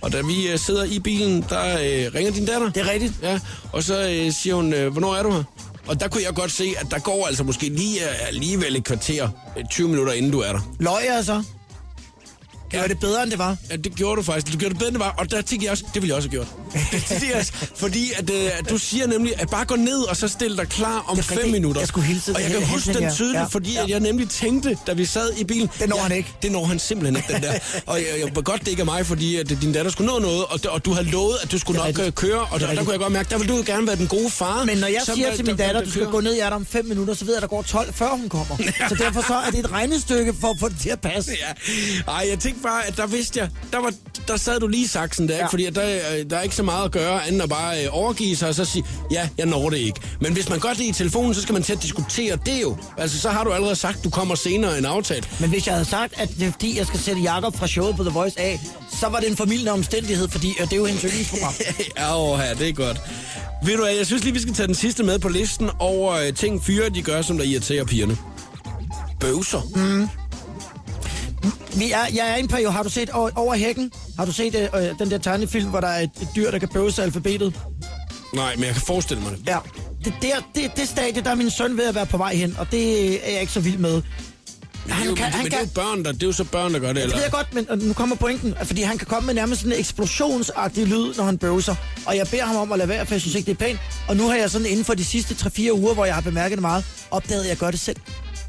Og 0.00 0.12
da 0.12 0.20
vi 0.20 0.48
øh, 0.48 0.58
sidder 0.58 0.84
i 0.84 0.98
bilen, 0.98 1.44
der 1.48 1.72
øh, 1.72 2.14
ringer 2.14 2.32
din 2.32 2.46
datter. 2.46 2.70
Det 2.70 2.80
er 2.86 2.90
rigtigt. 2.92 3.12
Ja, 3.22 3.40
og 3.72 3.82
så 3.82 4.08
øh, 4.10 4.32
siger 4.32 4.54
hun, 4.54 4.72
øh, 4.72 4.92
hvornår 4.92 5.14
er 5.14 5.22
du 5.22 5.32
her? 5.32 5.42
Og 5.88 6.00
der 6.00 6.08
kunne 6.08 6.22
jeg 6.22 6.34
godt 6.34 6.50
se, 6.52 6.74
at 6.80 6.86
der 6.90 6.98
går 6.98 7.26
altså 7.26 7.44
måske 7.44 7.68
lige 7.68 8.04
øh, 8.04 8.28
alligevel 8.28 8.76
et 8.76 8.84
kvarter, 8.84 9.28
øh, 9.58 9.64
20 9.70 9.88
minutter 9.88 10.12
inden 10.12 10.32
du 10.32 10.40
er 10.40 10.52
der. 10.52 10.60
Løg 10.78 11.04
jeg 11.16 11.24
så? 11.24 11.42
Det 12.72 12.80
var 12.80 12.86
det 12.86 13.00
bedre, 13.00 13.22
end 13.22 13.30
det 13.30 13.38
var. 13.38 13.56
Ja, 13.70 13.76
det 13.76 13.94
gjorde 13.94 14.16
du 14.16 14.22
faktisk. 14.22 14.52
Du 14.52 14.58
gjorde 14.58 14.72
det 14.74 14.78
bedre, 14.78 14.88
end 14.88 14.94
det 14.94 15.00
var. 15.00 15.14
Og 15.18 15.30
der 15.30 15.42
tænkte 15.42 15.64
jeg 15.64 15.72
også, 15.72 15.84
det 15.94 16.02
ville 16.02 16.08
jeg 16.08 16.16
også 16.16 16.28
have 16.28 16.38
gjort. 16.38 16.48
det 17.20 17.28
jeg 17.28 17.36
også, 17.36 17.52
fordi 17.76 18.12
at, 18.16 18.30
øh, 18.30 18.50
du 18.70 18.78
siger 18.78 19.06
nemlig, 19.06 19.40
at 19.40 19.50
bare 19.50 19.64
gå 19.64 19.76
ned 19.76 19.98
og 20.02 20.16
så 20.16 20.28
stille 20.28 20.56
dig 20.56 20.68
klar 20.68 21.04
om 21.08 21.16
fem 21.16 21.24
rigtigt. 21.36 21.52
minutter. 21.52 21.80
Jeg 21.80 21.88
skulle 21.88 22.06
hilse 22.06 22.34
Og 22.34 22.42
jeg 22.42 22.50
kan 22.50 22.62
huske 22.66 22.92
den 22.94 23.10
tydeligt, 23.12 23.38
Ja. 23.40 23.44
fordi 23.44 23.72
Ja. 23.72 23.82
at 23.82 23.88
jeg 23.88 24.00
nemlig 24.00 24.28
tænkte, 24.28 24.76
da 24.86 24.92
vi 24.92 25.04
sad 25.04 25.30
i 25.36 25.44
bilen... 25.44 25.70
Det 25.80 25.88
når 25.88 25.96
ja, 25.96 26.02
han 26.02 26.12
ikke. 26.12 26.28
Det 26.42 26.52
når 26.52 26.64
han 26.64 26.78
simpelthen 26.78 27.16
ikke, 27.16 27.32
den 27.32 27.42
der. 27.42 27.52
og 27.86 27.96
jeg, 27.98 28.06
jeg 28.24 28.28
var 28.36 28.42
godt, 28.42 28.60
det 28.60 28.68
ikke 28.68 28.80
er 28.80 28.84
mig, 28.84 29.06
fordi 29.06 29.36
at 29.36 29.48
din 29.48 29.72
datter 29.72 29.90
skulle 29.90 30.12
nå 30.12 30.18
noget, 30.18 30.44
og, 30.44 30.60
og 30.68 30.84
du 30.84 30.92
havde 30.92 31.06
lovet, 31.10 31.36
at 31.42 31.52
du 31.52 31.58
skulle 31.58 31.78
nok 31.78 31.88
øh, 31.88 31.96
rigtigt. 31.96 32.14
køre, 32.14 32.40
og 32.40 32.60
der, 32.60 32.74
der 32.74 32.82
kunne 32.84 32.92
jeg 32.92 33.00
godt 33.00 33.12
mærke, 33.12 33.30
der 33.30 33.38
vil 33.38 33.48
du 33.48 33.62
gerne 33.66 33.86
være 33.86 33.96
den 33.96 34.06
gode 34.08 34.30
far. 34.30 34.64
Men 34.64 34.78
når 34.78 34.86
jeg 34.86 35.00
som, 35.04 35.14
siger 35.14 35.30
øh, 35.30 35.36
til 35.36 35.44
min 35.46 35.56
datter, 35.56 35.84
du 35.84 35.90
skal 35.90 36.06
gå 36.06 36.20
ned 36.20 36.36
i 36.36 36.40
om 36.40 36.66
5 36.66 36.84
minutter, 36.86 37.14
så 37.14 37.24
ved 37.24 37.32
jeg, 37.34 37.36
at 37.38 37.42
der 37.42 37.48
går 37.56 37.62
12, 37.62 37.92
før 37.94 38.08
hun 38.08 38.28
kommer. 38.28 38.56
Så 38.88 38.94
derfor 38.98 39.22
så 39.26 39.34
er 39.34 39.50
det 39.50 39.58
et 39.60 39.70
regnestykke 39.72 40.34
for 40.40 40.48
at 40.50 40.56
få 40.60 40.68
det 40.68 40.76
til 40.80 40.88
at 40.90 41.00
passe. 41.00 41.32
Ja. 41.32 42.12
Ej, 42.12 42.26
jeg 42.30 42.38
tænkte 42.38 42.57
bare, 42.62 42.86
at 42.86 42.96
der 42.96 43.06
vidste 43.06 43.40
jeg, 43.40 43.48
der, 43.72 43.78
var, 43.78 43.92
der 44.28 44.36
sad 44.36 44.60
du 44.60 44.66
lige 44.66 44.84
i 44.84 44.86
saksen 44.86 45.28
der, 45.28 45.34
ja. 45.34 45.40
Ikke? 45.40 45.50
fordi 45.50 45.70
der, 45.70 45.98
øh, 46.18 46.30
der 46.30 46.36
er 46.36 46.42
ikke 46.42 46.54
så 46.54 46.62
meget 46.62 46.84
at 46.84 46.92
gøre, 46.92 47.26
andet 47.26 47.42
at 47.42 47.48
bare 47.48 47.84
øh, 47.84 47.88
overgive 47.90 48.36
sig 48.36 48.48
og 48.48 48.54
så 48.54 48.64
sige, 48.64 48.84
ja, 49.10 49.28
jeg 49.38 49.46
når 49.46 49.70
det 49.70 49.76
ikke. 49.76 50.00
Men 50.20 50.32
hvis 50.32 50.48
man 50.48 50.60
gør 50.60 50.68
det 50.68 50.80
i 50.80 50.92
telefonen, 50.92 51.34
så 51.34 51.42
skal 51.42 51.52
man 51.52 51.62
til 51.62 51.72
at 51.72 51.82
diskutere 51.82 52.38
det 52.46 52.62
jo. 52.62 52.76
Altså, 52.96 53.18
så 53.18 53.30
har 53.30 53.44
du 53.44 53.52
allerede 53.52 53.76
sagt, 53.76 54.04
du 54.04 54.10
kommer 54.10 54.34
senere 54.34 54.78
end 54.78 54.86
aftalt. 54.86 55.40
Men 55.40 55.50
hvis 55.50 55.66
jeg 55.66 55.74
havde 55.74 55.88
sagt, 55.88 56.14
at 56.16 56.28
det 56.28 56.46
er 56.46 56.52
fordi, 56.52 56.78
jeg 56.78 56.86
skal 56.86 57.00
sætte 57.00 57.20
Jakob 57.20 57.56
fra 57.56 57.66
showet 57.66 57.96
på 57.96 58.02
The 58.02 58.12
Voice 58.12 58.40
af, 58.40 58.60
så 59.00 59.08
var 59.08 59.20
det 59.20 59.28
en 59.28 59.36
familien 59.36 59.68
omstændighed, 59.68 60.28
fordi 60.28 60.48
øh, 60.60 60.64
det 60.64 60.72
er 60.72 60.76
jo 60.76 60.84
hendes 60.84 61.02
yndlingsprogram. 61.02 61.54
ja, 61.98 62.18
åh, 62.18 62.38
ja, 62.38 62.54
det 62.54 62.68
er 62.68 62.72
godt. 62.72 63.00
Ved 63.64 63.76
du 63.76 63.82
hvad, 63.82 63.92
jeg 63.94 64.06
synes 64.06 64.24
lige, 64.24 64.34
vi 64.34 64.40
skal 64.40 64.54
tage 64.54 64.66
den 64.66 64.74
sidste 64.74 65.02
med 65.02 65.18
på 65.18 65.28
listen 65.28 65.70
over 65.78 66.14
øh, 66.14 66.34
ting, 66.34 66.64
fyre 66.64 66.88
de 66.88 67.02
gør, 67.02 67.22
som 67.22 67.38
der 67.38 67.44
irriterer 67.44 67.84
pigerne. 67.84 68.16
Bøvser. 69.20 69.62
Mm. 69.76 70.08
Vi 71.76 71.90
er, 71.92 71.98
jeg 72.14 72.30
er 72.30 72.36
i 72.36 72.40
en 72.40 72.48
periode, 72.48 72.72
har 72.72 72.82
du 72.82 72.88
set 72.90 73.10
over, 73.10 73.30
over 73.36 73.54
hækken? 73.54 73.92
Har 74.18 74.24
du 74.24 74.32
set 74.32 74.54
øh, 74.74 74.82
øh, 74.84 74.98
den 74.98 75.10
der 75.10 75.18
tegnefilm, 75.18 75.68
hvor 75.70 75.80
der 75.80 75.88
er 75.88 76.00
et, 76.00 76.10
et 76.22 76.28
dyr, 76.36 76.50
der 76.50 76.58
kan 76.58 76.68
bøve 76.68 76.92
sig 76.92 77.04
alfabetet? 77.04 77.60
Nej, 78.34 78.54
men 78.56 78.64
jeg 78.64 78.72
kan 78.72 78.82
forestille 78.82 79.22
mig 79.22 79.32
det. 79.32 79.40
Ja. 79.46 79.58
Det, 80.04 80.14
der, 80.22 80.28
det, 80.54 80.70
det 80.76 80.88
stadie, 80.88 81.22
der 81.22 81.30
er 81.30 81.34
min 81.34 81.50
søn 81.50 81.76
ved 81.76 81.84
at 81.84 81.94
være 81.94 82.06
på 82.06 82.16
vej 82.16 82.34
hen, 82.34 82.56
og 82.58 82.66
det 82.70 83.10
er 83.28 83.32
jeg 83.32 83.40
ikke 83.40 83.52
så 83.52 83.60
vild 83.60 83.78
med. 83.78 84.02
Det 84.86 84.94
er 85.00 85.04
jo, 85.04 85.14
kan- 85.14 85.24
men, 85.24 85.32
han 85.32 85.42
men 85.42 85.50
det 85.50 85.54
er 85.54 85.58
jo 85.60 85.64
kan- 85.64 85.74
børn, 85.74 86.04
der, 86.04 86.12
det 86.12 86.22
er 86.22 86.26
jo 86.26 86.32
så 86.32 86.44
børn, 86.44 86.74
der 86.74 86.78
gør 86.80 86.86
det, 86.86 86.96
Det 86.96 87.02
eller? 87.02 87.16
ved 87.16 87.22
jeg 87.22 87.32
godt, 87.32 87.54
men 87.54 87.70
og 87.70 87.78
nu 87.78 87.92
kommer 87.92 88.16
pointen. 88.16 88.54
Fordi 88.64 88.82
han 88.82 88.98
kan 88.98 89.06
komme 89.06 89.26
med 89.26 89.34
nærmest 89.34 89.60
sådan 89.60 89.72
en 89.72 89.78
eksplosionsagtig 89.80 90.86
lyd, 90.86 91.14
når 91.14 91.24
han 91.24 91.38
bøvser. 91.38 91.74
Og 92.06 92.16
jeg 92.16 92.26
beder 92.30 92.44
ham 92.46 92.56
om 92.56 92.72
at 92.72 92.78
lade 92.78 92.88
være, 92.88 93.06
for 93.06 93.14
jeg 93.14 93.20
synes 93.20 93.34
ikke, 93.34 93.46
det 93.46 93.52
er 93.62 93.66
pænt. 93.66 93.78
Og 94.08 94.16
nu 94.16 94.28
har 94.28 94.34
jeg 94.36 94.50
sådan 94.50 94.66
inden 94.66 94.84
for 94.84 94.94
de 94.94 95.04
sidste 95.04 95.34
3-4 95.48 95.72
uger, 95.72 95.94
hvor 95.94 96.04
jeg 96.04 96.14
har 96.14 96.20
bemærket 96.22 96.56
det 96.56 96.62
meget, 96.62 96.84
opdaget, 97.10 97.42
at 97.42 97.48
jeg 97.48 97.56
gør 97.56 97.70
det 97.70 97.80
selv. 97.80 97.96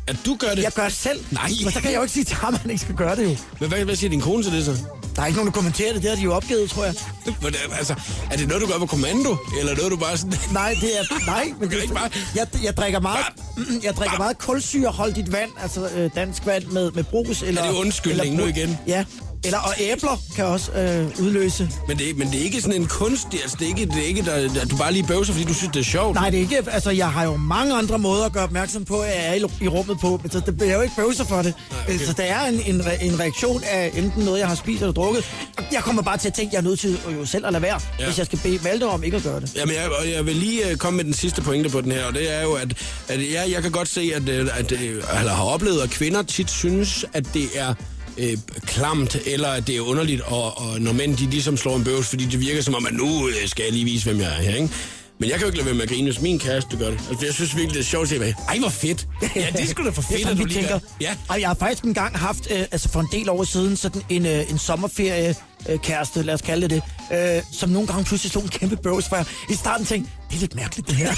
At 0.09 0.15
du 0.25 0.35
gør 0.35 0.47
det? 0.55 0.63
Jeg 0.63 0.71
gør 0.71 0.83
det 0.83 0.93
selv. 0.93 1.19
Nej. 1.31 1.49
Men 1.63 1.71
så 1.73 1.81
kan 1.81 1.91
jeg 1.91 1.97
jo 1.97 2.01
ikke 2.01 2.13
sige 2.13 2.23
til 2.23 2.35
ham, 2.35 2.53
at 2.53 2.59
han 2.59 2.69
ikke 2.71 2.81
skal 2.81 2.95
gøre 2.95 3.15
det 3.15 3.23
jo. 3.23 3.35
Men 3.59 3.69
hvad, 3.69 3.85
hvad 3.85 3.95
siger 3.95 4.09
din 4.09 4.21
kone 4.21 4.43
til 4.43 4.51
det 4.53 4.65
så? 4.65 4.75
Der 5.15 5.21
er 5.21 5.25
ikke 5.25 5.37
nogen, 5.37 5.47
der 5.47 5.53
kommenterer 5.53 5.93
det. 5.93 6.01
Det 6.01 6.09
har 6.09 6.15
de 6.17 6.21
jo 6.21 6.33
opgivet, 6.33 6.69
tror 6.69 6.85
jeg. 6.85 6.93
Hvordan, 7.39 7.59
altså, 7.77 7.95
er 8.31 8.37
det 8.37 8.47
noget, 8.47 8.61
du 8.63 8.67
gør 8.67 8.77
på 8.79 8.85
kommando? 8.85 9.37
Eller 9.59 9.75
noget, 9.75 9.91
du 9.91 9.97
bare 9.97 10.17
sådan... 10.17 10.33
Nej, 10.61 10.75
det 10.81 10.99
er... 10.99 11.25
Nej, 11.25 11.43
men 11.59 11.69
kan 11.69 11.77
det, 11.77 11.83
ikke 11.83 11.93
bare- 11.95 12.09
jeg, 12.35 12.47
jeg 12.63 12.77
drikker 12.77 12.99
meget... 12.99 13.25
Jeg 13.83 13.93
drikker 13.93 14.17
meget 14.17 14.37
kulsyreholdigt 14.37 15.31
vand, 15.31 15.49
altså 15.61 15.89
øh, 15.95 16.09
dansk 16.15 16.45
vand 16.45 16.63
med, 16.65 16.91
med 16.91 17.03
brus 17.03 17.41
eller... 17.41 17.61
Er 17.63 17.67
det 17.67 17.75
undskyldning 17.77 18.33
eller 18.33 18.37
nu 18.45 18.45
igen? 18.47 18.77
Ja. 18.87 19.05
Eller, 19.43 19.59
og 19.59 19.73
æbler 19.79 20.21
kan 20.35 20.45
også 20.45 20.71
øh, 20.71 21.05
udløse. 21.25 21.69
Men 21.87 21.97
det, 21.99 22.17
men 22.17 22.27
det 22.31 22.39
er 22.39 22.43
ikke 22.43 22.61
sådan 22.61 22.81
en 22.81 22.87
kunstig, 22.87 23.41
altså 23.41 23.57
det 23.59 23.65
er 23.65 23.69
ikke, 23.69 23.85
det 23.85 23.97
er 23.97 24.07
ikke 24.07 24.21
der, 24.25 24.61
at 24.61 24.71
du 24.71 24.77
bare 24.77 24.93
lige 24.93 25.03
bøvser, 25.07 25.33
fordi 25.33 25.45
du 25.45 25.53
synes, 25.53 25.71
det 25.73 25.79
er 25.79 25.83
sjovt. 25.83 26.15
Nej, 26.15 26.29
det 26.29 26.37
er 26.37 26.41
ikke... 26.41 26.63
Altså, 26.71 26.89
jeg 26.91 27.11
har 27.11 27.23
jo 27.23 27.35
mange 27.37 27.75
andre 27.75 27.99
måder 27.99 28.25
at 28.25 28.31
gøre 28.33 28.43
opmærksom 28.43 28.85
på, 28.85 28.99
at 29.01 29.07
jeg 29.09 29.27
er 29.27 29.33
i, 29.33 29.43
i 29.61 29.67
rummet 29.67 29.99
på. 29.99 30.19
Men 30.23 30.31
så 30.31 30.41
det 30.45 30.57
bliver 30.57 30.75
jo 30.75 30.81
ikke 30.81 30.95
bøvser 30.95 31.23
for 31.25 31.41
det. 31.41 31.53
okay. 31.83 31.95
okay. 31.95 32.05
Så 32.05 32.13
der 32.13 32.23
er 32.23 32.45
en, 32.45 32.61
en, 32.75 32.81
re- 32.81 33.03
en 33.03 33.19
reaktion 33.19 33.63
af 33.63 33.91
enten 33.95 34.23
noget, 34.23 34.39
jeg 34.39 34.47
har 34.47 34.55
spist 34.55 34.81
eller 34.81 34.93
drukket. 34.93 35.25
Jeg 35.71 35.83
kommer 35.83 36.01
bare 36.01 36.17
til 36.17 36.27
at 36.27 36.33
tænke, 36.33 36.49
at 36.49 36.53
jeg 36.53 36.59
er 36.59 36.69
nødt 36.69 36.79
til 36.79 36.99
jo 37.19 37.25
selv 37.25 37.45
at 37.45 37.51
lade 37.53 37.61
være, 37.61 37.79
Ja. 37.99 38.05
hvis 38.05 38.17
jeg 38.17 38.25
skal 38.25 38.39
bede 38.43 38.63
Valde 38.63 38.85
om 38.85 39.03
ikke 39.03 39.17
at 39.17 39.23
gøre 39.23 39.39
det. 39.41 39.55
Jamen, 39.55 39.75
jeg, 39.75 39.89
og 39.99 40.11
jeg 40.11 40.25
vil 40.25 40.35
lige 40.35 40.69
øh, 40.69 40.77
komme 40.77 40.97
med 40.97 41.03
den 41.05 41.13
sidste 41.13 41.41
pointe 41.41 41.69
på 41.69 41.81
den 41.81 41.91
her, 41.91 42.05
og 42.05 42.13
det 42.13 42.35
er 42.37 42.41
jo, 42.41 42.53
at, 42.53 42.67
at 43.07 43.31
ja, 43.31 43.43
jeg 43.51 43.61
kan 43.61 43.71
godt 43.71 43.87
se, 43.87 44.11
at, 44.15 44.29
øh, 44.29 44.47
at, 44.59 44.71
øh, 44.71 44.79
eller 45.19 45.33
har 45.33 45.43
oplevet, 45.43 45.81
at 45.81 45.89
kvinder 45.89 46.23
tit 46.23 46.51
synes, 46.51 47.05
at 47.13 47.25
det 47.33 47.45
er 47.55 47.73
øh, 48.19 48.37
klamt, 48.65 49.17
eller 49.25 49.47
at 49.47 49.67
det 49.67 49.77
er 49.77 49.81
underligt, 49.81 50.21
og, 50.21 50.57
og 50.57 50.81
når 50.81 50.93
mænd 50.93 51.17
de 51.17 51.25
ligesom 51.25 51.57
slår 51.57 51.75
en 51.75 51.83
bøvs, 51.83 52.07
fordi 52.07 52.25
det 52.25 52.39
virker 52.39 52.61
som 52.61 52.75
om, 52.75 52.85
at 52.85 52.93
nu 52.93 53.27
øh, 53.27 53.47
skal 53.47 53.63
jeg 53.63 53.73
lige 53.73 53.85
vise, 53.85 54.05
hvem 54.05 54.21
jeg 54.21 54.27
er 54.27 54.41
her, 54.41 54.55
ikke? 54.55 54.69
Men 55.19 55.29
jeg 55.29 55.37
kan 55.37 55.41
jo 55.41 55.47
ikke 55.47 55.57
lade 55.57 55.65
være 55.65 55.75
med 55.75 55.83
at 55.83 55.89
grine, 55.89 56.03
hvis 56.11 56.21
min 56.21 56.39
kæreste 56.39 56.77
gør 56.77 56.89
det. 56.89 56.99
Altså, 57.09 57.25
jeg 57.25 57.33
synes 57.33 57.55
virkelig, 57.55 57.73
det 57.73 57.79
er 57.79 57.83
sjovt 57.85 58.03
at 58.03 58.09
se, 58.09 58.17
hvad- 58.17 58.33
ej, 58.47 58.59
hvor 58.59 58.69
fedt. 58.69 59.07
Ja, 59.35 59.47
det 59.53 59.61
er 59.61 59.65
sgu 59.67 59.83
da 59.85 59.89
for 59.89 60.01
Det 60.09 60.11
er 60.11 60.17
fedt, 60.17 60.27
at 60.29 60.37
du 60.37 60.43
vi 60.43 60.49
lige 60.49 60.59
tænker. 60.59 60.79
Ja, 61.01 61.15
Og 61.29 61.39
jeg 61.41 61.49
har 61.49 61.55
faktisk 61.55 61.83
engang 61.83 62.17
haft, 62.17 62.47
øh, 62.51 62.59
altså 62.59 62.89
for 62.89 62.99
en 62.99 63.07
del 63.11 63.29
år 63.29 63.43
siden, 63.43 63.77
sådan 63.77 64.01
en, 64.09 64.25
øh, 64.25 64.51
en 64.51 64.57
sommerferie 64.59 65.35
øh, 65.69 65.79
kæreste, 65.79 66.21
lad 66.23 66.33
os 66.33 66.41
kalde 66.41 66.69
det 66.69 66.81
det, 67.11 67.35
øh, 67.37 67.43
som 67.53 67.69
nogle 67.69 67.87
gange 67.87 68.03
pludselig 68.05 68.31
slog 68.31 68.43
en 68.43 68.49
kæmpe 68.49 68.75
bøvs, 68.75 69.05
for 69.09 69.15
jeg 69.15 69.25
i 69.49 69.53
starten 69.53 69.85
tænkte, 69.85 70.11
det 70.29 70.35
er 70.35 70.39
lidt 70.39 70.55
mærkeligt 70.55 70.87
det 70.87 70.95
her. 70.95 71.11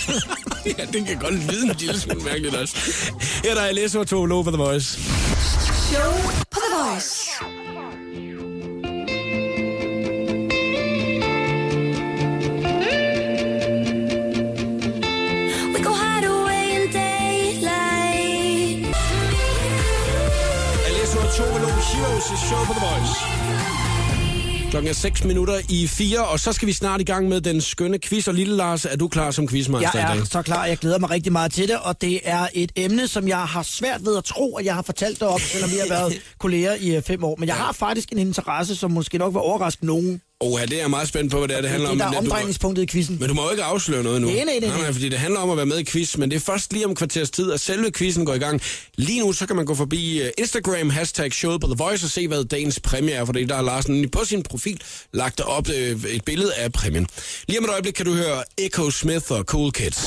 ja, 0.78 0.86
den 0.94 1.06
kan 1.06 1.18
godt 1.20 1.34
lyde 1.34 1.64
en 1.66 1.76
lille 1.80 2.00
smule 2.00 2.22
mærkeligt 2.24 2.56
også. 2.56 2.76
Her 3.44 3.54
der 3.54 3.62
er 3.62 3.72
Læs 3.72 3.96
og 3.96 4.08
to 4.08 4.26
Low 4.26 4.44
for 4.44 4.52
The 4.52 4.58
Voice. 4.64 5.00
Show 5.92 6.12
på 6.52 6.60
The 6.74 6.90
Voice. 6.92 7.61
I 22.22 22.38
show 22.38 22.66
på 22.66 22.74
The 22.74 22.86
Voice. 22.86 23.14
Klokken 24.70 24.90
er 24.90 24.94
6 24.94 25.24
minutter 25.24 25.60
i 25.70 25.88
4, 25.88 26.26
og 26.26 26.40
så 26.40 26.54
skal 26.54 26.68
vi 26.68 26.74
snart 26.74 27.02
i 27.02 27.04
gang 27.04 27.28
med 27.28 27.42
den 27.42 27.62
skønne 27.62 28.00
quiz. 28.00 28.28
Og 28.28 28.34
lille 28.34 28.56
Lars, 28.56 28.86
er 28.86 28.96
du 28.98 29.08
klar 29.08 29.32
som 29.32 29.48
quizmaster 29.48 29.90
Jeg 30.00 30.10
i 30.10 30.14
dag? 30.14 30.22
er 30.22 30.26
så 30.26 30.42
klar, 30.42 30.66
jeg 30.66 30.78
glæder 30.78 31.00
mig 31.00 31.10
rigtig 31.10 31.32
meget 31.32 31.52
til 31.54 31.68
det, 31.68 31.78
og 31.84 32.02
det 32.02 32.20
er 32.24 32.48
et 32.54 32.72
emne, 32.76 33.08
som 33.08 33.28
jeg 33.28 33.38
har 33.44 33.64
svært 33.64 34.06
ved 34.06 34.18
at 34.18 34.24
tro, 34.24 34.56
at 34.58 34.66
jeg 34.66 34.76
har 34.76 34.82
fortalt 34.82 35.20
dig 35.20 35.28
om, 35.28 35.40
selvom 35.40 35.70
vi 35.72 35.76
har 35.78 35.88
været 35.90 36.22
kolleger 36.40 36.74
i 36.80 36.96
øh, 36.96 37.04
fem 37.04 37.24
år. 37.24 37.36
Men 37.40 37.48
jeg 37.48 37.56
har 37.56 37.72
faktisk 37.72 38.12
en 38.12 38.18
interesse, 38.18 38.76
som 38.76 38.92
måske 38.92 39.18
nok 39.18 39.34
vil 39.34 39.40
overraske 39.42 39.86
nogen. 39.86 40.22
Åh, 40.44 40.60
ja, 40.60 40.66
det 40.66 40.74
er 40.74 40.80
jeg 40.80 40.90
meget 40.90 41.08
spændt 41.08 41.32
på, 41.32 41.38
hvad 41.38 41.48
det 41.48 41.58
er, 41.58 41.62
det 41.62 41.70
handler 41.70 41.92
Det 41.92 42.02
er 42.02 42.06
om. 42.08 42.16
omdrejningspunktet 42.16 42.84
i 42.84 42.86
quizzen. 42.86 43.18
Men 43.20 43.28
du 43.30 43.34
må 43.34 43.44
jo 43.44 43.50
ikke 43.50 43.64
afsløre 43.64 44.04
noget 44.04 44.22
nu. 44.22 44.28
Nej, 44.28 44.36
nej, 44.44 44.60
nej, 44.60 44.70
nej. 44.70 44.82
nej, 44.82 44.92
fordi 44.94 45.10
det 45.10 45.20
handler 45.20 45.40
om 45.40 45.50
at 45.50 45.58
være 45.58 45.66
med 45.66 45.78
i 45.80 45.84
quiz, 45.84 46.18
men 46.18 46.32
det 46.32 46.36
er 46.36 46.40
først 46.40 46.74
lige 46.74 46.86
om 46.86 46.96
kvarters 46.96 47.30
tid, 47.32 47.52
at 47.52 47.60
selve 47.60 47.92
quizzen 47.92 48.26
går 48.26 48.34
i 48.34 48.38
gang. 48.38 48.62
Lige 48.96 49.20
nu, 49.20 49.34
så 49.34 49.46
kan 49.46 49.56
man 49.56 49.66
gå 49.66 49.76
forbi 49.76 50.22
uh, 50.22 50.28
Instagram, 50.38 50.90
hashtag 50.90 51.34
showet 51.34 51.62
på 51.62 51.68
The 51.68 51.76
Voice, 51.78 52.06
og 52.06 52.10
se, 52.10 52.28
hvad 52.28 52.44
dagens 52.46 52.80
præmie 52.80 53.14
er, 53.14 53.26
for 53.26 53.34
det 53.34 53.50
der 53.50 53.56
har 53.56 53.62
Larsen 53.64 54.10
på 54.10 54.26
sin 54.26 54.44
profil 54.44 54.82
lagt 55.14 55.40
op 55.42 55.68
uh, 55.70 55.76
et 56.12 56.24
billede 56.26 56.54
af 56.54 56.72
præmien. 56.72 57.08
Lige 57.48 57.60
om 57.60 57.66
et 57.66 57.72
øjeblik 57.72 57.94
kan 57.94 58.06
du 58.06 58.14
høre 58.14 58.44
Echo 58.58 58.90
Smith 58.92 59.32
og 59.32 59.44
Cool 59.44 59.72
Kids. 59.72 59.98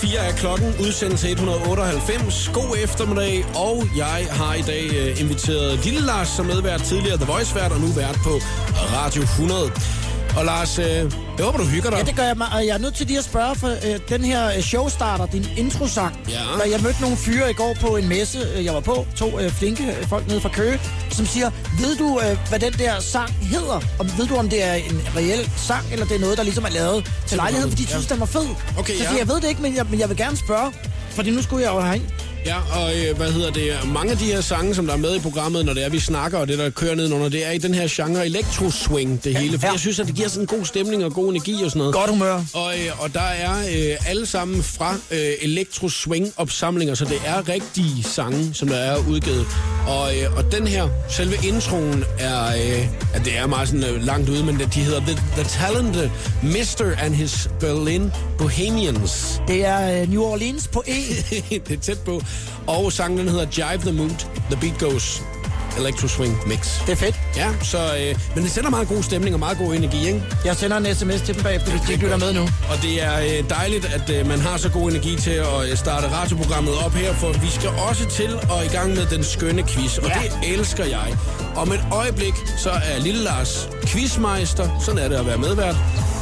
4 0.00 0.18
er 0.18 0.32
klokken, 0.32 0.74
udsendelse 0.80 1.30
198. 1.30 2.50
God 2.54 2.76
eftermiddag, 2.84 3.44
og 3.56 3.76
jeg 3.96 4.26
har 4.30 4.54
i 4.54 4.62
dag 4.62 4.84
øh, 5.00 5.20
inviteret 5.20 5.84
Lille 5.84 6.00
Lars 6.00 6.28
som 6.28 6.46
medvært, 6.46 6.82
tidligere 6.82 7.16
The 7.16 7.26
Voice-vært, 7.32 7.72
og 7.72 7.80
nu 7.80 7.86
vært 7.86 8.18
på 8.24 8.34
Radio 8.96 9.22
100. 9.22 10.09
Og 10.36 10.44
Lars, 10.44 10.78
øh, 10.78 10.84
jeg 10.86 11.44
håber, 11.44 11.58
du 11.58 11.64
hygger 11.64 11.90
dig. 11.90 11.98
Ja, 11.98 12.02
det 12.04 12.16
gør 12.16 12.22
jeg, 12.22 12.36
mig, 12.36 12.46
og 12.54 12.66
jeg 12.66 12.74
er 12.74 12.78
nødt 12.78 12.94
til 12.94 13.06
lige 13.06 13.18
at 13.18 13.24
spørge, 13.24 13.54
for 13.54 13.68
øh, 13.68 14.00
den 14.08 14.24
her 14.24 14.46
øh, 14.56 14.60
showstarter, 14.62 15.26
din 15.26 15.46
introsang, 15.56 16.18
Ja. 16.28 16.40
når 16.58 16.64
jeg 16.70 16.80
mødte 16.82 17.00
nogle 17.00 17.16
fyre 17.16 17.50
i 17.50 17.54
går 17.54 17.76
på 17.80 17.96
en 17.96 18.08
messe, 18.08 18.38
øh, 18.56 18.64
jeg 18.64 18.74
var 18.74 18.80
på, 18.80 19.06
to 19.16 19.40
øh, 19.40 19.50
flinke 19.52 19.82
øh, 20.00 20.08
folk 20.08 20.26
nede 20.28 20.40
fra 20.40 20.48
Køge, 20.48 20.80
som 21.10 21.26
siger, 21.26 21.50
ved 21.80 21.96
du, 21.96 22.20
øh, 22.20 22.38
hvad 22.48 22.58
den 22.58 22.72
der 22.72 23.00
sang 23.00 23.32
hedder? 23.42 23.80
Og 23.98 24.06
ved 24.18 24.26
du, 24.26 24.36
om 24.36 24.48
det 24.48 24.62
er 24.64 24.74
en 24.74 25.02
reel 25.16 25.50
sang, 25.56 25.84
eller 25.92 26.06
det 26.06 26.16
er 26.16 26.20
noget, 26.20 26.36
der 26.38 26.42
ligesom 26.44 26.64
er 26.64 26.70
lavet 26.70 27.10
til 27.26 27.36
lejligheden, 27.36 27.70
fordi 27.70 27.82
de 27.82 27.88
Ja. 27.88 27.94
synes, 27.94 28.06
den 28.06 28.20
var 28.20 28.26
fed? 28.26 28.46
Okay, 28.78 28.96
så 28.96 29.02
ja. 29.04 29.18
jeg 29.18 29.28
ved 29.28 29.36
det 29.36 29.48
ikke, 29.48 29.62
men 29.62 29.76
jeg, 29.76 29.86
men 29.90 30.00
jeg 30.00 30.08
vil 30.08 30.16
gerne 30.16 30.36
spørge, 30.36 30.72
fordi 31.10 31.30
nu 31.30 31.42
skulle 31.42 31.64
jeg 31.64 31.74
jo 31.74 31.80
herind. 31.80 32.02
Ja, 32.46 32.56
og 32.80 32.92
øh, 32.96 33.16
hvad 33.16 33.32
hedder 33.32 33.50
det? 33.50 33.72
Mange 33.92 34.12
af 34.12 34.18
de 34.18 34.24
her 34.24 34.40
sange, 34.40 34.74
som 34.74 34.86
der 34.86 34.92
er 34.92 34.96
med 34.98 35.16
i 35.16 35.18
programmet, 35.18 35.64
når 35.64 35.74
det 35.74 35.84
er, 35.84 35.88
vi 35.88 35.98
snakker, 35.98 36.38
og 36.38 36.48
det, 36.48 36.58
der 36.58 36.70
kører 36.70 36.94
nedenunder, 36.94 37.28
det 37.28 37.46
er 37.46 37.50
i 37.50 37.58
den 37.58 37.74
her 37.74 37.88
genre 37.90 38.26
electro-swing, 38.26 39.20
det 39.24 39.36
hele. 39.38 39.58
For 39.58 39.66
Ja. 39.66 39.72
jeg 39.72 39.80
synes, 39.80 40.00
at 40.00 40.06
det 40.06 40.14
giver 40.14 40.28
sådan 40.28 40.42
en 40.42 40.46
god 40.46 40.64
stemning 40.64 41.04
og 41.04 41.12
god 41.12 41.30
energi 41.30 41.52
og 41.64 41.70
sådan 41.70 41.78
noget. 41.78 41.94
Godt 41.94 42.10
humør. 42.10 42.44
Og, 42.54 42.74
øh, 42.74 43.02
og 43.02 43.14
der 43.14 43.20
er 43.20 43.58
øh, 43.58 43.96
alle 44.10 44.26
sammen 44.26 44.62
fra 44.62 44.94
øh, 45.10 45.32
electro-swing-opsamlinger, 45.40 46.94
så 46.94 47.04
det 47.04 47.18
er 47.26 47.48
rigtige 47.48 48.02
sange, 48.02 48.50
som 48.54 48.68
der 48.68 48.76
er 48.76 48.96
udgivet. 49.08 49.46
Og, 49.86 50.16
øh, 50.16 50.36
og 50.36 50.52
den 50.52 50.66
her, 50.66 50.88
selve 51.08 51.34
introen 51.46 52.04
er, 52.18 52.46
øh, 52.46 52.86
at 53.14 53.24
det 53.24 53.38
er 53.38 53.46
meget 53.46 53.68
sådan 53.68 53.84
øh, 53.84 54.04
langt 54.06 54.28
ude, 54.28 54.44
men 54.44 54.58
det, 54.58 54.74
de 54.74 54.80
hedder 54.80 55.00
The, 55.00 55.14
The 55.36 55.44
Talented 55.44 56.10
Mr. 56.42 56.94
and 57.04 57.14
His 57.14 57.50
Berlin 57.60 58.12
Bohemians. 58.38 59.40
Det 59.48 59.66
er 59.66 60.02
øh, 60.02 60.10
New 60.10 60.22
Orleans 60.22 60.68
på 60.68 60.82
E. 60.86 60.92
det 61.68 61.76
er 61.76 61.80
tæt 61.80 61.98
på. 61.98 62.22
Og 62.66 62.92
sangen 62.92 63.18
den 63.18 63.28
hedder 63.28 63.46
Jive 63.72 63.82
the 63.82 63.92
Mood, 63.92 64.10
The 64.50 64.60
Beat 64.60 64.78
Goes, 64.78 65.22
Electro 65.78 66.08
Swing 66.08 66.38
Mix. 66.46 66.80
Det 66.86 66.92
er 66.92 66.96
fedt. 66.96 67.20
Ja, 67.36 67.48
så, 67.62 67.78
øh, 67.78 68.18
men 68.34 68.44
det 68.44 68.52
sender 68.52 68.70
meget 68.70 68.88
god 68.88 69.02
stemning 69.02 69.34
og 69.34 69.38
meget 69.40 69.58
god 69.58 69.74
energi, 69.74 70.06
ikke? 70.06 70.22
Jeg 70.44 70.56
sender 70.56 70.76
en 70.76 70.94
sms 70.94 71.20
til 71.22 71.34
dem 71.34 71.42
bagefter, 71.42 71.70
hvis 71.70 71.80
de 71.80 71.92
ikke 71.92 72.04
lytter 72.04 72.16
med 72.18 72.32
nu. 72.32 72.40
Og 72.42 72.82
det 72.82 73.02
er 73.04 73.18
øh, 73.20 73.50
dejligt, 73.50 73.84
at 73.84 74.10
øh, 74.10 74.26
man 74.28 74.40
har 74.40 74.56
så 74.56 74.68
god 74.68 74.90
energi 74.90 75.16
til 75.16 75.30
at 75.30 75.70
øh, 75.70 75.76
starte 75.76 76.08
radioprogrammet 76.08 76.74
op 76.84 76.92
her, 76.94 77.14
for 77.14 77.32
vi 77.32 77.50
skal 77.50 77.68
også 77.88 78.06
til 78.10 78.30
at 78.58 78.66
i 78.66 78.68
gang 78.76 78.94
med 78.94 79.06
den 79.06 79.24
skønne 79.24 79.62
quiz, 79.62 79.98
og 79.98 80.08
Ja. 80.08 80.14
det 80.42 80.52
elsker 80.54 80.84
jeg. 80.84 81.16
Om 81.56 81.72
et 81.72 81.84
øjeblik, 81.92 82.34
så 82.58 82.70
er 82.70 82.98
Lille 83.00 83.22
Lars 83.22 83.68
quizmeister, 83.86 84.68
sådan 84.80 84.98
er 85.04 85.08
det 85.08 85.16
at 85.16 85.26
være 85.26 85.38
medvært. 85.38 85.76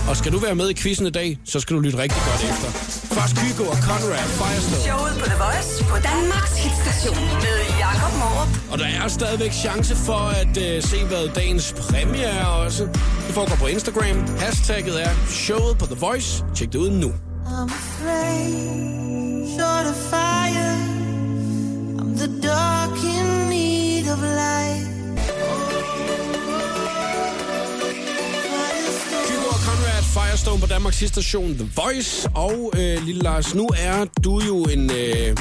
Og 0.09 0.16
skal 0.16 0.33
du 0.33 0.38
være 0.38 0.55
med 0.55 0.71
i 0.71 0.75
quizzen 0.75 1.07
i 1.07 1.11
dag, 1.11 1.38
så 1.44 1.61
skal 1.61 1.77
du 1.77 1.81
lytte 1.81 1.99
rigtig 1.99 2.21
godt 2.29 2.42
efter. 2.51 2.68
Først 3.16 3.35
Kygo 3.37 3.64
og 3.71 3.77
Conrad 3.77 4.29
Firestone. 4.40 4.83
Showet 4.88 5.14
på 5.23 5.27
The 5.33 5.38
Voice 5.44 5.85
på 5.92 5.97
Danmarks 6.11 6.57
hitstation 6.64 7.25
med 7.44 7.57
Jakob 7.85 8.12
Morup. 8.21 8.51
Og 8.73 8.79
der 8.79 8.87
er 8.87 9.09
stadigvæk 9.09 9.53
chance 9.53 9.97
for 9.97 10.23
at 10.42 10.55
øh, 10.66 10.83
se, 10.83 11.05
hvad 11.05 11.25
dagens 11.35 11.75
præmie 11.79 12.23
er 12.23 12.47
også. 12.47 12.83
Det 13.27 13.33
foregår 13.38 13.57
på 13.57 13.66
Instagram. 13.66 14.16
Hashtagget 14.38 15.03
er 15.07 15.12
showet 15.29 15.79
på 15.79 15.87
The 15.87 15.99
Voice. 16.07 16.44
Tjek 16.55 16.73
det 16.73 16.79
ud 16.79 16.90
nu. 16.90 17.09
I'm 17.47 17.71
afraid, 17.83 18.53
short 19.57 19.87
of 19.92 19.99
fire. 20.12 20.73
I'm 22.01 22.11
the 22.23 22.31
dark 22.49 22.97
in 23.14 23.27
need 23.51 24.05
of 24.14 24.21
light. 24.40 24.67
Firestone 30.38 30.61
på 30.61 30.66
Danmarks 30.66 31.05
station 31.07 31.55
The 31.55 31.70
Voice. 31.77 32.29
Og 32.35 32.72
øh, 32.77 33.05
lille 33.07 33.22
Lars, 33.22 33.55
nu 33.55 33.68
er 33.79 34.05
du 34.24 34.40
jo 34.46 34.64
en, 34.64 34.90
øh, 34.90 35.37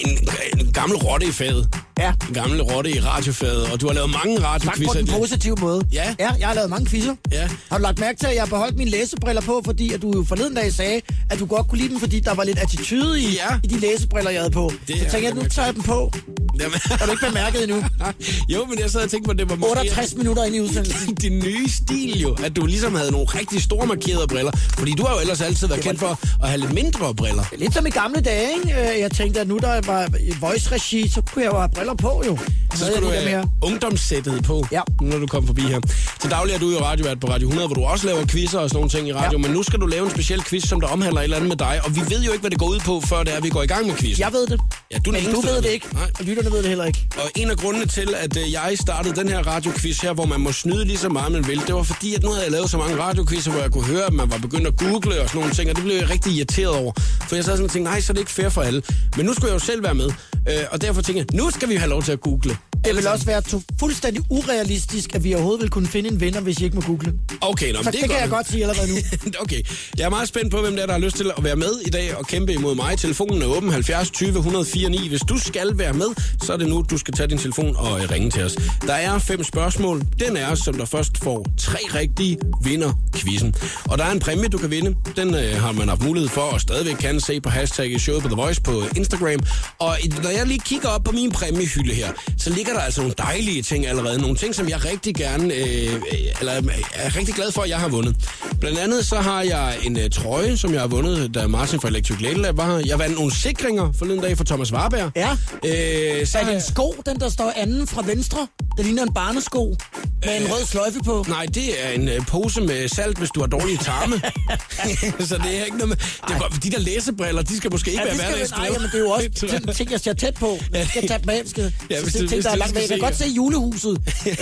en, 0.00 0.28
en 0.58 0.72
gammel 0.72 0.98
rotte 0.98 1.26
i 1.26 1.30
faget. 1.30 1.68
Ja. 1.98 2.12
En 2.28 2.34
gammel 2.34 2.62
rotte 2.62 2.90
i 2.90 3.00
radiofaget, 3.00 3.72
og 3.72 3.80
du 3.80 3.86
har 3.86 3.94
lavet 3.94 4.10
mange 4.10 4.40
Tak 4.40 4.78
på 4.86 4.92
den 4.94 5.06
positive 5.06 5.56
måde. 5.60 5.82
Ja. 5.92 6.14
ja. 6.18 6.30
jeg 6.38 6.46
har 6.48 6.54
lavet 6.54 6.70
mange 6.70 6.86
quizzer. 6.86 7.14
Ja. 7.32 7.48
Har 7.70 7.78
du 7.78 7.82
lagt 7.82 7.98
mærke 7.98 8.18
til, 8.18 8.26
at 8.26 8.34
jeg 8.34 8.42
har 8.42 8.46
beholdt 8.46 8.76
mine 8.76 8.90
læsebriller 8.90 9.42
på, 9.42 9.62
fordi 9.64 9.92
at 9.92 10.02
du 10.02 10.12
jo 10.16 10.24
forleden 10.28 10.54
dag 10.54 10.72
sagde, 10.72 11.00
at 11.30 11.38
du 11.38 11.46
godt 11.46 11.68
kunne 11.68 11.78
lide 11.78 11.88
dem, 11.90 12.00
fordi 12.00 12.20
der 12.20 12.34
var 12.34 12.44
lidt 12.44 12.58
attitude 12.58 13.20
i, 13.20 13.24
Ja. 13.34 13.56
i 13.64 13.66
de 13.66 13.78
læsebriller, 13.80 14.30
jeg 14.30 14.40
havde 14.40 14.50
på. 14.50 14.72
Det 14.88 14.96
så 14.98 15.02
tænkte 15.02 15.18
jeg, 15.24 15.34
nu 15.34 15.42
tager 15.48 15.66
jeg 15.66 15.74
dem 15.74 15.82
på. 15.82 16.12
Jamen. 16.60 16.78
Har 17.00 17.06
du 17.06 17.10
ikke 17.12 17.26
bemærket 17.26 17.62
endnu? 17.62 17.76
jo, 18.54 18.64
men 18.64 18.78
jeg 18.78 18.90
sad 18.90 19.00
og 19.00 19.10
tænkte 19.10 19.26
på, 19.26 19.30
at 19.30 19.38
det 19.38 19.50
var 19.50 19.56
måske... 19.56 19.70
68 19.70 20.14
minutter 20.14 20.44
ind 20.44 20.54
i 20.56 20.60
udsendelsen. 20.60 21.14
din 21.24 21.38
nye 21.38 21.68
stil 21.68 22.20
jo, 22.20 22.36
at 22.44 22.56
du 22.56 22.66
ligesom 22.66 22.94
havde 22.94 23.10
nogle 23.10 23.26
rigtig 23.26 23.62
store 23.62 23.86
markerede 23.86 24.26
briller. 24.28 24.52
Fordi 24.78 24.92
du 24.92 25.04
har 25.04 25.14
jo 25.14 25.20
ellers 25.20 25.40
altid 25.40 25.68
været 25.68 25.80
kendt 25.80 26.00
for 26.00 26.18
at 26.42 26.48
have 26.48 26.60
lidt 26.60 26.72
mindre 26.72 27.14
briller. 27.14 27.44
Lidt 27.58 27.74
som 27.74 27.86
i 27.86 27.90
gamle 27.90 28.20
dage, 28.20 28.48
ikke? 28.56 28.80
Øh, 28.94 29.00
Jeg 29.00 29.10
tænkte, 29.10 29.40
at 29.40 29.48
nu 29.48 29.58
der 29.58 29.80
var 29.86 30.08
voice-regi, 30.40 31.08
så 31.08 31.22
kunne 31.32 31.44
jeg 31.44 31.52
jo 31.52 31.58
have 31.58 31.68
briller 31.84 31.94
på, 32.10 32.22
jo. 32.26 32.38
Så 32.74 32.86
skal 32.86 33.02
du 33.02 33.08
have 33.10 33.48
ungdomssættet 33.62 34.44
på, 34.44 34.66
Ja. 34.72 34.80
når 35.00 35.18
du 35.18 35.26
kommer 35.26 35.46
forbi 35.46 35.62
her. 35.62 35.80
Til 36.20 36.30
daglig 36.30 36.54
er 36.54 36.58
du 36.58 36.70
jo 36.70 36.78
radiovært 36.84 37.20
på 37.20 37.26
Radio 37.26 37.46
100, 37.48 37.68
hvor 37.68 37.74
du 37.74 37.84
også 37.84 38.06
laver 38.06 38.26
quizzer 38.26 38.58
og 38.58 38.68
sådan 38.68 38.76
nogle 38.76 38.90
ting 38.90 39.08
i 39.08 39.12
radio, 39.12 39.38
Ja. 39.38 39.42
men 39.46 39.50
nu 39.50 39.62
skal 39.62 39.80
du 39.80 39.86
lave 39.86 40.04
en 40.04 40.10
speciel 40.10 40.44
quiz, 40.44 40.64
som 40.68 40.80
der 40.80 40.88
omhandler 40.88 41.20
et 41.20 41.24
eller 41.24 41.36
andet 41.36 41.48
med 41.48 41.56
dig, 41.56 41.80
og 41.84 41.96
vi 41.96 42.00
ved 42.08 42.22
jo 42.22 42.32
ikke, 42.32 42.40
hvad 42.40 42.50
det 42.50 42.58
går 42.58 42.66
ud 42.68 42.80
på, 42.80 43.00
før 43.00 43.22
det 43.22 43.34
er, 43.36 43.40
vi 43.40 43.48
går 43.48 43.62
i 43.62 43.66
gang 43.66 43.86
med 43.86 43.94
quizzen. 43.96 44.24
Jeg 44.24 44.32
ved 44.32 44.46
det, 44.46 44.60
Ja, 44.92 44.98
du 44.98 45.10
men 45.12 45.24
du 45.34 45.40
ved 45.40 45.62
det 45.62 45.70
ikke, 45.70 45.86
Nej. 45.92 46.10
og 46.18 46.24
lytterne 46.24 46.50
ved 46.50 46.58
det 46.58 46.68
heller 46.68 46.84
ikke. 46.84 47.06
Og 47.16 47.30
en 47.36 47.50
af 47.50 47.56
grundene 47.56 47.86
til, 47.86 48.14
at 48.16 48.36
øh, 48.36 48.52
jeg 48.52 48.72
startede 48.80 49.14
den 49.20 49.28
her 49.28 49.38
radioquiz 49.46 49.98
her, 50.00 50.12
hvor 50.12 50.24
man 50.26 50.40
må 50.40 50.52
snyde 50.52 50.84
lige 50.84 50.98
så 50.98 51.08
meget, 51.08 51.32
man 51.32 51.46
vil, 51.48 51.60
det 51.66 51.74
var 51.74 51.82
fordi, 51.82 52.14
at 52.14 52.22
nu 52.22 52.28
havde 52.30 52.42
jeg 52.42 52.52
lavet 52.52 52.70
så 52.70 52.78
mange 52.78 52.96
radioquizzer, 52.98 53.50
hvor 53.50 53.60
jeg 53.60 53.70
kunne 53.70 53.84
høre, 53.84 54.04
at 54.06 54.12
man 54.12 54.30
var 54.30 54.38
begyndt 54.38 54.66
at 54.66 54.76
google 54.76 55.20
og 55.20 55.28
sådan 55.28 55.38
nogle 55.40 55.54
ting, 55.54 55.70
og 55.70 55.76
det 55.76 55.84
blev 55.84 55.96
jeg 55.96 56.10
rigtig 56.10 56.32
irriteret 56.32 56.68
over. 56.76 56.92
For 57.28 57.34
jeg 57.36 57.44
sad 57.44 57.52
sådan 57.52 57.64
og 57.64 57.70
tænkte, 57.70 57.90
nej, 57.90 58.00
så 58.00 58.12
er 58.12 58.14
det 58.14 58.20
ikke 58.20 58.32
fair 58.32 58.48
for 58.48 58.62
alle. 58.62 58.82
Men 59.16 59.26
nu 59.26 59.32
skulle 59.34 59.46
jeg 59.52 59.54
jo 59.54 59.66
selv 59.66 59.82
være 59.82 59.94
med, 59.94 60.10
øh, 60.48 60.54
og 60.70 60.80
derfor 60.82 61.02
tænkte 61.02 61.24
jeg, 61.32 61.40
nu 61.42 61.50
skal 61.50 61.68
vi 61.68 61.73
have 61.78 61.90
lov 61.90 62.02
til 62.02 62.12
at 62.12 62.20
google. 62.20 62.56
Det 62.84 62.96
vil 62.96 63.08
også 63.08 63.26
være 63.26 63.42
to 63.42 63.62
fuldstændig 63.80 64.22
urealistisk, 64.30 65.14
at 65.14 65.24
vi 65.24 65.34
overhovedet 65.34 65.62
vil 65.62 65.70
kunne 65.70 65.86
finde 65.86 66.10
en 66.10 66.20
vinder, 66.20 66.40
hvis 66.40 66.58
I 66.58 66.64
ikke 66.64 66.76
må 66.76 66.82
google. 66.82 67.12
Okay, 67.40 67.72
nå, 67.72 67.78
men 67.78 67.84
Så 67.84 67.90
det, 67.90 68.00
det, 68.00 68.10
kan 68.10 68.20
jeg 68.20 68.28
godt. 68.30 68.50
sige 68.50 68.62
allerede 68.62 68.88
nu. 68.90 68.96
okay, 69.44 69.62
jeg 69.98 70.04
er 70.04 70.10
meget 70.10 70.28
spændt 70.28 70.50
på, 70.50 70.60
hvem 70.60 70.76
der, 70.76 70.82
er, 70.82 70.86
der 70.86 70.92
har 70.92 71.00
lyst 71.00 71.16
til 71.16 71.30
at 71.36 71.44
være 71.44 71.56
med 71.56 71.72
i 71.86 71.90
dag 71.90 72.16
og 72.16 72.26
kæmpe 72.26 72.52
imod 72.52 72.74
mig. 72.74 72.98
Telefonen 72.98 73.42
er 73.42 73.46
åben 73.46 73.72
70 73.72 74.10
20 74.10 74.28
104 74.28 74.88
9. 74.90 75.08
Hvis 75.08 75.20
du 75.20 75.38
skal 75.38 75.78
være 75.78 75.92
med, 75.92 76.06
så 76.42 76.52
er 76.52 76.56
det 76.56 76.68
nu, 76.68 76.84
du 76.90 76.98
skal 76.98 77.14
tage 77.14 77.26
din 77.28 77.38
telefon 77.38 77.76
og 77.76 78.02
øh, 78.02 78.10
ringe 78.10 78.30
til 78.30 78.42
os. 78.44 78.56
Der 78.86 78.94
er 78.94 79.18
fem 79.18 79.44
spørgsmål. 79.44 80.02
Den 80.20 80.36
er, 80.36 80.54
som 80.54 80.74
der 80.74 80.84
først 80.84 81.18
får 81.22 81.46
tre 81.58 81.78
rigtige, 81.94 82.38
vinder 82.64 82.92
quizzen. 83.16 83.54
Og 83.84 83.98
der 83.98 84.04
er 84.04 84.10
en 84.12 84.20
præmie, 84.20 84.48
du 84.48 84.58
kan 84.58 84.70
vinde. 84.70 84.94
Den 85.16 85.34
øh, 85.34 85.56
har 85.62 85.72
man 85.72 85.88
haft 85.88 86.02
mulighed 86.02 86.28
for, 86.28 86.40
og 86.40 86.60
stadigvæk 86.60 86.94
kan 86.94 87.20
se 87.20 87.40
på 87.40 87.48
hashtag 87.50 88.00
showet 88.00 88.22
på 88.22 88.28
The 88.28 88.36
Voice 88.36 88.62
på 88.62 88.82
Instagram. 88.96 89.40
Og 89.78 89.96
når 90.22 90.30
jeg 90.30 90.46
lige 90.46 90.60
kigger 90.64 90.88
op 90.88 91.04
på 91.04 91.12
min 91.12 91.30
præmiehylde 91.30 91.94
her, 91.94 92.12
så 92.38 92.50
ligger 92.50 92.73
der 92.74 92.80
altså 92.80 93.00
nogle 93.00 93.14
dejlige 93.18 93.62
ting 93.62 93.86
allerede. 93.86 94.20
Nogle 94.20 94.36
ting, 94.36 94.54
som 94.54 94.68
jeg 94.68 94.84
rigtig 94.84 95.14
gerne, 95.14 95.54
øh, 95.54 95.94
øh, 95.94 96.00
eller 96.40 96.52
er 96.94 97.16
rigtig 97.16 97.34
glad 97.34 97.52
for, 97.52 97.62
at 97.62 97.68
jeg 97.70 97.78
har 97.78 97.88
vundet. 97.88 98.16
Blandt 98.60 98.78
andet 98.78 99.06
så 99.06 99.16
har 99.16 99.42
jeg 99.42 99.76
en 99.82 99.98
øh, 99.98 100.10
trøje, 100.10 100.56
som 100.56 100.72
jeg 100.72 100.80
har 100.80 100.88
vundet, 100.88 101.34
da 101.34 101.46
Martin 101.46 101.80
fra 101.80 101.88
Electric 101.88 102.20
Lady 102.20 102.36
Lab 102.36 102.56
var 102.56 102.76
her. 102.78 102.82
Jeg 102.86 102.98
vandt 102.98 103.16
nogle 103.16 103.34
sikringer 103.34 103.92
forleden 103.98 104.20
dag 104.20 104.36
fra 104.36 104.44
Thomas 104.44 104.72
Warberg. 104.72 105.10
Ja. 105.16 105.30
Øh, 105.64 106.26
så 106.26 106.38
Er 106.38 106.44
det 106.44 106.54
en 106.54 106.60
sko, 106.60 106.94
den 107.06 107.20
der 107.20 107.28
står 107.28 107.52
anden 107.56 107.86
fra 107.86 108.02
venstre? 108.06 108.46
Det 108.76 108.84
ligner 108.84 109.02
en 109.02 109.14
barnesko 109.14 109.76
med 110.24 110.36
en 110.40 110.46
rød 110.52 110.66
sløjfe 110.66 110.98
på. 111.04 111.24
Nej, 111.28 111.46
det 111.46 111.84
er 111.84 111.90
en 111.90 112.08
øh, 112.08 112.26
pose 112.26 112.60
med 112.60 112.88
salt, 112.88 113.18
hvis 113.18 113.30
du 113.30 113.40
har 113.40 113.46
dårlige 113.46 113.78
tarme. 113.78 114.20
så 115.28 115.36
det 115.44 115.58
er 115.60 115.64
ikke 115.64 115.76
noget 115.78 115.88
med... 115.88 115.96
Det 116.28 116.36
godt, 116.40 116.62
de 116.64 116.70
der 116.70 116.78
læsebriller, 116.78 117.42
de 117.42 117.56
skal 117.56 117.70
måske 117.72 117.90
ikke 117.90 118.02
Ja, 118.02 118.16
være 118.16 118.28
hverdagsskrevet. 118.28 118.70
nej, 118.70 118.78
men 118.78 118.88
det 118.92 118.94
er 118.94 118.98
jo 118.98 119.10
også 119.10 119.72
ting, 119.78 119.90
jeg 119.90 120.00
ser 120.00 120.12
tæt 120.12 120.34
på. 120.34 120.58
Jeg 120.72 120.86
skal 120.88 121.08
tage 121.08 121.20
dem 121.20 121.28
af. 121.28 121.42
Skal, 121.46 121.72
Ja, 121.90 122.00
hvis 122.00 122.02
hvis 122.02 122.12
du- 122.12 122.18
ting, 122.18 122.30
hvis 122.30 122.44
der 122.44 122.50
er 122.50 122.54
du 122.54 122.60
langt 122.64 122.74
væk. 122.76 122.82
Jeg 122.82 122.88
kan 122.88 122.98
godt 122.98 123.20
ja. 123.20 123.26
se 123.26 123.30
julehuset 123.30 123.90
øh, 124.26 124.36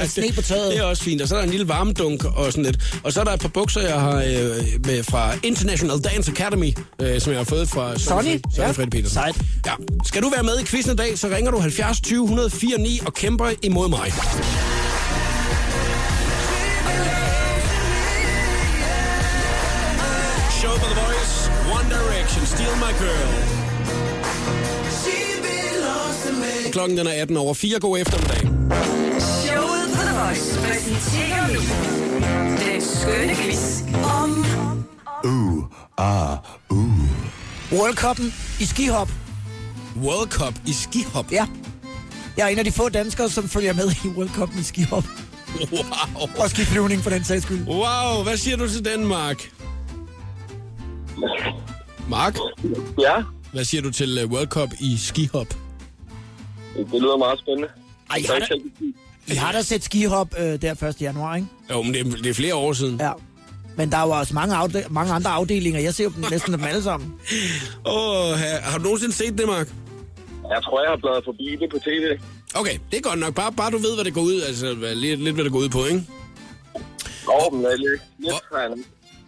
med 0.00 0.08
sne 0.08 0.32
på 0.34 0.42
taget. 0.42 0.72
Det 0.72 0.78
er 0.78 0.82
også 0.82 1.02
fint. 1.02 1.22
Og 1.22 1.28
så 1.28 1.34
er 1.34 1.38
der 1.38 1.44
en 1.44 1.50
lille 1.50 1.68
varmedunk 1.68 2.24
og 2.24 2.52
sådan 2.52 2.64
lidt. 2.64 2.78
Og 3.02 3.12
så 3.12 3.20
er 3.20 3.24
der 3.24 3.32
et 3.32 3.40
par 3.40 3.48
bukser, 3.48 3.80
jeg 3.80 4.00
har 4.00 4.16
øh, 4.16 4.64
med 4.86 5.02
fra 5.02 5.34
International 5.42 5.98
Dance 5.98 6.30
Academy, 6.30 6.76
øh, 7.00 7.20
som 7.20 7.32
jeg 7.32 7.38
har 7.40 7.44
fået 7.44 7.68
fra 7.68 7.98
Sonny? 7.98 8.40
Sonny 8.54 8.78
Ja. 8.78 8.84
Petersen. 8.84 9.14
Sejt. 9.14 9.36
Ja. 9.66 9.72
Skal 10.04 10.22
du 10.22 10.30
være 10.30 10.42
med 10.42 10.58
i 10.60 10.64
quizzen 10.64 10.92
i 10.92 10.96
dag, 10.96 11.18
så 11.18 11.28
ringer 11.28 11.50
du 11.50 11.58
70 11.58 12.00
20 12.00 12.22
104 12.24 12.78
9 12.78 13.00
og 13.06 13.14
kæmper 13.14 13.50
imod 13.62 13.88
mig. 13.88 14.12
Show 20.60 20.70
for 20.70 20.88
the 20.94 21.00
voice, 21.06 21.50
One 21.78 21.88
Direction, 21.90 22.46
Steal 22.46 22.76
My 22.76 22.92
Girl. 22.98 23.61
Klokken 26.72 26.98
den 26.98 27.06
er 27.06 27.12
18 27.22 27.36
over 27.36 27.54
4. 27.54 27.80
God 27.80 27.98
eftermiddag. 27.98 28.40
Showet 29.20 29.84
på 29.94 30.00
The 30.02 30.14
Voice 30.24 30.58
præsenterer 30.60 31.46
nu 31.48 31.60
den 32.72 32.80
skønne 32.82 33.34
quiz 33.34 33.80
om 34.22 34.46
World 37.72 37.98
Cup'en 37.98 38.32
i 38.60 38.64
skihop. 38.64 39.08
World 39.96 40.28
Cup 40.30 40.54
i 40.66 40.72
skihop. 40.72 41.32
Ja. 41.32 41.46
Jeg 42.36 42.44
er 42.44 42.48
en 42.48 42.58
af 42.58 42.64
de 42.64 42.72
få 42.72 42.88
danskere, 42.88 43.28
som 43.28 43.48
følger 43.48 43.72
med 43.72 43.90
i 44.04 44.08
World 44.08 44.28
Cup'en 44.30 44.60
i 44.60 44.62
skihop. 44.62 45.04
Wow. 45.72 46.28
Og 46.38 46.50
skiflyvning 46.50 47.02
for 47.02 47.10
den 47.10 47.24
sags 47.24 47.42
skyld. 47.42 47.66
Wow, 47.66 48.22
hvad 48.22 48.36
siger 48.36 48.56
du 48.56 48.68
til 48.68 48.84
den, 48.84 49.06
Mark? 49.06 49.50
Mark, 52.08 52.36
Ja, 53.00 53.14
hvad 53.52 53.64
siger 53.64 53.82
du 53.82 53.90
til 53.90 54.18
øh, 54.22 54.30
World 54.30 54.48
Cup 54.48 54.68
i 54.80 54.96
skihop? 54.98 55.46
Det 56.76 57.00
lyder 57.02 57.16
meget 57.16 57.38
spændende. 57.38 57.68
Ej, 58.10 58.18
Jeg 58.22 58.28
har 58.34 58.38
da, 58.38 58.54
vi 59.26 59.34
har 59.34 59.52
da 59.52 59.62
set 59.62 59.84
skihop 59.84 60.34
øh, 60.38 60.62
der 60.62 60.84
1. 60.88 60.96
januar, 61.00 61.36
ikke? 61.36 61.48
Jo, 61.70 61.82
men 61.82 61.94
det 61.94 62.00
er, 62.06 62.10
det 62.10 62.26
er 62.26 62.34
flere 62.34 62.54
år 62.54 62.72
siden. 62.72 62.96
Ja. 63.00 63.12
Men 63.76 63.92
der 63.92 63.96
er 63.98 64.02
jo 64.06 64.10
også 64.10 64.34
mange, 64.34 64.54
afde- 64.56 64.84
mange 64.90 65.12
andre 65.12 65.30
afdelinger. 65.30 65.80
Jeg 65.80 65.94
ser 65.94 66.04
jo 66.04 66.10
dem 66.16 66.24
næsten 66.30 66.52
dem 66.52 66.64
alle 66.64 66.82
sammen. 66.82 67.14
Åh, 67.86 67.94
oh, 68.30 68.36
har 68.62 68.78
du 68.78 68.82
nogensinde 68.84 69.14
set 69.14 69.38
det, 69.38 69.46
Mark? 69.46 69.68
Jeg 70.50 70.62
tror, 70.62 70.82
jeg 70.82 70.90
har 70.90 70.96
bladet 70.96 71.24
forbi 71.24 71.56
det 71.60 71.70
på 71.70 71.78
tv. 71.78 72.04
Okay, 72.54 72.78
det 72.90 72.96
er 72.98 73.02
godt 73.02 73.18
nok. 73.18 73.34
Bare, 73.34 73.52
bare 73.52 73.70
du 73.70 73.78
ved, 73.78 73.94
hvad 73.94 74.04
det 74.04 74.14
går 74.14 74.20
ud, 74.20 74.40
altså 74.42 74.74
hvad- 74.74 74.94
lidt, 74.94 75.20
lidt 75.20 75.34
hvad 75.34 75.44
det 75.44 75.52
går 75.52 75.58
ud 75.58 75.68
på, 75.68 75.84
ikke? 75.84 76.04
Nå, 77.26 77.50
men 77.52 77.62
jeg 77.62 77.72
er 77.72 77.76
lidt, 77.76 78.02
lidt 78.18 78.32
Hvor-. 78.50 78.78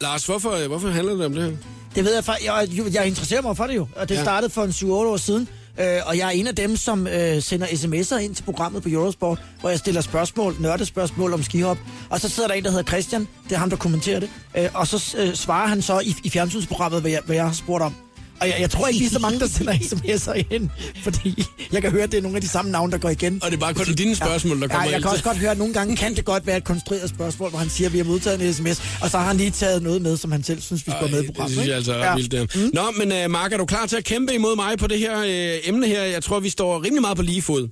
Lars, 0.01 0.27
hvorfor, 0.27 0.67
hvorfor 0.69 0.89
handler 0.89 1.15
det 1.15 1.27
om 1.27 1.33
det 1.35 1.43
her? 1.43 1.57
Det 1.95 2.05
ved 2.05 2.15
jeg 2.15 2.25
faktisk. 2.25 2.47
Jeg, 2.47 2.95
jeg 2.95 3.07
interesserer 3.07 3.43
mig 3.43 3.57
for 3.57 3.65
det 3.67 3.77
jo. 3.77 3.87
Og 3.97 4.09
det 4.09 4.15
Ja. 4.15 4.23
startede 4.23 4.51
for 4.53 4.63
en 4.65 4.71
7-8 4.71 4.85
år 4.93 5.17
siden. 5.17 5.49
Øh, 5.81 6.01
og 6.07 6.19
jeg 6.19 6.27
er 6.27 6.31
en 6.31 6.47
af 6.47 6.55
dem, 6.55 6.77
som 6.77 7.07
øh, 7.07 7.43
sender 7.43 7.67
sms'er 7.67 8.17
ind 8.17 8.35
til 8.35 8.43
programmet 8.43 8.83
på 8.83 8.89
Eurosport, 8.89 9.39
hvor 9.61 9.71
jeg 9.71 9.79
stiller 9.79 10.01
spørgsmål, 10.01 10.57
nørdespørgsmål 10.61 11.33
om 11.33 11.43
skihop. 11.43 11.79
Og 12.11 12.21
så 12.21 12.29
sidder 12.29 12.49
der 12.49 12.55
en, 12.55 12.65
der 12.65 12.71
hedder 12.71 12.85
Christian, 12.85 13.29
det 13.49 13.53
er 13.53 13.59
ham, 13.59 13.71
der 13.71 13.77
kommenterer 13.77 14.21
det. 14.21 14.31
Øh, 14.57 14.69
og 14.75 14.87
så 14.87 15.17
øh, 15.19 15.35
svarer 15.35 15.67
han 15.67 15.83
så 15.83 16.01
i, 16.01 16.15
i 16.25 16.31
fjernsynsprogrammet, 16.31 17.01
hvad 17.01 17.11
jeg, 17.11 17.21
hvad 17.27 17.37
jeg 17.37 17.45
har 17.45 17.53
spurgt 17.53 17.85
om. 17.85 17.95
Og 18.41 18.49
jeg, 18.49 18.57
jeg 18.61 18.71
tror 18.71 18.87
ikke, 18.87 19.01
de 19.01 19.05
er 19.05 19.11
så 19.11 19.19
mange, 19.19 19.41
der 19.41 19.47
sender 19.47 19.73
sms'er 19.73 20.55
ind, 20.55 20.71
fordi 21.03 21.45
jeg 21.73 21.83
kan 21.83 21.91
høre, 21.91 22.03
at 22.03 22.13
det 22.13 22.19
er 22.19 22.23
nogle 22.23 22.37
af 22.37 22.43
de 22.43 22.49
samme 22.49 22.71
navne, 22.71 22.93
der 22.93 22.99
går 22.99 23.09
igen. 23.09 23.41
Og 23.43 23.51
det 23.51 23.57
er 23.57 23.61
bare 23.61 23.75
kun 23.75 23.87
dine 23.87 24.17
spørgsmål, 24.17 24.61
der 24.61 24.69
kommer 24.69 24.85
ja, 24.85 24.91
jeg 24.91 24.97
ind 24.97 25.03
kan 25.03 25.11
også 25.11 25.25
godt 25.25 25.39
høre, 25.39 25.51
at 25.51 25.59
nogle 25.59 25.75
gange 25.75 25.97
kan 25.97 26.15
det 26.15 26.25
godt 26.25 26.47
være 26.47 26.57
et 26.57 26.65
konstrueret 26.65 27.09
spørgsmål, 27.11 27.51
hvor 27.51 27.59
han 27.59 27.69
siger, 27.69 27.89
at 27.89 27.93
vi 27.93 27.99
har 27.99 28.05
modtaget 28.05 28.43
en 28.43 28.55
sms, 28.55 29.01
og 29.03 29.11
så 29.11 29.19
har 29.19 29.27
han 29.27 29.37
lige 29.37 29.51
taget 29.51 29.83
noget 29.83 30.03
med, 30.03 30.17
som 30.17 30.33
han 30.33 30.43
selv 30.43 30.61
synes, 30.61 30.87
vi 30.87 30.93
skal 30.93 31.11
med 31.11 31.23
i 31.23 31.27
det 31.27 31.27
programmet. 31.27 31.53
synes 31.53 31.69
jeg 31.69 31.77
altså 31.77 31.93
er 31.93 32.11
ret 32.11 32.17
vildt, 32.17 32.33
det 32.33 32.55
her. 32.55 32.71
Nå, 32.75 33.05
men 33.05 33.25
uh, 33.25 33.31
Mark, 33.31 33.53
er 33.53 33.57
du 33.57 33.67
klar 33.67 33.87
til 33.87 33.97
at 33.97 34.05
kæmpe 34.05 34.35
imod 34.35 34.57
mig 34.57 34.79
på 34.79 34.87
det 34.87 34.99
her 34.99 35.19
uh, 35.19 35.69
emne 35.69 35.87
her? 35.87 36.03
Jeg 36.03 36.23
tror, 36.23 36.41
vi 36.41 36.49
står 36.49 36.85
rimelig 36.85 37.01
meget 37.01 37.17
på 37.17 37.23
lige 37.23 37.43
fod. 37.43 37.69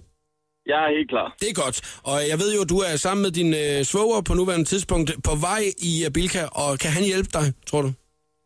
Jeg 0.66 0.78
er 0.86 0.90
helt 0.98 1.08
klar. 1.08 1.36
Det 1.40 1.48
er 1.48 1.54
godt. 1.64 1.80
Og 2.02 2.28
jeg 2.28 2.38
ved 2.38 2.54
jo, 2.54 2.62
at 2.62 2.68
du 2.68 2.78
er 2.78 2.96
sammen 2.96 3.22
med 3.22 3.30
din 3.30 3.54
uh, 3.54 3.84
svoger 3.84 4.20
på 4.20 4.34
nuværende 4.34 4.64
tidspunkt 4.64 5.12
på 5.24 5.34
vej 5.34 5.62
i 5.78 6.04
uh, 6.06 6.12
Bilka, 6.12 6.44
og 6.44 6.78
kan 6.78 6.90
han 6.90 7.04
hjælpe 7.04 7.28
dig, 7.32 7.52
tror 7.66 7.82
du? 7.82 7.92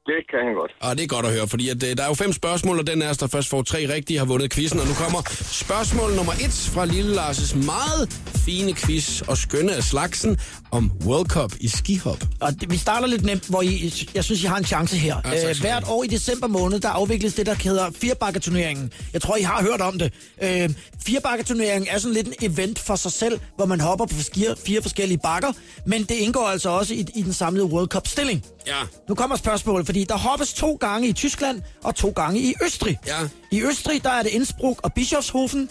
Det 0.06 0.20
kan 0.30 0.40
han 0.46 0.54
godt. 0.54 0.72
Og 0.80 0.96
det 0.96 1.02
er 1.04 1.08
godt 1.16 1.26
at 1.26 1.32
høre, 1.32 1.48
fordi 1.48 1.68
at, 1.68 1.82
øh, 1.82 1.96
der 1.96 2.02
er 2.02 2.06
jo 2.08 2.14
fem 2.14 2.32
spørgsmål, 2.32 2.78
og 2.78 2.86
den 2.86 3.02
er, 3.02 3.12
der 3.12 3.26
først 3.26 3.48
får 3.48 3.62
tre 3.62 3.80
rigtige, 3.94 4.18
har 4.18 4.24
vundet 4.24 4.52
quizzen. 4.52 4.80
Og 4.80 4.86
nu 4.86 4.92
kommer 4.94 5.20
spørgsmål 5.42 6.14
nummer 6.14 6.32
et 6.32 6.70
fra 6.74 6.84
Lille 6.84 7.20
Lars' 7.20 7.56
meget 7.66 8.02
fine 8.46 8.74
quiz 8.74 9.20
og 9.20 9.36
skønne 9.36 9.72
af 9.74 9.82
slagsen 9.82 10.38
om 10.70 10.90
World 11.06 11.28
Cup 11.28 11.52
i 11.60 11.68
skihop. 11.68 12.22
Og 12.40 12.60
det, 12.60 12.70
vi 12.70 12.76
starter 12.76 13.06
lidt 13.06 13.24
nemt, 13.24 13.48
hvor 13.48 13.62
I, 13.62 13.92
jeg 14.14 14.24
synes, 14.24 14.42
I 14.44 14.46
har 14.46 14.56
en 14.56 14.64
chance 14.64 14.96
her. 14.96 15.16
Ja, 15.24 15.30
tak 15.30 15.38
skal 15.38 15.50
øh, 15.50 15.60
hvert 15.60 15.84
år 15.88 16.04
i 16.04 16.06
december 16.06 16.46
måned, 16.46 16.80
der 16.80 16.88
afvikles 16.88 17.34
det, 17.34 17.46
der 17.46 17.54
hedder 17.54 17.90
Firebakketurneringen. 18.00 18.92
Jeg 19.12 19.22
tror, 19.22 19.36
I 19.36 19.42
har 19.42 19.62
hørt 19.62 19.80
om 19.80 19.98
det. 19.98 20.12
Øh, 20.42 20.70
Firebakketurneringen 21.06 21.88
er 21.90 21.98
sådan 21.98 22.14
lidt 22.14 22.26
en 22.26 22.52
event 22.52 22.78
for 22.78 22.96
sig 22.96 23.12
selv, 23.12 23.40
hvor 23.56 23.66
man 23.66 23.80
hopper 23.80 24.06
på 24.06 24.14
fire, 24.34 24.54
fire 24.66 24.82
forskellige 24.82 25.18
bakker, 25.22 25.52
men 25.86 26.02
det 26.02 26.14
indgår 26.14 26.46
altså 26.46 26.68
også 26.70 26.94
i, 26.94 27.04
i 27.14 27.22
den 27.22 27.32
samlede 27.32 27.64
World 27.66 27.88
Cup-stilling. 27.88 28.44
Ja. 28.66 28.80
Nu 29.08 29.14
kommer 29.14 29.36
spørgsmålet, 29.36 29.86
fordi 29.86 30.04
der 30.04 30.16
hoppes 30.16 30.52
to 30.52 30.74
gange 30.74 31.08
i 31.08 31.12
Tyskland 31.12 31.62
og 31.84 31.94
to 31.94 32.10
gange 32.10 32.40
i 32.40 32.54
Østrig. 32.64 32.98
Ja. 33.06 33.18
I 33.52 33.62
Østrig, 33.62 34.04
der 34.04 34.10
er 34.10 34.22
det 34.22 34.30
Innsbruck 34.30 34.80
og 34.82 34.92
Bischofshofen, 34.92 35.70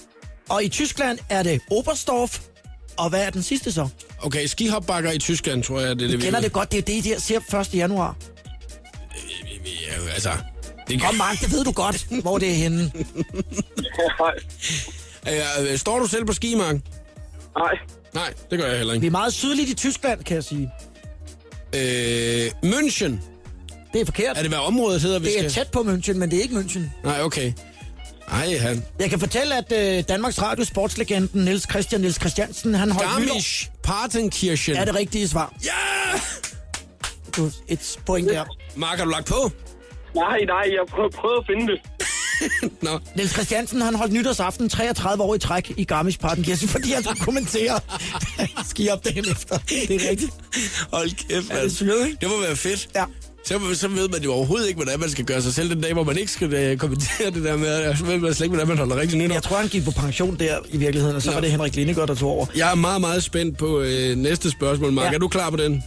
og 0.49 0.63
i 0.63 0.69
Tyskland 0.69 1.19
er 1.29 1.43
det 1.43 1.61
Oberstdorf. 1.71 2.39
Og 2.97 3.09
hvad 3.09 3.25
er 3.25 3.29
den 3.29 3.43
sidste 3.43 3.71
så? 3.71 3.87
Okay, 4.21 4.45
skihopbakker 4.45 5.11
i 5.11 5.17
Tyskland, 5.17 5.63
tror 5.63 5.79
jeg, 5.79 5.99
det 5.99 6.05
er 6.05 6.11
det, 6.11 6.21
kender 6.21 6.41
det 6.41 6.51
godt, 6.53 6.71
det 6.71 6.77
er 6.77 6.81
det, 6.81 7.05
jeg 7.05 7.21
ser 7.21 7.59
1. 7.59 7.73
januar. 7.73 8.15
Ja, 9.65 10.11
altså... 10.13 10.31
Det 10.87 11.01
Kom, 11.01 11.15
Mark, 11.15 11.39
det 11.39 11.51
ved 11.51 11.63
du 11.63 11.71
godt, 11.71 12.07
hvor 12.21 12.37
det 12.37 12.49
er 12.49 12.53
henne. 12.53 12.91
Nej. 14.19 15.71
Øh, 15.71 15.77
står 15.77 15.99
du 15.99 16.07
selv 16.07 16.25
på 16.25 16.33
ski, 16.33 16.55
Mark? 16.55 16.75
Nej. 17.57 17.77
Nej, 18.13 18.33
det 18.51 18.59
gør 18.59 18.67
jeg 18.67 18.77
heller 18.77 18.93
Vi 18.93 18.97
ikke. 18.97 19.07
er 19.07 19.11
meget 19.11 19.33
sydligt 19.33 19.69
i 19.69 19.73
Tyskland, 19.73 20.23
kan 20.23 20.35
jeg 20.35 20.43
sige. 20.43 20.71
Øh, 21.75 22.51
München. 22.71 23.13
Det 23.93 24.01
er 24.01 24.05
forkert. 24.05 24.37
Er 24.37 24.41
det, 24.41 24.51
hvad 24.51 24.59
området 24.59 25.01
hedder, 25.01 25.19
vi 25.19 25.25
Det 25.25 25.35
er 25.45 25.49
skal... 25.49 25.51
tæt 25.65 25.71
på 25.71 25.79
München, 25.79 26.13
men 26.13 26.31
det 26.31 26.37
er 26.37 26.41
ikke 26.43 26.55
München. 26.55 26.79
Nej, 27.03 27.21
okay. 27.21 27.53
Ej, 28.31 28.57
han... 28.57 28.83
Jeg 28.99 29.09
kan 29.09 29.19
fortælle, 29.19 29.57
at 29.57 29.97
øh, 29.97 30.03
Danmarks 30.09 30.41
Radio 30.41 30.65
sportslegenden 30.65 31.45
Niels 31.45 31.69
Christian 31.69 32.01
Niels 32.01 32.15
Christiansen, 32.19 32.73
han 32.73 32.91
holdt 32.91 33.19
nytår. 33.21 33.27
Garmisch 33.27 33.69
Partenkirchen. 33.83 34.75
er 34.75 34.85
det 34.85 34.95
rigtige 34.95 35.27
svar. 35.27 35.53
Ja! 35.65 36.19
Du, 37.37 37.49
et 37.67 37.99
point 38.05 38.29
der. 38.29 38.43
Mark, 38.75 38.97
har 38.97 39.05
du 39.05 39.11
lagt 39.11 39.27
på? 39.27 39.51
Nej, 40.15 40.37
nej, 40.47 40.57
jeg 40.57 40.79
prøver, 40.89 41.09
prøver 41.09 41.39
at 41.39 41.45
finde 41.47 41.71
det. 41.71 41.81
Nå, 42.81 42.99
Niels 43.15 43.31
Christiansen, 43.31 43.81
han 43.81 43.95
holdt 43.95 44.13
nytårsaften 44.13 44.69
33 44.69 45.23
år 45.23 45.35
i 45.35 45.39
træk 45.39 45.71
i 45.77 45.87
Garmisch-Partenkirchen, 45.91 46.67
fordi 46.75 46.91
han 46.91 47.03
skulle 47.03 47.19
kommentere 47.19 47.79
skiopdagen 48.69 49.25
efter. 49.31 49.57
Det 49.57 49.91
er 50.05 50.09
rigtigt. 50.09 50.31
hold 50.91 51.09
kæft, 51.09 51.29
det 51.29 51.57
mand. 51.57 51.69
syret, 51.69 52.05
ikke? 52.07 52.17
Det 52.21 52.29
må 52.29 52.41
være 52.41 52.55
fedt. 52.55 52.89
Ja. 52.95 53.03
Så, 53.45 53.59
så 53.73 53.87
ved 53.87 54.09
man 54.09 54.21
jo 54.21 54.33
overhovedet 54.33 54.67
ikke, 54.67 54.77
hvordan 54.77 54.99
man 54.99 55.09
skal 55.09 55.25
gøre 55.25 55.41
sig 55.41 55.53
selv 55.53 55.69
den 55.69 55.81
dag, 55.81 55.93
hvor 55.93 56.03
man 56.03 56.17
ikke 56.17 56.31
skal 56.31 56.71
uh, 56.71 56.77
kommentere 56.77 57.31
det 57.31 57.43
der 57.43 57.57
med, 57.57 57.85
og 57.87 57.97
så 57.97 58.05
ved 58.05 58.17
man 58.17 58.33
slet 58.33 58.45
ikke, 58.45 58.55
hvordan 58.55 58.67
man 58.67 58.77
holder 58.77 58.95
rigtig 58.95 59.17
nytår. 59.17 59.33
Jeg 59.33 59.43
tror, 59.43 59.57
han 59.57 59.67
gik 59.67 59.85
på 59.85 59.91
pension 59.91 60.35
der 60.39 60.57
i 60.69 60.77
virkeligheden, 60.77 61.15
og 61.15 61.21
så 61.21 61.29
Nå. 61.29 61.33
var 61.33 61.41
det 61.41 61.51
Henrik 61.51 61.75
Lindegaard, 61.75 62.07
der 62.07 62.15
tog 62.15 62.29
over. 62.29 62.45
Jeg 62.55 62.71
er 62.71 62.75
meget, 62.75 63.01
meget 63.01 63.23
spændt 63.23 63.57
på 63.57 63.79
øh, 63.79 64.15
næste 64.17 64.51
spørgsmål, 64.51 64.91
Mark. 64.91 65.05
Ja. 65.05 65.13
Er 65.13 65.19
du 65.19 65.27
klar 65.27 65.49
på 65.49 65.57
den? 65.57 65.83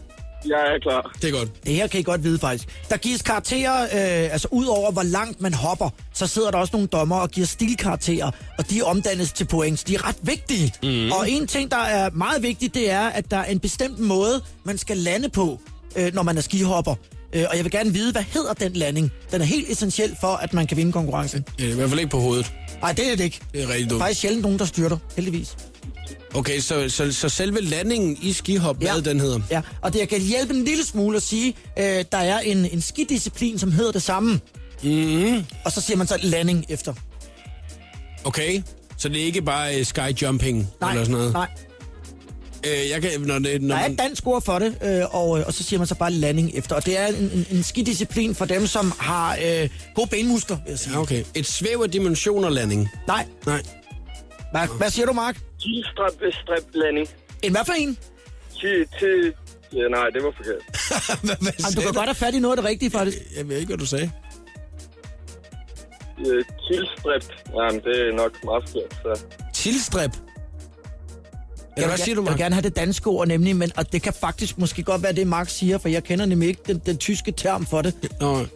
Jeg 0.46 0.58
er 0.74 0.78
klar. 0.82 1.16
Det 1.22 1.28
er 1.28 1.32
godt. 1.38 1.64
Det 1.66 1.74
her 1.74 1.86
kan 1.86 2.00
I 2.00 2.02
godt 2.02 2.24
vide 2.24 2.38
faktisk. 2.38 2.68
Der 2.90 2.96
gives 2.96 3.22
karakterer, 3.22 3.82
øh, 3.82 4.32
altså 4.32 4.48
ud 4.50 4.66
over 4.66 4.90
hvor 4.92 5.02
langt 5.02 5.40
man 5.40 5.54
hopper, 5.54 5.90
så 6.14 6.26
sidder 6.26 6.50
der 6.50 6.58
også 6.58 6.70
nogle 6.72 6.88
dommer 6.88 7.16
og 7.16 7.30
giver 7.30 7.46
stilkarakterer, 7.46 8.30
og 8.58 8.70
de 8.70 8.82
omdannes 8.82 9.32
til 9.32 9.44
points. 9.44 9.84
De 9.84 9.94
er 9.94 10.08
ret 10.08 10.16
vigtige. 10.22 10.72
Mm. 10.82 11.12
Og 11.12 11.30
en 11.30 11.46
ting, 11.46 11.70
der 11.70 11.76
er 11.76 12.10
meget 12.10 12.42
vigtigt, 12.42 12.74
det 12.74 12.90
er, 12.90 13.00
at 13.08 13.30
der 13.30 13.36
er 13.36 13.44
en 13.44 13.58
bestemt 13.60 13.98
måde, 13.98 14.42
man 14.64 14.78
skal 14.78 14.96
lande 14.96 15.28
på, 15.28 15.60
øh, 15.96 16.14
når 16.14 16.22
man 16.22 16.36
er 16.36 16.40
skihopper. 16.42 16.94
Øh, 17.32 17.44
og 17.50 17.56
jeg 17.56 17.64
vil 17.64 17.72
gerne 17.72 17.92
vide, 17.92 18.12
hvad 18.12 18.22
hedder 18.22 18.52
den 18.52 18.72
landing? 18.72 19.10
Den 19.32 19.40
er 19.40 19.44
helt 19.46 19.70
essentiel 19.70 20.16
for, 20.20 20.28
at 20.34 20.54
man 20.54 20.66
kan 20.66 20.76
vinde 20.76 20.92
konkurrencen. 20.92 21.44
Ja, 21.60 21.64
I 21.64 21.72
hvert 21.72 21.88
fald 21.88 22.00
ikke 22.00 22.10
på 22.10 22.18
hovedet. 22.20 22.52
Nej, 22.82 22.92
det 22.92 23.12
er 23.12 23.16
det 23.16 23.24
ikke. 23.24 23.40
Det 23.52 23.62
er 23.62 23.68
rigtig 23.68 23.78
Der 23.78 23.84
er 23.84 23.88
dumt. 23.88 24.00
faktisk 24.02 24.20
sjældent 24.20 24.42
nogen, 24.42 24.58
der 24.58 24.64
styrter, 24.64 24.96
heldigvis. 25.16 25.56
Okay, 26.34 26.60
så, 26.60 26.88
så, 26.88 27.12
så 27.12 27.28
selve 27.28 27.60
landingen 27.60 28.18
i 28.22 28.32
skihop, 28.32 28.82
ja. 28.82 28.92
hvad 28.92 29.02
den 29.02 29.20
hedder? 29.20 29.40
Ja, 29.50 29.60
og 29.82 29.92
det 29.92 30.08
kan 30.08 30.20
hjælpe 30.20 30.54
en 30.54 30.64
lille 30.64 30.84
smule 30.84 31.16
at 31.16 31.22
sige, 31.22 31.54
øh, 31.78 32.04
der 32.12 32.18
er 32.18 32.38
en, 32.38 32.58
en 32.72 32.80
skidisciplin, 32.80 33.58
som 33.58 33.72
hedder 33.72 33.92
det 33.92 34.02
samme. 34.02 34.40
Mm-hmm. 34.82 35.44
Og 35.64 35.72
så 35.72 35.80
siger 35.80 35.96
man 35.96 36.06
så 36.06 36.18
landing 36.22 36.64
efter. 36.68 36.94
Okay, 38.24 38.62
så 38.96 39.08
det 39.08 39.20
er 39.20 39.24
ikke 39.24 39.42
bare 39.42 39.80
uh, 39.80 39.86
skyjumping 39.86 40.68
Nej, 40.80 40.90
eller 40.90 41.04
sådan 41.04 41.18
noget? 41.18 41.32
nej. 41.32 41.48
Øh, 42.66 42.90
jeg 42.90 43.02
kan, 43.02 43.20
når 43.20 43.38
det, 43.38 43.62
når 43.62 43.74
Der 43.76 43.82
er 43.82 43.88
et 43.88 43.98
dansk 43.98 44.26
ord 44.26 44.42
for 44.42 44.58
det, 44.58 44.78
øh, 44.82 45.14
og, 45.14 45.38
øh, 45.38 45.46
og 45.46 45.54
så 45.54 45.62
siger 45.62 45.78
man 45.78 45.86
så 45.86 45.94
bare 45.94 46.12
landing 46.12 46.50
efter. 46.54 46.76
Og 46.76 46.86
det 46.86 46.98
er 46.98 47.06
en, 47.06 47.14
en, 47.14 47.46
en 47.50 47.62
skidisciplin 47.62 48.34
for 48.34 48.44
dem, 48.44 48.66
som 48.66 48.92
har 48.98 49.38
øh, 49.44 49.68
gode 49.94 50.06
benmuskler, 50.10 50.56
vil 50.64 50.70
jeg 50.70 50.78
sige. 50.78 50.92
ja, 50.92 51.00
okay. 51.00 51.24
Et 51.34 51.46
svæv 51.46 51.80
af 51.82 51.90
dimensioner 51.90 52.48
landing. 52.48 52.88
Nej, 53.06 53.26
Nej. 53.46 53.62
hvad, 54.52 54.66
hvad 54.78 54.90
siger 54.90 55.06
du, 55.06 55.12
Mark? 55.12 55.40
Tilstrøb, 55.62 56.32
stræb 56.32 56.64
landing. 56.74 57.08
En 57.42 57.52
hvad 57.52 57.64
for 57.66 57.72
en? 57.72 57.98
Til, 58.60 58.86
til... 58.98 59.34
Ja, 59.72 59.88
nej, 59.88 60.06
det 60.14 60.22
var 60.24 60.32
forkert. 60.36 60.62
hvad, 61.26 61.36
hvad 61.42 61.52
Jamen, 61.60 61.74
du 61.76 61.80
kan 61.80 61.92
godt 61.92 62.06
have 62.06 62.14
fat 62.14 62.34
i 62.34 62.40
noget 62.40 62.56
af 62.56 62.62
det 62.62 62.70
rigtige, 62.70 62.90
faktisk. 62.90 63.18
Jeg 63.36 63.48
ved 63.48 63.56
ikke, 63.56 63.66
hvad 63.66 63.78
du 63.78 63.86
sagde. 63.86 64.10
Øh, 66.26 66.44
tilstræbt. 66.68 67.30
Jamen, 67.56 67.80
det 67.84 68.08
er 68.08 68.12
nok 68.12 68.44
meget 68.44 68.68
forkert, 68.68 68.92
så... 69.02 69.24
Jeg 71.78 71.82
Eller 71.82 71.88
vil, 71.88 71.96
hvad 71.96 72.04
siger 72.04 72.14
du, 72.14 72.22
jeg 72.22 72.30
vil 72.30 72.38
gerne 72.38 72.54
have 72.54 72.62
det 72.62 72.76
danske 72.76 73.06
ord, 73.10 73.28
nemlig, 73.28 73.56
men 73.56 73.70
og 73.76 73.92
det 73.92 74.02
kan 74.02 74.12
faktisk 74.12 74.58
måske 74.58 74.82
godt 74.82 75.02
være 75.02 75.12
det, 75.12 75.26
Mark 75.26 75.48
siger, 75.48 75.78
for 75.78 75.88
jeg 75.88 76.04
kender 76.04 76.26
nemlig 76.26 76.48
ikke 76.48 76.62
den, 76.66 76.82
den 76.86 76.98
tyske 76.98 77.32
term 77.32 77.66
for 77.66 77.82
det. 77.82 77.94
Nå, 78.20 78.46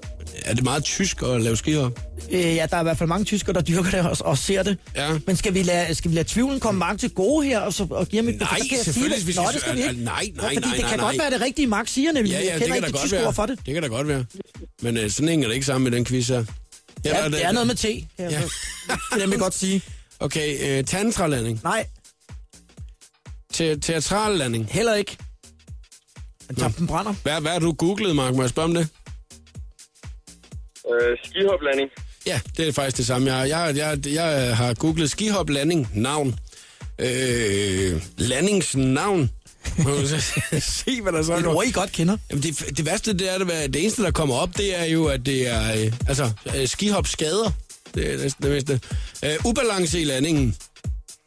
er 0.45 0.55
det 0.55 0.65
meget 0.65 0.85
tysk 0.85 1.23
at 1.23 1.43
lave 1.43 1.57
skihop? 1.57 2.01
Øh, 2.31 2.41
ja, 2.41 2.67
der 2.71 2.77
er 2.77 2.81
i 2.81 2.83
hvert 2.83 2.99
fald 2.99 3.09
mange 3.09 3.25
tyskere, 3.25 3.55
der 3.55 3.61
dyrker 3.61 3.91
det 3.91 4.01
og, 4.01 4.17
og 4.21 4.39
ser 4.39 4.63
det. 4.63 4.79
Ja. 4.97 5.19
Men 5.27 5.37
skal 5.37 5.55
vi, 5.55 5.63
lade, 5.63 5.95
skal 5.95 6.11
vi 6.11 6.17
lade 6.17 6.29
tvivlen 6.29 6.61
komme 6.61 6.79
Mark 6.79 6.99
til 6.99 7.11
gode 7.11 7.47
her, 7.47 7.61
og, 7.61 7.73
så, 7.73 7.87
og 7.91 8.07
give 8.09 8.23
ham 8.23 8.29
et... 8.29 8.41
Nej, 8.41 8.49
så 8.49 8.55
kan 8.57 8.61
jeg 8.61 8.69
sige 8.71 8.85
selvfølgelig, 8.85 9.17
det. 9.17 9.25
hvis 9.25 9.37
Nå, 9.37 9.43
vi 9.43 9.49
det 9.53 9.61
skal 9.61 9.77
vi 9.77 9.81
skal- 9.83 9.93
ikke. 9.93 10.05
nej, 10.05 10.31
nej, 10.35 10.43
ja, 10.43 10.49
fordi 10.49 10.67
nej, 10.69 10.77
det 10.77 10.85
kan 10.85 10.99
nej, 10.99 11.05
godt 11.07 11.17
nej. 11.17 11.25
være 11.25 11.31
det 11.39 11.41
rigtige, 11.47 11.67
Mark 11.67 11.89
siger, 11.89 12.13
nemlig. 12.13 12.31
Ja, 12.33 12.39
ja, 12.41 12.45
jeg 12.45 12.55
det 12.55 12.63
kender 12.63 12.67
kan 12.75 12.77
ikke 12.77 12.87
det 12.87 12.93
godt 12.95 13.03
tyske 13.03 13.17
være. 13.17 13.27
ord 13.27 13.35
for 13.35 13.47
det. 13.47 13.59
Det 13.67 13.75
kan 13.75 13.83
da 13.83 13.89
godt 13.89 14.09
være. 14.09 14.25
Men 14.83 14.97
øh, 14.97 15.11
sådan 15.11 15.29
hænger 15.29 15.49
det 15.49 15.55
ikke 15.55 15.67
sammen 15.67 15.85
med 15.91 15.99
den 15.99 16.05
quiz 16.05 16.29
her. 16.29 16.45
Ja, 17.05 17.29
det 17.29 17.45
er 17.45 17.53
noget 17.53 17.67
med 17.67 17.75
te, 17.75 17.93
kan 17.93 18.01
jeg 18.19 18.31
Ja. 18.31 18.41
det 19.13 19.19
nemlig 19.19 19.39
godt 19.39 19.55
sige. 19.55 19.83
Okay, 20.21 20.79
øh, 20.79 20.85
tantralanding. 20.85 21.61
Nej, 21.65 21.87
Te- 23.53 23.77
teatral 23.81 24.37
landing. 24.39 24.67
heller 24.71 24.95
ikke. 24.95 25.17
Men 26.49 26.57
tampen 26.57 26.87
brænder. 26.87 27.15
Hvad, 27.23 27.41
hvad 27.41 27.53
har 27.53 27.59
du 27.59 27.73
googlet, 27.73 28.17
Mark? 28.17 28.35
Må 28.35 28.43
jeg 28.43 28.51
spørge 28.51 28.69
om 28.69 28.75
det? 28.75 28.89
Øh, 30.93 31.19
skihoplanding. 31.25 31.91
Ja, 32.27 32.41
det 32.57 32.69
er 32.69 32.73
faktisk 32.73 32.97
det 32.97 33.07
samme. 33.07 33.35
Jeg, 33.35 33.49
jeg, 33.49 33.77
jeg, 33.77 34.13
jeg 34.15 34.57
har 34.57 34.75
googlet 34.75 35.11
skihop 35.11 35.51
landing 35.51 35.89
navn. 35.95 36.39
Øh, 36.99 38.03
landingsnavn. 38.17 39.31
Se, 40.61 41.01
hvad 41.03 41.13
der 41.13 41.23
så 41.23 41.33
Det 41.33 41.45
er 41.45 41.51
et 41.51 41.57
ord, 41.57 41.67
I 41.67 41.71
godt 41.71 41.93
kender. 41.93 42.17
Jamen 42.31 42.43
det, 42.43 42.77
det 42.77 42.87
værste, 42.87 43.13
det 43.13 43.35
er, 43.35 43.39
det, 43.39 43.75
det 43.75 43.83
eneste, 43.83 44.03
der 44.03 44.11
kommer 44.11 44.35
op, 44.35 44.57
det 44.57 44.81
er 44.81 44.85
jo, 44.85 45.07
at 45.07 45.27
det 45.27 45.49
er 45.49 45.73
øh, 45.73 45.93
altså, 46.09 46.31
øh, 46.57 46.69
skihop 46.69 47.07
skader. 47.07 47.51
Det 47.95 48.13
er 48.13 48.19
næsten 48.19 48.45
det 48.45 48.51
bedste. 48.51 48.81
Øh, 49.25 49.37
ubalance 49.45 50.01
i 50.01 50.05
landingen 50.05 50.57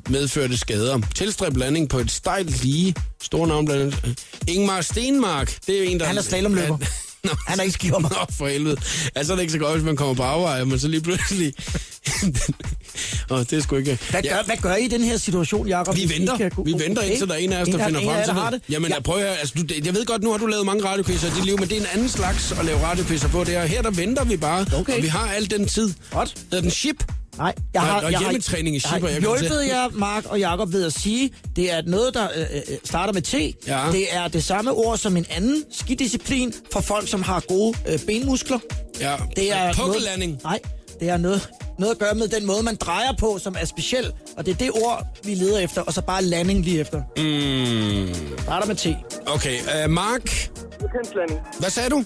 medførte 0.10 0.58
skader. 0.58 1.02
Tilstræbt 1.16 1.58
landing 1.58 1.90
på 1.90 2.00
et 2.00 2.12
stejlt 2.12 2.64
lige. 2.64 2.96
Store 3.22 3.48
navn 3.48 3.66
blandt 3.66 3.82
andet. 3.84 4.18
Øh, 4.50 4.56
Ingmar 4.56 4.82
Stenmark. 4.82 5.58
Det 5.68 5.76
er 5.76 5.80
jo 5.80 5.90
en, 5.90 6.00
der... 6.00 6.06
Han 6.06 6.18
er 6.18 6.22
slalomløber. 6.22 6.78
Nå, 7.26 7.32
Han 7.48 7.60
er 7.60 7.64
ikke 7.64 7.74
skihopper. 7.74 8.10
Nå, 8.20 8.36
for 8.38 8.48
helvede. 8.48 8.78
Altså, 9.16 9.34
er 9.34 9.36
det 9.36 9.42
ikke 9.44 9.54
så 9.54 9.60
godt, 9.60 9.74
hvis 9.74 9.84
man 9.86 9.96
kommer 9.96 10.14
på 10.14 10.24
afveje, 10.24 10.66
men 10.66 10.80
så 10.80 10.88
lige 10.88 11.02
pludselig... 11.02 11.54
Åh, 13.32 13.40
det 13.40 13.54
er 13.54 13.62
sgu 13.62 13.76
ikke... 13.76 14.00
Hvad 14.10 14.22
gør, 14.24 14.44
hvad 14.46 14.58
gør 14.62 14.76
I 14.76 14.86
i 14.86 14.88
den 14.88 15.04
her 15.04 15.18
situation, 15.18 15.68
Jacob? 15.68 15.96
Vi 15.96 16.10
venter. 16.10 16.38
kan 16.38 16.52
Vi 16.66 16.74
venter 16.74 17.02
Okay. 17.02 17.10
indtil 17.12 17.28
der 17.28 17.34
er 17.34 17.38
en 17.38 17.54
af 17.54 17.62
os, 17.62 17.68
En 17.68 17.74
der 17.74 17.80
af- 17.80 17.86
finder 17.86 18.00
en 18.02 18.08
frem 18.08 18.24
til 18.24 18.34
har 18.34 18.50
det. 18.50 18.62
Jamen, 18.70 18.90
Ja. 18.90 18.96
jeg 18.96 19.04
prøver. 19.04 19.26
Altså, 19.26 19.54
du, 19.58 19.64
jeg 19.86 19.94
ved 19.94 20.06
godt, 20.06 20.24
nu 20.24 20.32
har 20.32 20.38
du 20.38 20.46
lavet 20.46 20.66
mange 20.66 20.86
radioquizzer 20.86 21.28
i 21.28 21.32
dit 21.36 21.46
liv, 21.46 21.60
men 21.60 21.70
det 21.70 21.78
er 21.78 21.82
en 21.82 21.88
anden 21.94 22.10
slags 22.10 22.52
at 22.52 22.66
lave 22.66 22.80
radioquizzer 22.86 23.28
på. 23.28 23.44
Det 23.44 23.56
er, 23.56 23.66
her 23.66 23.82
der 23.82 23.92
venter 23.92 24.24
vi 24.24 24.38
bare, 24.38 24.66
Okay. 24.76 24.98
og 24.98 25.04
vi 25.04 25.08
har 25.08 25.28
al 25.28 25.50
den 25.52 25.68
tid. 25.68 25.94
Godt. 26.12 26.36
Er 26.52 26.62
den 26.62 26.72
ship. 26.72 27.04
Nej, 27.38 27.54
jeg 27.74 27.82
har, 27.82 28.02
og 28.02 28.12
jeg 28.12 28.20
har, 28.20 28.26
hjemmetræning 28.30 28.76
i 28.76 28.76
jeg 28.76 28.82
shipper, 28.82 29.08
har 29.08 29.14
jeg 29.14 29.22
kan 29.22 29.30
hjulpet 29.30 29.50
se. 29.70 29.76
jer, 29.76 29.90
Mark 29.94 30.26
og 30.26 30.40
Jakob, 30.40 30.72
ved 30.74 30.86
at 30.86 30.94
sige, 30.94 31.34
det 31.56 31.72
er 31.74 31.82
noget, 31.86 32.14
der 32.14 32.28
øh, 32.36 32.42
øh, 32.42 32.78
starter 32.84 33.14
med 33.14 33.22
T. 33.22 33.34
Ja. 33.68 33.84
Det 33.92 34.16
er 34.16 34.28
det 34.28 34.44
samme 34.44 34.72
ord 34.72 34.98
som 34.98 35.18
en 35.18 35.26
anden 35.30 35.64
skidisciplin 35.72 36.54
for 36.72 36.82
folk, 36.82 37.08
som 37.08 37.22
har 37.22 37.40
gode 37.48 37.78
øh, 37.90 38.00
benmuskler. 38.08 38.60
Ja. 39.00 39.16
Det 39.36 39.52
er 39.52 39.74
Pukkellanding. 39.74 40.32
Noget, 40.32 40.44
nej, 40.44 40.60
det 41.00 41.10
er 41.10 41.18
noget, 41.18 41.50
noget 41.80 41.92
at 41.94 42.00
gøre 42.00 42.16
med 42.16 42.28
den 42.28 42.46
måde, 42.46 42.64
man 42.64 42.76
drejer 42.76 43.14
på, 43.20 43.38
som 43.44 43.56
er 43.60 43.66
speciel. 43.66 44.12
Og 44.38 44.46
det 44.46 44.52
er 44.52 44.58
det 44.58 44.72
ord, 44.72 45.08
vi 45.24 45.34
leder 45.36 45.60
efter, 45.60 45.82
og 45.82 45.94
så 45.94 46.02
bare 46.02 46.24
landing 46.24 46.66
lige 46.66 46.80
efter. 46.80 46.98
Mm, 47.18 48.38
Starter 48.40 48.68
med 48.68 48.76
T. 48.76 48.88
okay, 49.28 49.60
uh, 49.86 49.92
Mark. 49.92 50.50
Trekantslanding. 50.82 51.40
Hvad 51.60 51.70
sagde 51.70 51.90
du? 51.90 52.04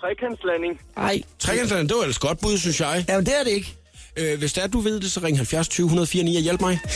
Trekantslanding. 0.00 0.80
Nej, 0.96 1.22
Trekantslanding, 1.38 1.88
det 1.88 1.96
var 1.96 2.02
ellers 2.02 2.18
godt 2.18 2.40
bud, 2.40 2.58
synes 2.58 2.80
jeg. 2.80 3.04
jamen 3.08 3.26
det 3.26 3.34
er 3.40 3.44
det 3.44 3.50
ikke. 3.50 3.77
Øh, 4.18 4.38
hvis 4.38 4.52
det 4.52 4.62
er, 4.62 4.66
du 4.66 4.80
ved 4.80 5.00
det, 5.00 5.12
så 5.12 5.20
ring 5.20 5.36
70 5.36 5.68
20 5.68 5.84
104 5.84 6.22
9 6.24 6.36
og 6.36 6.42
hjælp 6.42 6.60
mig. 6.60 6.78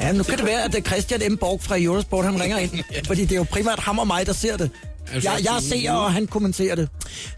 Ja, 0.00 0.12
nu 0.12 0.22
kan 0.22 0.38
det 0.38 0.46
være, 0.46 0.62
at 0.62 0.72
det 0.72 0.78
er 0.78 0.82
Christian 0.82 1.32
M. 1.32 1.36
Borg 1.36 1.62
fra 1.62 1.80
Eurosport, 1.80 2.24
han 2.24 2.40
ringer 2.40 2.58
ind. 2.58 2.70
Fordi 3.06 3.22
det 3.22 3.32
er 3.32 3.36
jo 3.36 3.46
primært 3.50 3.78
ham 3.78 3.98
og 3.98 4.06
mig, 4.06 4.26
der 4.26 4.32
ser 4.32 4.56
det. 4.56 4.70
Jeg, 5.14 5.22
jeg 5.24 5.56
ser, 5.60 5.92
og 5.92 6.12
han 6.12 6.26
kommenterer 6.26 6.74
det. 6.74 6.88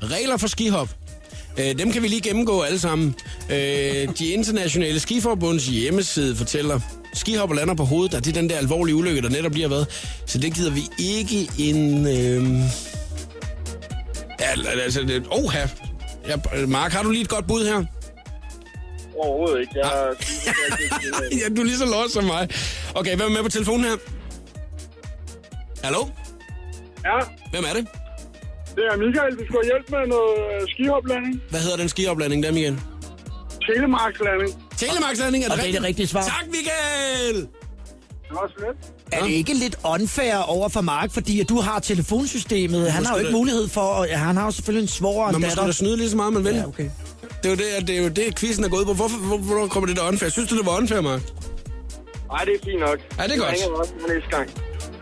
Regler 0.02 0.36
for 0.36 0.46
skihop. 0.46 0.88
Øh, 1.58 1.78
dem 1.78 1.92
kan 1.92 2.02
vi 2.02 2.08
lige 2.08 2.20
gennemgå 2.20 2.60
alle 2.62 2.78
sammen. 2.78 3.14
Øh, 3.50 3.56
de 4.18 4.26
internationale 4.32 5.00
skiforbunds 5.00 5.66
hjemmeside 5.66 6.36
fortæller, 6.36 6.80
skihopper 7.14 7.56
lander 7.56 7.74
på 7.74 7.84
hovedet, 7.84 8.14
og 8.14 8.24
det 8.24 8.36
er 8.36 8.40
den 8.40 8.50
der 8.50 8.56
alvorlige 8.56 8.96
ulykke, 8.96 9.22
der 9.22 9.28
netop 9.28 9.52
lige 9.52 9.62
har 9.62 9.68
været. 9.68 9.86
Så 10.26 10.38
det 10.38 10.54
gider 10.54 10.70
vi 10.70 10.82
ikke 10.98 11.50
en... 11.58 12.06
Øh... 12.06 12.60
Ja, 14.40 14.70
altså. 14.82 15.22
Oha! 15.30 15.66
Ja, 16.28 16.66
Mark, 16.66 16.92
har 16.92 17.02
du 17.02 17.10
lige 17.10 17.22
et 17.22 17.28
godt 17.28 17.46
bud 17.46 17.66
her? 17.66 17.84
Overhovedet 19.18 19.60
ikke. 19.60 19.72
Jeg, 19.78 19.92
ja, 21.40 21.54
du 21.56 21.60
er 21.60 21.64
lige 21.64 21.76
så 21.78 21.84
lost 21.86 22.12
som 22.14 22.24
mig. 22.24 22.48
Okay, 22.94 23.16
hvem 23.16 23.26
er 23.30 23.34
med 23.34 23.42
på 23.42 23.48
telefonen 23.48 23.84
her? 23.84 23.96
Hallo? 25.84 26.00
ja, 27.04 27.18
Hvem 27.50 27.64
er 27.70 27.72
det? 27.78 27.86
det 28.76 28.84
er 28.92 28.96
Michael. 28.96 29.32
Vi 29.38 29.44
skal 29.48 29.58
hjælpe 29.64 29.88
med 29.96 30.06
noget 30.14 30.34
øh, 30.62 30.68
skihoplanding. 30.68 31.42
Hvad 31.50 31.60
hedder 31.60 31.76
den 31.76 31.88
skioplanding 31.88 32.42
der, 32.42 32.52
Michael? 32.52 32.80
Telemarkslanding. 33.66 34.50
Telemarkslanding, 34.76 35.44
er 35.44 35.48
det 35.48 35.52
Og 35.52 35.58
det 35.58 35.62
er 35.62 35.66
rigtigt? 35.66 35.80
det 35.82 35.88
rigtige 35.88 36.06
svar. 36.06 36.22
Tak, 36.22 36.44
Michael! 36.46 37.36
Det 38.28 38.30
var 38.30 38.50
slet. 38.58 38.76
Er 39.12 39.22
det 39.22 39.30
ikke 39.30 39.54
lidt 39.54 39.76
unfair 39.94 40.36
over 40.36 40.68
for 40.68 40.80
Mark, 40.80 41.12
fordi 41.12 41.40
at 41.40 41.48
du 41.48 41.60
har 41.60 41.78
telefonsystemet? 41.78 42.92
Han 42.92 43.06
har 43.06 43.12
jo 43.14 43.18
ikke 43.18 43.26
det. 43.28 43.36
mulighed 43.36 43.68
for... 43.68 43.80
at- 44.02 44.08
Ja, 44.10 44.16
han 44.16 44.36
har 44.36 44.44
jo 44.44 44.50
selvfølgelig 44.50 44.82
en 44.82 44.88
svor 44.88 45.22
og 45.22 45.28
en 45.28 45.32
Man 45.32 45.40
må 45.40 45.54
da 45.54 45.54
datter. 45.60 45.72
snyde 45.72 45.96
lige 45.96 46.10
så 46.10 46.16
meget, 46.16 46.32
man 46.32 46.44
vil. 46.44 46.54
Ja, 46.54 46.66
okay. 46.66 46.90
Det 47.42 47.46
er 47.46 47.50
jo 47.50 47.56
det, 47.56 47.88
det, 47.88 47.98
er 47.98 48.02
jo 48.02 48.08
det 48.08 48.38
quizzen 48.38 48.64
er 48.64 48.68
gået 48.68 48.86
på. 48.86 48.92
Hvorfor, 48.94 49.16
hvor, 49.18 49.36
hvornår 49.36 49.66
kommer 49.66 49.86
det 49.86 49.96
der 49.96 50.02
unfair? 50.08 50.28
Synes 50.30 50.48
du, 50.50 50.58
det 50.58 50.66
var 50.66 50.76
unfair, 50.76 51.00
Mark? 51.00 51.20
Nej, 52.32 52.44
det 52.44 52.54
er 52.60 52.64
fint 52.64 52.80
nok. 52.80 52.98
Ja, 53.18 53.24
det 53.24 53.32
er 53.32 53.38
godt. 53.38 53.50
Jeg 53.50 53.58
ringer 53.62 53.78
også 53.78 53.92
næste 54.08 54.30
gang. 54.30 54.50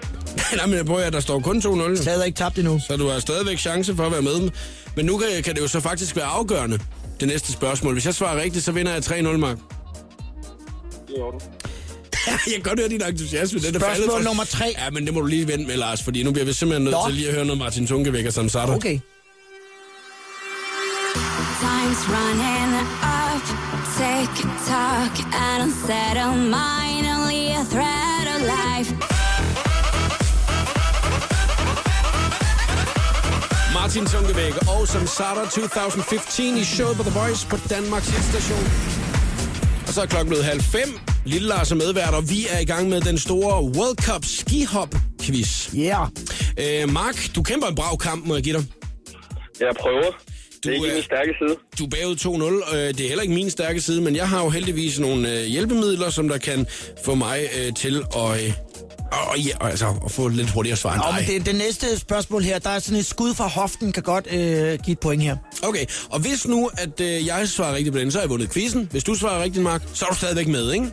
Nej, 0.57 0.67
men 0.67 0.75
jeg 0.77 0.87
prøver, 0.87 1.01
at 1.01 1.13
der 1.13 1.21
står 1.21 1.41
kun 1.41 1.59
2-0. 1.59 1.63
Slaget 2.03 2.21
er 2.21 2.25
ikke 2.25 2.37
tabt 2.37 2.59
endnu. 2.59 2.81
Så 2.89 2.97
du 2.97 3.09
har 3.09 3.19
stadigvæk 3.19 3.59
chance 3.59 3.97
for 3.97 4.05
at 4.07 4.13
være 4.13 4.23
med. 4.23 4.51
Men 4.97 5.07
nu 5.07 5.19
kan, 5.19 5.43
kan 5.45 5.55
det 5.55 5.61
jo 5.61 5.69
så 5.69 5.81
faktisk 5.81 6.17
være 6.17 6.25
afgørende, 6.25 6.79
det 7.21 7.29
næste 7.29 7.53
spørgsmål. 7.53 7.93
Hvis 7.93 8.07
jeg 8.07 8.15
svarer 8.15 8.43
rigtigt, 8.43 8.65
så 8.65 8.73
vinder 8.73 8.93
jeg 8.93 9.03
3-0, 9.03 9.23
Mark. 9.37 9.57
Det 11.09 11.19
er 11.19 11.23
orden. 11.23 11.41
jeg 12.47 12.55
kan 12.55 12.63
godt 12.63 12.79
høre 12.81 12.89
din 12.89 13.03
entusiasme. 13.09 13.59
Den 13.61 13.75
er 13.75 13.79
Spørgsmål 13.79 13.95
faldet 13.97 14.11
fra- 14.11 14.23
nummer 14.23 14.45
tre. 14.45 14.65
Ja, 14.79 14.91
men 14.91 15.07
det 15.07 15.15
må 15.15 15.21
du 15.21 15.27
lige 15.27 15.49
vente 15.49 15.67
med, 15.67 15.77
Lars, 15.77 16.03
fordi 16.03 16.23
nu 16.23 16.33
bliver 16.33 16.47
vi 16.47 16.53
simpelthen 16.53 16.85
nødt 16.85 16.95
Nå. 16.97 17.01
til 17.07 17.15
lige 17.15 17.29
at 17.29 17.35
høre 17.35 17.45
noget 17.45 17.59
Martin 17.59 17.87
Tunkevæk 17.87 18.27
og 18.27 18.33
Samsata. 18.33 18.73
Okay. 18.75 18.99
Time's 21.97 22.09
running 22.09 22.75
up, 23.03 23.43
take 23.97 24.45
a 24.45 24.49
talk, 24.67 25.15
and 25.35 25.63
unsettle 25.63 26.37
mind. 26.37 27.07
Only 27.07 27.53
a 27.53 27.65
threat 27.65 28.27
of 28.35 28.41
life. 28.43 28.91
Martin 33.75 34.07
Sunkevæg 34.07 34.53
og 34.69 34.89
Samsara 34.89 35.45
2015 35.45 36.57
i 36.57 36.65
showet 36.65 36.97
på 36.97 37.03
The 37.03 37.21
Voice 37.21 37.47
på 37.49 37.57
Danmarks 37.71 38.07
station. 38.07 38.65
Og 39.87 39.93
så 39.93 40.03
er 40.03 40.07
klokken 40.07 40.29
blevet 40.29 40.45
halv 40.45 40.61
fem. 40.61 40.89
Lille 41.25 41.49
Lars 41.49 41.71
er 41.73 41.77
medvært, 41.77 42.15
og 42.15 42.31
vi 42.31 42.47
er 42.51 42.59
i 42.59 42.65
gang 42.65 42.89
med 42.89 43.01
den 43.01 43.19
store 43.19 43.63
World 43.63 43.97
Cup 43.97 44.25
skihop-quiz. 44.25 45.71
Yeah. 45.77 46.09
Øh, 46.59 46.93
Mark, 46.93 47.31
du 47.35 47.43
kæmper 47.43 47.67
en 47.67 47.75
brav 47.75 47.99
kamp, 47.99 48.27
må 48.27 48.35
jeg 48.35 48.43
give 48.43 48.57
dig. 48.57 48.65
Jeg 49.61 49.75
prøver. 49.81 50.36
Det 50.67 50.79
er 50.79 50.85
ikke 50.85 50.95
min 50.95 51.03
stærke 51.03 51.35
side. 51.41 51.57
Du 51.79 51.85
er 51.85 51.89
bagud 51.89 52.17
2-0. 52.71 52.77
Øh, 52.77 52.95
det 52.95 53.01
er 53.01 53.09
heller 53.09 53.23
ikke 53.23 53.35
min 53.35 53.51
stærke 53.51 53.81
side, 53.81 54.01
men 54.01 54.17
jeg 54.17 54.29
har 54.29 54.43
jo 54.45 54.49
heldigvis 54.51 54.99
nogle 54.99 55.33
øh, 55.33 55.45
hjælpemidler, 55.45 56.11
som 56.11 56.29
der 56.29 56.39
kan 56.39 56.67
få 57.05 57.15
mig 57.15 57.49
øh, 57.59 57.73
til 57.75 58.03
at, 58.17 58.45
øh, 58.45 58.53
og, 59.13 59.39
ja, 59.39 59.69
altså, 59.69 59.95
at 60.05 60.11
få 60.11 60.29
lidt 60.29 60.51
hurtigere 60.51 60.77
svar 60.77 60.95
end 60.95 61.03
dig. 61.03 61.27
men 61.29 61.39
det, 61.41 61.47
det 61.47 61.55
næste 61.55 61.99
spørgsmål 61.99 62.43
her, 62.43 62.59
der 62.59 62.71
er 62.71 62.79
sådan 62.79 62.99
et 62.99 63.07
skud 63.07 63.35
fra 63.35 63.47
hoften, 63.47 63.93
kan 63.93 64.03
godt 64.03 64.27
øh, 64.33 64.39
give 64.85 64.93
et 64.93 64.99
point 64.99 65.23
her. 65.23 65.37
Okay, 65.63 65.87
og 66.11 66.21
hvis 66.21 66.47
nu, 66.49 66.71
at 66.79 67.01
øh, 67.01 67.27
jeg 67.27 67.49
svarer 67.49 67.75
rigtigt 67.75 67.93
på 67.93 67.99
den, 67.99 68.11
så 68.11 68.19
har 68.19 68.23
jeg 68.23 68.31
vundet 68.31 68.51
quizzen. 68.53 68.89
Hvis 68.91 69.05
du 69.05 69.15
svarer 69.15 69.43
rigtigt, 69.43 69.63
Mark, 69.63 69.83
så 69.95 70.05
er 70.05 70.09
du 70.09 70.17
stadigvæk 70.17 70.49
med, 70.49 70.73
ikke? 70.73 70.87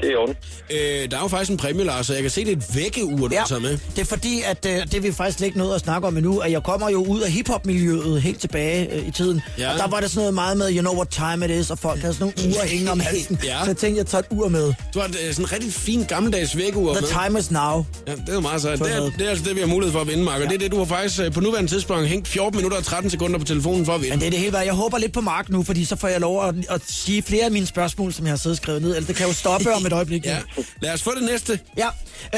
Det 0.00 0.12
er 0.12 0.16
orden. 0.16 0.34
Øh, 0.70 1.10
der 1.10 1.16
er 1.16 1.20
jo 1.22 1.28
faktisk 1.28 1.50
en 1.50 1.56
præmie, 1.56 1.84
Lars, 1.84 2.06
så 2.06 2.12
jeg 2.12 2.22
kan 2.22 2.30
se, 2.30 2.44
det 2.44 2.52
er 2.52 2.56
et 2.56 2.64
vækkeur, 2.76 3.16
du 3.16 3.28
Ja, 3.32 3.38
har 3.38 3.46
taget 3.46 3.62
med. 3.62 3.78
det 3.96 4.00
er 4.00 4.04
fordi, 4.04 4.42
at 4.46 4.66
øh, 4.66 4.72
det 4.72 4.94
er 4.94 5.00
vi 5.00 5.12
faktisk 5.12 5.40
ikke 5.40 5.58
noget 5.58 5.74
at 5.74 5.80
snakke 5.80 6.06
om 6.06 6.16
endnu, 6.16 6.38
at 6.38 6.52
jeg 6.52 6.62
kommer 6.62 6.90
jo 6.90 7.04
ud 7.04 7.20
af 7.20 7.30
hiphop-miljøet 7.32 8.22
helt 8.22 8.40
tilbage 8.40 8.92
øh, 8.94 9.08
i 9.08 9.10
tiden. 9.10 9.40
Ja. 9.58 9.72
Og 9.72 9.78
der 9.78 9.88
var 9.88 10.00
der 10.00 10.08
sådan 10.08 10.18
noget 10.20 10.34
meget 10.34 10.56
med, 10.56 10.72
you 10.74 10.80
know 10.80 10.94
what 10.94 11.08
time 11.08 11.44
it 11.44 11.50
is, 11.60 11.70
og 11.70 11.78
folk 11.78 12.00
havde 12.00 12.14
sådan 12.14 12.32
nogle 12.38 12.54
uger 12.54 12.66
hængende 12.66 12.92
om 12.92 13.00
halsen. 13.00 13.38
Ja. 13.44 13.58
Så 13.64 13.66
jeg 13.66 13.76
tænkte, 13.76 13.98
jeg 13.98 14.06
tager 14.06 14.22
et 14.22 14.26
ur 14.30 14.48
med. 14.48 14.72
Du 14.94 14.98
har 15.00 15.06
et, 15.08 15.16
øh, 15.26 15.32
sådan 15.34 15.44
en 15.44 15.52
rigtig 15.52 15.72
fin 15.72 16.04
gammeldags 16.04 16.56
vækkeur 16.56 16.92
The 16.94 17.00
med. 17.00 17.26
time 17.28 17.38
is 17.38 17.50
now. 17.50 17.84
Ja, 18.06 18.12
det 18.12 18.28
er 18.28 18.32
jo 18.34 18.40
meget 18.40 18.62
sejt. 18.62 18.78
Det 18.78 18.86
er, 18.92 18.96
Sådan 18.96 19.12
det 19.18 19.26
er 19.26 19.30
altså 19.30 19.44
det, 19.44 19.54
vi 19.54 19.60
har 19.60 19.66
mulighed 19.66 19.92
for 19.92 20.00
at 20.00 20.08
vinde, 20.08 20.24
Mark. 20.24 20.40
Og 20.42 20.46
det 20.48 20.54
er 20.54 20.58
det, 20.58 20.70
du 20.70 20.78
har 20.78 20.84
faktisk 20.84 21.20
øh, 21.20 21.32
på 21.32 21.40
nuværende 21.40 21.70
tidspunkt 21.70 22.08
hængt 22.08 22.28
14 22.28 22.56
minutter 22.56 22.78
og 22.78 22.84
13 22.84 23.10
sekunder 23.10 23.38
på 23.38 23.44
telefonen 23.44 23.86
for 23.86 23.94
at 23.94 24.00
vinde. 24.00 24.10
Men 24.10 24.20
det 24.20 24.26
er 24.26 24.30
det 24.30 24.38
hele 24.38 24.52
værd. 24.52 24.64
Jeg 24.64 24.74
håber 24.74 24.98
lidt 24.98 25.12
på 25.12 25.20
Mark 25.20 25.48
nu, 25.48 25.62
fordi 25.62 25.84
så 25.84 25.96
får 25.96 26.08
jeg 26.08 26.20
lov 26.20 26.44
at, 26.48 26.54
at 26.70 26.80
sige 26.88 27.22
flere 27.22 27.44
af 27.44 27.50
mine 27.50 27.66
spørgsmål, 27.66 28.12
som 28.12 28.24
jeg 28.26 28.32
har 28.32 28.36
siddet 28.36 28.58
og 28.58 28.62
skrevet 28.62 28.82
ned. 28.82 28.96
Eller 28.96 29.06
det 29.06 29.16
kan 29.16 29.26
jo 29.26 29.32
stoppe 29.32 29.64
om 29.80 29.86
et 29.86 29.92
øjeblik. 29.92 30.24
Ja, 30.26 30.38
lad 30.82 30.92
os 30.92 31.02
få 31.02 31.14
det 31.14 31.22
næste. 31.22 31.60
Ja, 31.76 31.88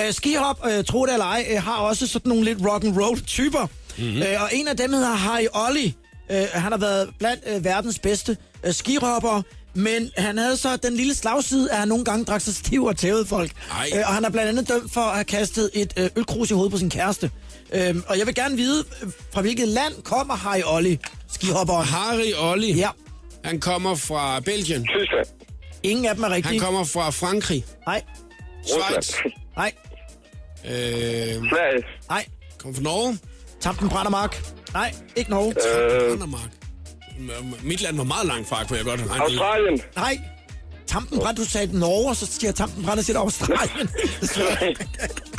øh, 0.07 0.13
skihop, 0.13 0.67
øh, 0.71 0.85
tro 0.85 1.07
det 1.07 1.13
eller 1.13 1.27
ej, 1.27 1.47
øh, 1.51 1.63
har 1.63 1.77
også 1.77 2.07
sådan 2.07 2.29
nogle 2.29 2.45
lidt 2.45 2.59
rock 2.67 2.85
and 2.85 2.99
roll 3.01 3.21
typer. 3.21 3.61
Mhm. 3.99 4.07
Mm-hmm. 4.07 4.23
Øh, 4.23 4.43
og 4.43 4.49
en 4.53 4.69
af 4.69 4.77
dem 4.77 4.93
hedder 4.93 5.15
Harry 5.15 5.47
Olli. 5.69 5.95
Øh, 6.31 6.45
han 6.53 6.73
har 6.73 6.79
været 6.79 7.09
blandt 7.19 7.43
øh, 7.47 7.65
verdens 7.65 7.99
bedste 7.99 8.37
øh, 8.65 8.75
skihopper. 8.75 9.43
Men 9.75 10.11
han 10.17 10.39
havde 10.39 10.57
så 10.57 10.77
den 10.77 10.95
lille 10.95 11.15
slagside, 11.15 11.71
at 11.73 11.79
han 11.79 11.89
nogle 11.89 12.05
gange 12.05 12.25
drak 12.25 12.41
sig 12.41 12.55
stiv 12.55 12.85
og 12.85 12.97
tævede 12.97 13.27
folk. 13.27 13.51
Ej. 13.71 13.91
Øh, 13.95 14.01
og 14.07 14.15
han 14.15 14.25
er 14.25 14.31
blandt 14.31 14.49
andet 14.49 14.69
dømt 14.69 14.93
for 14.93 15.01
at 15.01 15.15
have 15.15 15.25
kastet 15.25 15.71
et 15.75 15.93
øh, 15.97 16.11
ølkrus 16.17 16.51
i 16.51 16.55
hovedet 16.55 16.73
på 16.73 16.79
sin 16.79 16.91
kæreste. 16.91 17.31
Øh, 17.73 17.97
og 18.07 18.19
jeg 18.19 18.27
vil 18.27 18.35
gerne 18.35 18.57
vide, 18.57 18.85
øh, 19.03 19.09
fra 19.35 19.41
hvilket 19.41 19.69
land 19.69 19.95
kommer 20.05 20.35
Harry 20.37 20.63
Olli, 20.67 20.99
skihopperen? 21.33 21.87
Harry 21.87 22.33
Olli. 22.53 22.73
Ja, 22.73 22.89
Han 23.45 23.61
kommer 23.61 23.95
fra 23.95 24.41
Belgien. 24.41 24.85
Tyskland. 24.87 25.27
Ingen 25.83 26.07
af 26.07 26.15
dem 26.15 26.25
er 26.25 26.29
Han 26.29 26.37
rigtige. 26.37 26.61
kommer 26.61 26.85
fra 26.85 27.11
Frankrig. 27.11 27.65
Nej, 27.87 28.03
Schweiz. 28.67 29.13
Nej, 29.57 29.73
Øh, 30.65 30.71
Sverige. 30.73 31.85
nej. 32.09 32.27
kommer 32.59 32.75
fra 32.77 32.83
Norge. 32.83 33.19
Tampen 33.61 33.89
brænder 33.89 34.11
mark. 34.11 34.43
Nej, 34.73 34.95
ikke 35.17 35.31
Norge. 35.31 35.55
Øh, 36.13 36.21
Danmark. 36.21 36.41
Mit 37.63 37.81
land 37.83 37.97
var 37.97 38.05
meget 38.05 38.27
langt 38.27 38.49
fra, 38.49 38.65
kunne 38.65 38.77
jeg 38.77 38.85
godt 38.85 39.01
regne. 39.11 39.23
Australien. 39.25 39.81
Nej. 39.97 40.21
Tampenbrand, 40.87 41.37
du 41.37 41.45
sagde 41.45 41.79
Norge, 41.79 42.09
og 42.09 42.17
så 42.17 42.27
siger 42.27 42.49
jeg 42.49 42.55
Tampenbrand 42.55 42.99
og 42.99 43.05
siger 43.05 43.19
Australien. 43.19 43.89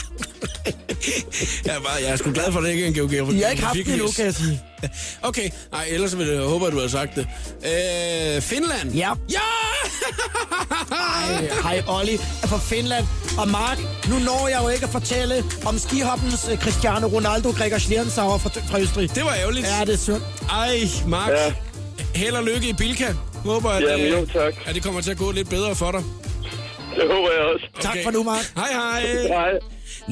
Jeg 1.65 1.75
er, 1.75 1.79
bare, 1.79 1.93
jeg 2.01 2.09
er 2.11 2.15
sgu 2.15 2.31
glad 2.33 2.51
for, 2.51 2.59
at 2.59 2.65
det 2.65 2.71
ikke 2.71 2.83
er 2.83 2.87
en 2.87 2.93
geografi. 2.93 3.37
Jeg 3.39 3.45
har 3.45 3.51
ikke 3.51 3.63
haft 3.63 3.77
det 3.77 3.87
endnu, 3.93 4.07
kan 4.15 4.25
jeg 4.25 4.33
sige. 4.35 4.61
Okay, 5.21 5.49
nej, 5.71 5.85
ellers 5.89 6.17
vil 6.17 6.27
jeg 6.27 6.41
håbe, 6.41 6.65
at 6.67 6.73
du 6.73 6.79
har 6.79 6.87
sagt 6.87 7.15
det. 7.15 7.27
Øh, 7.65 8.41
Finland. 8.41 8.91
Ja. 8.91 9.11
Ja! 9.29 9.39
Hej, 10.89 11.49
hej 11.63 11.83
Olli 11.87 12.13
er 12.43 12.47
fra 12.47 12.57
Finland. 12.57 13.05
Og 13.37 13.47
Mark, 13.47 13.77
nu 14.09 14.15
når 14.19 14.47
jeg 14.47 14.59
jo 14.63 14.69
ikke 14.69 14.83
at 14.83 14.89
fortælle 14.91 15.43
om 15.65 15.77
skihoppens 15.79 16.47
uh, 16.51 16.57
Cristiano 16.57 17.07
Ronaldo 17.07 17.49
Gregor 17.51 17.77
Schlierenzauer 17.77 18.37
fra, 18.37 18.49
fra 18.49 18.79
Østrig. 18.79 19.15
Det 19.15 19.23
var 19.23 19.33
ærgerligt. 19.41 19.67
Ja, 19.67 19.85
det 19.85 19.93
er 19.93 19.97
synd. 19.97 20.21
Ej, 20.49 20.79
Mark. 21.07 21.29
Ja. 21.29 21.53
Held 22.15 22.33
og 22.35 22.43
lykke 22.43 22.69
i 22.69 22.73
Bilka. 22.73 23.13
Håber, 23.45 23.69
at, 23.69 23.83
Jamen, 23.83 24.05
øh, 24.05 24.11
jo, 24.11 24.25
tak. 24.25 24.53
at 24.65 24.75
det 24.75 24.83
kommer 24.83 25.01
til 25.01 25.11
at 25.11 25.17
gå 25.17 25.31
lidt 25.31 25.49
bedre 25.49 25.75
for 25.75 25.91
dig. 25.91 26.03
Det 26.95 27.03
håber 27.11 27.29
jeg 27.31 27.41
også. 27.53 27.65
Tak 27.81 27.97
for 28.03 28.11
nu, 28.11 28.23
Mark. 28.23 28.51
Hej, 28.55 28.67
hej. 28.71 29.01
Hej. 29.27 29.51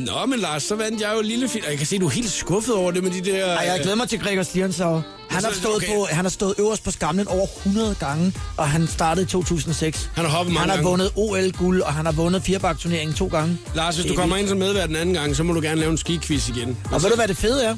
Nå, 0.05 0.25
men 0.25 0.39
Lars, 0.39 0.63
så 0.63 0.75
vandt 0.75 1.01
jeg 1.01 1.11
jo 1.15 1.21
lille 1.21 1.49
film. 1.49 1.65
Jeg 1.69 1.77
kan 1.77 1.87
se, 1.87 1.99
du 1.99 2.05
er 2.05 2.09
helt 2.09 2.31
skuffet 2.31 2.75
over 2.75 2.91
det 2.91 3.03
med 3.03 3.11
de 3.11 3.21
der... 3.31 3.45
Ej, 3.45 3.65
jeg 3.65 3.79
glæder 3.81 3.95
mig 3.97 4.09
til 4.09 4.19
Gregor 4.19 4.43
Schlierenzauer. 4.43 5.01
Han 5.29 5.43
har, 5.43 5.47
Altså, 5.47 5.61
stået 5.61 5.75
okay. 5.75 5.87
på, 5.87 6.07
han 6.11 6.25
har 6.25 6.29
stået 6.29 6.55
øverst 6.59 6.83
på 6.83 6.91
skamlen 6.91 7.27
over 7.27 7.47
100 7.57 7.95
gange, 7.99 8.33
og 8.57 8.69
han 8.69 8.87
startede 8.87 9.23
i 9.25 9.27
2006. 9.27 10.09
Han 10.15 10.25
har 10.25 10.31
hoppet 10.31 10.53
mange 10.53 10.59
Han 10.59 10.69
har 10.69 10.75
gange. 10.75 10.89
vundet 10.89 11.11
OL-guld, 11.15 11.81
og 11.81 11.93
han 11.93 12.05
har 12.05 12.11
vundet 12.13 12.43
firebakturneringen 12.43 13.15
to 13.15 13.27
gange. 13.27 13.57
Lars, 13.75 13.95
hvis 13.95 14.05
du 14.05 14.13
er 14.13 14.17
kommer 14.17 14.35
ind 14.37 14.47
som 14.47 14.57
medvært 14.57 14.87
den 14.89 14.95
anden 14.95 15.15
gang, 15.15 15.35
så 15.35 15.43
må 15.43 15.53
du 15.53 15.61
gerne 15.61 15.79
lave 15.79 15.91
en 15.91 15.97
skiquiz 15.97 16.49
igen. 16.49 16.77
Og 16.91 17.03
ved 17.03 17.09
du, 17.09 17.15
hvad 17.15 17.27
det 17.27 17.37
fede 17.37 17.63
er? 17.63 17.75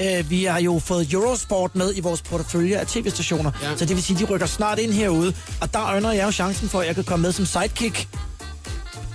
Øh, 0.00 0.30
vi 0.30 0.44
har 0.44 0.60
jo 0.60 0.78
fået 0.84 1.12
Eurosport 1.12 1.76
med 1.76 1.92
i 1.96 2.00
vores 2.00 2.22
portefølje 2.22 2.76
af 2.76 2.86
tv-stationer, 2.86 3.50
ja. 3.62 3.76
så 3.76 3.84
det 3.84 3.96
vil 3.96 4.02
sige, 4.04 4.16
at 4.22 4.28
de 4.28 4.34
rykker 4.34 4.46
snart 4.46 4.78
ind 4.78 4.92
herude. 4.92 5.34
Og 5.60 5.72
der 5.74 5.82
øjner 5.86 6.12
jeg 6.12 6.26
jo 6.26 6.30
chancen 6.32 6.68
for, 6.68 6.80
at 6.80 6.86
jeg 6.86 6.94
kan 6.94 7.04
komme 7.04 7.22
med 7.22 7.32
som 7.32 7.46
sidekick 7.46 8.08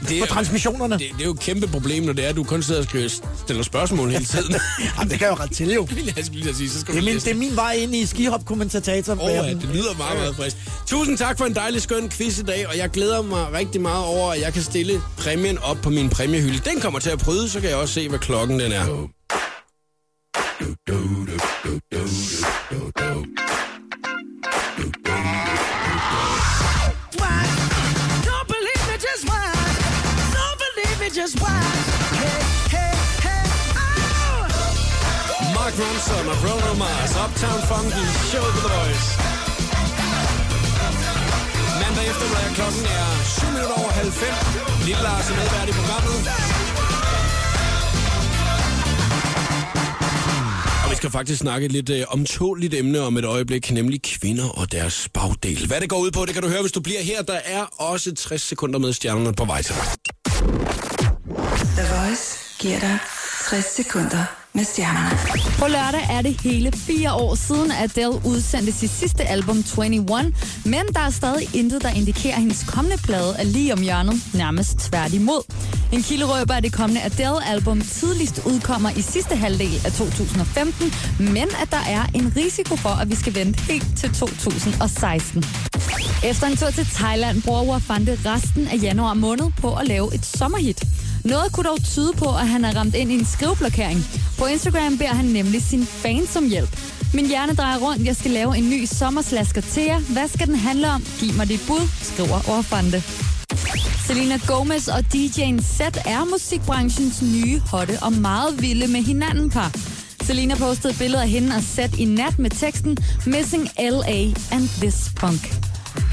det 0.10 0.22
på 0.22 0.26
transmissionerne. 0.26 0.94
Det, 0.94 1.12
det 1.14 1.22
er 1.22 1.26
jo 1.26 1.32
et 1.32 1.40
kæmpe 1.40 1.68
problem, 1.68 2.04
når 2.04 2.14
det 2.14 2.26
er, 2.26 2.30
at 2.30 2.36
du 2.36 2.44
kun 2.44 2.64
sidder 2.64 2.82
og 2.82 2.88
skriver, 2.88 3.10
stiller 3.46 3.64
spørgsmål 3.64 4.10
hele 4.10 4.26
tiden. 4.26 4.56
Jamen, 4.98 5.10
det 5.10 5.20
kan 5.20 5.28
jeg 5.28 5.38
jo 5.38 5.44
ret 5.44 5.52
til 5.52 5.74
jo. 5.74 5.88
vil 5.96 6.14
jeg 6.16 6.26
skulle 6.26 6.44
lige 6.44 6.56
sige, 6.56 6.70
så 6.70 6.80
skal 6.80 6.94
Det 6.94 7.00
er, 7.00 7.06
min, 7.06 7.16
det 7.16 7.28
er 7.28 7.36
min 7.36 7.56
vej 7.56 7.74
ind 7.74 7.96
i 7.96 8.06
skihop-kommentator. 8.06 9.14
Åh, 9.14 9.30
ja, 9.30 9.50
det 9.50 9.70
lyder 9.74 9.98
meget, 9.98 10.18
meget 10.18 10.36
frisk. 10.36 10.58
Tusind 10.88 11.18
tak 11.18 11.38
for 11.38 11.46
en 11.46 11.56
dejlig 11.56 11.82
skøn 11.82 12.10
quiz 12.10 12.40
i 12.40 12.44
dag, 12.44 12.68
og 12.68 12.78
jeg 12.78 12.90
glæder 12.90 13.22
mig 13.22 13.54
rigtig 13.54 13.82
meget 13.82 14.06
over, 14.06 14.32
at 14.32 14.42
jeg 14.42 14.54
kan 14.54 14.64
stille 14.64 15.02
præmien 15.18 15.58
op 15.58 15.78
på 15.84 15.90
min 15.90 16.10
præmiehylde. 16.10 16.70
Den 16.70 16.82
kommer 16.82 17.00
til 17.00 17.10
at 17.10 17.20
bryde, 17.20 17.50
så 17.50 17.60
kan 17.60 17.70
jeg 17.70 17.78
også 17.78 17.94
se, 17.94 18.10
hvad 18.10 18.20
klokken 18.20 18.60
den 18.60 18.72
er. 18.72 19.08
Just 31.24 31.42
watch. 31.42 31.78
Hey, 32.22 32.42
hey, 32.76 32.94
hey, 33.26 33.46
oh! 33.82 34.46
Mark 35.58 35.74
Ronson 35.82 36.26
og 36.34 36.38
Bruno 36.44 36.74
Mars, 36.84 37.14
Uptown 37.24 37.62
Funky, 37.70 38.06
show 38.32 38.46
på 38.56 38.60
The 38.66 38.72
Voice. 38.78 39.08
Mandag 41.82 42.06
eftermiddag, 42.12 42.50
klokken 42.60 42.84
er 42.98 43.08
7 43.40 43.46
minutter 43.56 43.78
over 43.82 43.92
halv 44.00 44.12
fem. 44.22 44.36
Lille 44.88 45.02
Lars 45.08 45.30
er 45.32 45.36
medvært 45.42 45.68
i 45.72 45.76
programmet. 45.80 46.20
Og 50.84 50.88
vi 50.92 50.96
skal 50.96 51.10
faktisk 51.10 51.40
snakke 51.40 51.66
et 51.66 51.72
lidt 51.72 51.90
øh, 51.90 52.04
omtåligt 52.08 52.74
emne 52.74 53.00
om 53.00 53.18
et 53.18 53.26
øjeblik, 53.26 53.72
nemlig 53.72 54.02
kvinder 54.02 54.50
og 54.50 54.72
deres 54.72 55.10
bagdel. 55.14 55.68
Hvad 55.68 55.82
det 55.82 55.90
går 55.90 56.00
ud 56.00 56.12
på, 56.12 56.26
det 56.26 56.34
kan 56.34 56.44
du 56.44 56.50
høre, 56.50 56.62
hvis 56.62 56.72
du 56.72 56.82
bliver 56.82 57.02
her. 57.02 57.22
Der 57.22 57.40
er 57.46 57.64
også 57.78 58.16
60 58.16 58.42
sekunder 58.42 58.80
med 58.80 58.94
stjernerne 58.94 59.34
på 59.34 59.46
vej 59.46 59.62
til 59.62 59.76
dig. 59.76 60.97
The 61.28 61.86
Voice 61.96 62.38
giver 62.60 62.80
dig 62.80 63.00
60 63.50 63.66
sekunder 63.76 64.24
med 64.54 64.64
stjernerne. 64.64 65.18
På 65.60 65.68
lørdag 65.68 66.08
er 66.10 66.22
det 66.22 66.42
hele 66.42 66.72
fire 66.72 67.14
år 67.14 67.36
siden, 67.36 67.72
at 67.72 67.98
Adele 67.98 68.22
udsendte 68.26 68.72
sit 68.72 68.90
sidste 68.90 69.24
album 69.24 69.58
21, 69.58 70.34
men 70.66 70.86
der 70.94 71.00
er 71.00 71.10
stadig 71.10 71.56
intet, 71.56 71.82
der 71.82 71.90
indikerer, 71.90 72.36
at 72.36 72.42
hendes 72.42 72.64
kommende 72.64 72.98
plade 73.04 73.36
er 73.40 73.44
lige 73.44 73.74
om 73.74 73.82
hjørnet, 73.82 74.22
nærmest 74.34 74.78
tværtimod. 74.80 75.54
En 75.92 76.04
kilde 76.04 76.26
røber, 76.26 76.54
at 76.54 76.64
det 76.64 76.74
kommende 76.74 77.02
Adele-album 77.04 77.82
tidligst 77.82 78.42
udkommer 78.46 78.90
i 78.90 79.02
sidste 79.02 79.36
halvdel 79.36 79.82
af 79.86 79.92
2015, 79.92 80.94
men 81.20 81.48
at 81.62 81.72
der 81.72 81.84
er 81.90 82.06
en 82.16 82.34
risiko 82.36 82.76
for, 82.76 83.02
at 83.02 83.10
vi 83.10 83.16
skal 83.16 83.36
vente 83.36 83.62
helt 83.62 83.98
til 83.98 84.14
2016. 84.14 85.44
Efter 86.24 86.48
en 86.48 86.58
tur 86.58 86.70
til 86.70 86.86
Thailand 86.86 87.42
bruger 87.42 87.64
Wafande 87.64 88.18
resten 88.26 88.68
af 88.68 88.78
januar 88.82 89.14
måned 89.14 89.52
på 89.62 89.76
at 89.76 89.88
lave 89.88 90.16
et 90.16 90.26
sommerhit. 90.26 90.84
Noget 91.30 91.52
kunne 91.54 91.70
dog 91.70 91.84
tyde 91.84 92.14
på, 92.14 92.26
at 92.26 92.48
han 92.48 92.66
er 92.66 92.76
ramt 92.76 92.96
ind 92.96 93.12
i 93.12 93.14
en 93.14 93.26
skriveblokering. 93.26 94.00
På 94.40 94.46
Instagram 94.46 94.98
beder 94.98 95.14
han 95.14 95.26
nemlig 95.26 95.62
sin 95.64 95.86
fans 95.86 96.36
om 96.36 96.50
hjælp. 96.50 96.80
Min 97.14 97.28
hjerne 97.28 97.56
drejer 97.56 97.78
rundt, 97.78 98.06
jeg 98.06 98.16
skal 98.16 98.32
lave 98.32 98.58
en 98.58 98.70
ny 98.70 98.86
sommerslasker 98.86 99.62
til 99.62 99.84
jer. 99.84 100.00
Hvad 100.00 100.28
skal 100.28 100.48
den 100.48 100.56
handle 100.56 100.90
om? 100.90 101.04
Giv 101.20 101.34
mig 101.34 101.48
dit 101.50 101.62
bud, 101.68 101.88
skriver 102.02 102.40
Orfante. 102.58 103.04
Selena 104.08 104.40
Gomez 104.48 104.88
og 104.88 105.00
DJ'en 105.14 105.62
Set 105.78 105.98
er 106.06 106.26
musikbranchens 106.32 107.22
nye, 107.22 107.60
hotte 107.60 107.98
og 108.02 108.14
meget 108.14 108.62
vilde 108.62 108.88
med 108.88 109.02
hinanden 109.02 109.50
par. 109.50 109.72
Selena 110.24 110.56
postede 110.56 110.94
billeder 111.00 111.22
af 111.22 111.30
hende 111.30 111.56
og 111.56 111.64
Z 111.64 111.80
i 111.98 112.06
nat 112.06 112.40
med 112.40 112.50
teksten 112.50 112.98
Missing 113.26 113.70
LA 113.80 114.20
and 114.52 114.70
this 114.82 115.12
punk. 115.16 115.42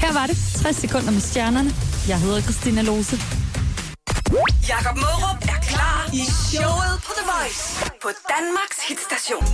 Her 0.01 0.13
var 0.13 0.27
det 0.27 0.37
60 0.55 0.75
sekunder 0.75 1.11
med 1.11 1.21
stjernerne. 1.21 1.71
Jeg 2.07 2.19
hedder 2.19 2.41
Christina 2.41 2.81
Lose. 2.81 3.44
Jakob 4.67 4.97
Mørup 4.97 5.43
er 5.43 5.59
klar 5.69 6.09
i 6.13 6.23
showet 6.49 7.01
på 7.05 7.11
The 7.17 7.25
Voice 7.33 7.91
på 8.01 8.09
Danmarks 8.29 8.77
hitstation. 8.87 9.45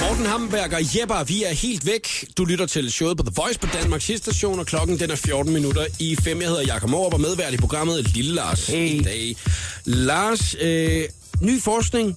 Morten 0.00 0.26
Hamberg 0.26 0.74
og 0.74 0.96
Jepper, 0.98 1.24
vi 1.24 1.44
er 1.44 1.52
helt 1.52 1.86
væk. 1.86 2.24
Du 2.38 2.44
lytter 2.44 2.66
til 2.66 2.92
showet 2.92 3.16
på 3.16 3.22
The 3.22 3.32
Voice 3.36 3.58
på 3.58 3.66
Danmarks 3.72 4.10
station, 4.16 4.58
og 4.58 4.66
klokken 4.66 4.98
den 4.98 5.10
er 5.10 5.16
14 5.16 5.52
minutter 5.52 5.86
i 5.98 6.16
5. 6.16 6.40
Jeg 6.40 6.48
hedder 6.48 6.62
Jakob 6.62 6.90
Morup 6.90 7.14
og 7.14 7.20
medvært 7.20 7.54
i 7.54 7.56
programmet 7.56 8.14
Lille 8.14 8.34
Lars 8.34 8.66
Hey. 8.66 8.90
i 8.90 9.02
dag. 9.02 9.36
Lars, 9.84 10.54
øh, 10.60 11.04
ny 11.40 11.62
forskning 11.62 12.16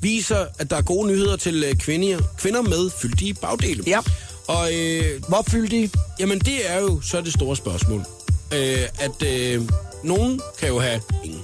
viser, 0.00 0.46
at 0.58 0.70
der 0.70 0.76
er 0.76 0.82
gode 0.82 1.08
nyheder 1.08 1.36
til 1.36 1.64
øh, 1.64 1.74
kvinder, 1.74 2.18
kvinder 2.38 2.62
med 2.62 2.90
fyldige 3.02 3.34
bagdele. 3.34 3.82
Ja. 3.86 4.00
Og 4.48 4.74
øh, 4.74 5.22
Hvor 5.28 5.44
fyldige? 5.50 5.90
Jamen, 6.20 6.38
det 6.38 6.70
er 6.70 6.80
jo 6.80 7.00
så 7.00 7.20
det 7.20 7.32
store 7.32 7.56
spørgsmål. 7.56 8.00
Øh, 8.54 8.78
at 8.98 9.22
øh, 9.26 9.62
nogen 10.04 10.40
kan 10.58 10.68
jo 10.68 10.80
have 10.80 11.00
en 11.24 11.40